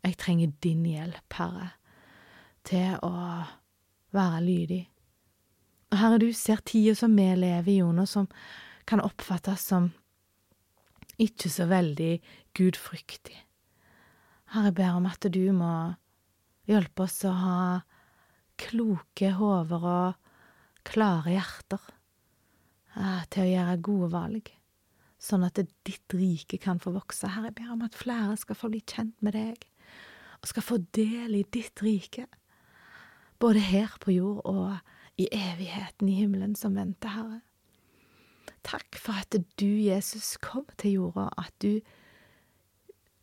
Jeg 0.00 0.16
trenger 0.22 0.54
din 0.64 0.86
hjelp, 0.88 1.36
Herre, 1.36 1.68
til 2.66 2.96
å 3.04 3.12
være 4.16 4.40
lydig. 4.42 4.82
Og 5.92 6.00
Herre, 6.00 6.18
du 6.18 6.32
ser 6.34 6.62
tida 6.66 6.96
som 6.98 7.14
vi 7.16 7.26
lever 7.38 7.70
i, 7.70 7.78
Jonas, 7.78 8.16
som 8.16 8.26
kan 8.86 9.02
oppfattes 9.02 9.68
som 9.70 9.92
ikke 11.22 11.50
så 11.50 11.68
veldig 11.70 12.16
gudfryktig. 12.58 13.36
Herre, 14.52 14.70
jeg 14.70 14.76
ber 14.78 14.98
om 14.98 15.06
at 15.08 15.26
du 15.32 15.44
må 15.54 15.72
hjelpe 16.66 17.06
oss 17.06 17.20
å 17.26 17.32
ha 17.34 17.58
kloke 18.60 19.30
hoder 19.36 19.86
og 19.86 20.86
klare 20.86 21.34
hjerter 21.34 21.82
eh, 22.96 23.22
til 23.30 23.44
å 23.44 23.50
gjøre 23.50 23.78
gode 23.88 24.10
valg, 24.14 24.50
sånn 25.22 25.46
at 25.46 25.60
ditt 25.86 26.16
rike 26.16 26.58
kan 26.62 26.80
få 26.82 26.94
vokse. 26.96 27.30
Herre, 27.30 27.50
jeg 27.52 27.58
ber 27.60 27.74
om 27.74 27.86
at 27.86 27.98
flere 27.98 28.36
skal 28.40 28.58
få 28.58 28.70
bli 28.72 28.82
kjent 28.82 29.16
med 29.24 29.38
deg, 29.38 29.66
og 30.42 30.50
skal 30.50 30.66
få 30.66 30.80
del 30.96 31.38
i 31.38 31.46
ditt 31.54 31.82
rike, 31.84 32.26
både 33.42 33.62
her 33.62 33.96
på 34.02 34.14
jord 34.16 34.42
og 34.48 34.95
i 35.16 35.28
evigheten 35.32 36.08
i 36.08 36.16
himmelen 36.20 36.54
som 36.58 36.76
venter, 36.76 37.08
Herre. 37.08 37.40
Takk 38.66 38.98
for 38.98 39.16
at 39.22 39.36
du, 39.60 39.66
Jesus, 39.66 40.36
kom 40.42 40.66
til 40.78 40.98
jorda, 40.98 41.28
at 41.38 41.54
du 41.62 41.80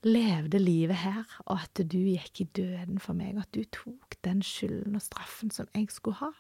levde 0.03 0.59
livet 0.59 0.95
her, 0.95 1.23
og 1.45 1.61
at 1.63 1.83
du 1.91 1.97
gikk 1.97 2.41
i 2.41 2.49
døden 2.55 2.99
for 2.99 3.15
meg, 3.15 3.37
at 3.39 3.51
du 3.55 3.63
tok 3.63 4.17
den 4.23 4.41
skylden 4.43 4.95
og 4.95 5.03
straffen 5.03 5.51
som 5.51 5.67
jeg 5.75 5.91
skulle 5.91 6.19
ha. 6.19 6.31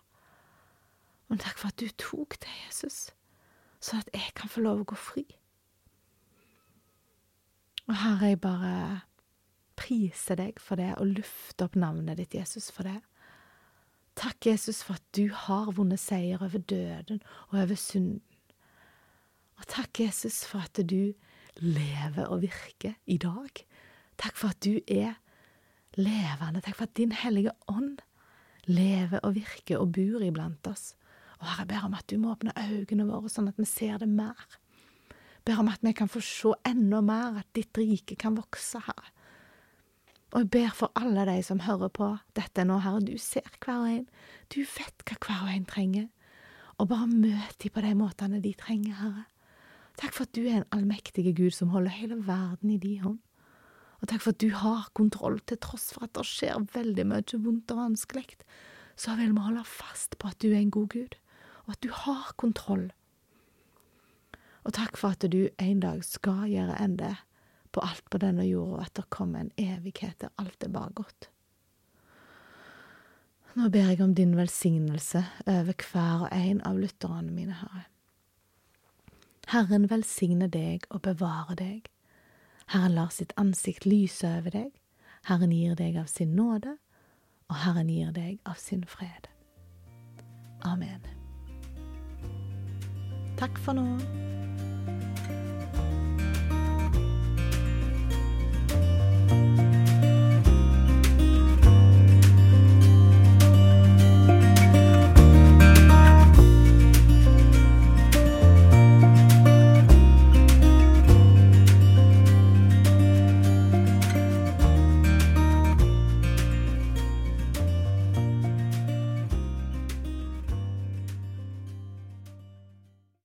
Men 1.29 1.39
takk 1.39 1.59
for 1.59 1.71
at 1.71 1.79
du 1.79 1.87
tok 1.99 2.35
det, 2.43 2.51
Jesus, 2.67 3.07
sånn 3.83 4.03
at 4.03 4.11
jeg 4.15 4.35
kan 4.39 4.51
få 4.51 4.63
lov 4.63 4.83
å 4.83 4.89
gå 4.93 4.99
fri. 4.99 5.23
Og 7.87 7.95
Herre, 7.99 8.33
jeg 8.33 8.41
bare 8.43 8.75
priser 9.79 10.39
deg 10.39 10.59
for 10.61 10.79
det 10.79 10.93
og 10.95 11.17
lufter 11.17 11.67
opp 11.67 11.75
navnet 11.79 12.19
ditt, 12.19 12.35
Jesus, 12.37 12.69
for 12.71 12.87
det. 12.87 12.99
Takk, 14.15 14.45
Jesus, 14.45 14.83
for 14.85 14.99
at 14.99 15.05
du 15.17 15.27
har 15.33 15.71
vunnet 15.73 16.01
seier 16.01 16.41
over 16.43 16.61
døden 16.61 17.21
og 17.49 17.59
over 17.63 17.75
synden. 17.79 18.21
Og 19.57 19.67
takk, 19.69 20.03
Jesus, 20.03 20.43
for 20.45 20.65
at 20.65 20.79
du 20.89 21.13
lever 21.61 22.25
og 22.27 22.41
virker 22.43 22.97
i 23.05 23.17
dag. 23.17 23.63
Takk 24.21 24.37
for 24.37 24.53
at 24.53 24.61
du 24.65 24.79
er 24.87 25.15
levende. 25.97 26.61
Takk 26.61 26.77
for 26.77 26.89
at 26.89 26.97
Din 26.97 27.13
Hellige 27.15 27.53
Ånd 27.71 28.01
lever 28.65 29.21
og 29.23 29.35
virker 29.35 29.81
og 29.81 29.93
bor 29.95 30.23
iblant 30.23 30.67
oss. 30.69 30.93
Og 31.39 31.47
Herre, 31.47 31.65
jeg 31.65 31.71
ber 31.73 31.87
om 31.87 31.97
at 31.97 32.09
du 32.09 32.17
må 32.21 32.33
åpne 32.33 32.53
øynene 32.55 33.07
våre, 33.09 33.31
sånn 33.31 33.49
at 33.51 33.59
vi 33.59 33.65
ser 33.67 33.97
det 34.01 34.09
mer. 34.09 34.45
Jeg 35.09 35.47
ber 35.49 35.59
om 35.59 35.71
at 35.73 35.83
vi 35.83 35.91
kan 35.97 36.11
få 36.11 36.21
se 36.23 36.53
enda 36.67 37.01
mer, 37.03 37.41
at 37.41 37.49
ditt 37.55 37.75
rike 37.77 38.15
kan 38.19 38.37
vokse, 38.37 38.79
Herre. 38.85 39.12
Og 40.33 40.39
jeg 40.41 40.49
ber 40.49 40.71
for 40.73 40.89
alle 40.97 41.27
de 41.29 41.35
som 41.45 41.61
hører 41.61 41.91
på 41.93 42.07
dette 42.33 42.63
nå, 42.65 42.79
Herre. 42.81 43.03
Du 43.05 43.17
ser 43.21 43.45
hver 43.61 43.83
og 43.83 43.89
en. 43.91 44.07
Du 44.49 44.63
vet 44.65 45.05
hva 45.05 45.17
hver 45.21 45.43
og 45.45 45.51
en 45.53 45.67
trenger. 45.69 46.07
Og 46.81 46.89
bare 46.89 47.05
møt 47.05 47.59
dem 47.61 47.73
på 47.73 47.83
de 47.85 47.91
måtene 47.97 48.41
de 48.41 48.53
trenger, 48.57 48.97
Herre. 48.97 49.27
Takk 50.01 50.15
for 50.15 50.25
at 50.25 50.33
du 50.33 50.41
er 50.47 50.63
en 50.63 50.71
allmektig 50.73 51.27
Gud 51.37 51.53
som 51.53 51.69
holder 51.69 51.93
hele 51.93 52.17
verden 52.25 52.71
i 52.73 52.79
din 52.81 53.03
hånd. 53.03 53.19
Og 54.01 54.09
takk 54.09 54.23
for 54.25 54.33
at 54.33 54.41
du 54.41 54.49
har 54.57 54.89
kontroll, 54.97 55.37
til 55.45 55.59
tross 55.61 55.91
for 55.93 56.07
at 56.07 56.15
det 56.17 56.25
skjer 56.27 56.65
veldig 56.73 57.05
mye 57.11 57.37
vondt 57.45 57.71
og 57.75 57.83
vanskelig. 57.83 58.25
Så 58.97 59.13
vil 59.19 59.35
vi 59.35 59.45
holde 59.45 59.63
fast 59.69 60.17
på 60.17 60.33
at 60.33 60.41
du 60.41 60.49
er 60.49 60.63
en 60.63 60.73
god 60.73 60.89
Gud, 60.95 61.13
og 61.67 61.77
at 61.77 61.85
du 61.85 61.93
har 61.93 62.33
kontroll. 62.41 62.89
Og 64.65 64.73
takk 64.73 64.97
for 64.97 65.13
at 65.13 65.23
du 65.29 65.45
en 65.61 65.79
dag 65.85 66.01
skal 66.07 66.49
gjøre 66.49 66.81
ende 66.81 67.13
på 67.73 67.83
alt 67.83 68.05
på 68.09 68.19
denne 68.21 68.45
jorda, 68.47 68.77
og 68.77 68.85
at 68.85 68.95
det 68.99 69.09
kommer 69.13 69.43
en 69.43 69.53
evighet 69.57 70.19
der 70.21 70.33
alt 70.41 70.63
er 70.63 70.73
bare 70.73 70.93
godt. 70.95 71.29
Nå 73.53 73.69
ber 73.69 73.91
jeg 73.91 74.01
om 74.01 74.15
din 74.17 74.37
velsignelse 74.37 75.25
over 75.45 75.73
hver 75.91 76.25
og 76.25 76.29
en 76.33 76.61
av 76.65 76.79
lytterne 76.81 77.33
mine, 77.33 77.57
Herre. 77.59 77.83
Herren 79.53 79.89
velsigne 79.91 80.47
deg 80.49 80.87
og 80.89 81.03
bevare 81.05 81.57
deg. 81.59 81.89
Herren 82.73 82.95
lar 82.97 83.11
sitt 83.13 83.33
ansikt 83.37 83.85
lyse 83.85 84.25
over 84.39 84.55
deg. 84.55 84.71
Herren 85.29 85.53
gir 85.53 85.75
deg 85.77 85.99
av 86.01 86.09
sin 86.09 86.33
nåde, 86.35 86.77
og 87.51 87.61
Herren 87.61 87.91
gir 87.93 88.11
deg 88.15 88.39
av 88.49 88.57
sin 88.57 88.83
fred. 88.89 89.29
Amen. 90.65 91.03
Takk 93.37 93.59
for 93.59 93.77
nå. 93.77 94.42
you 99.33 99.82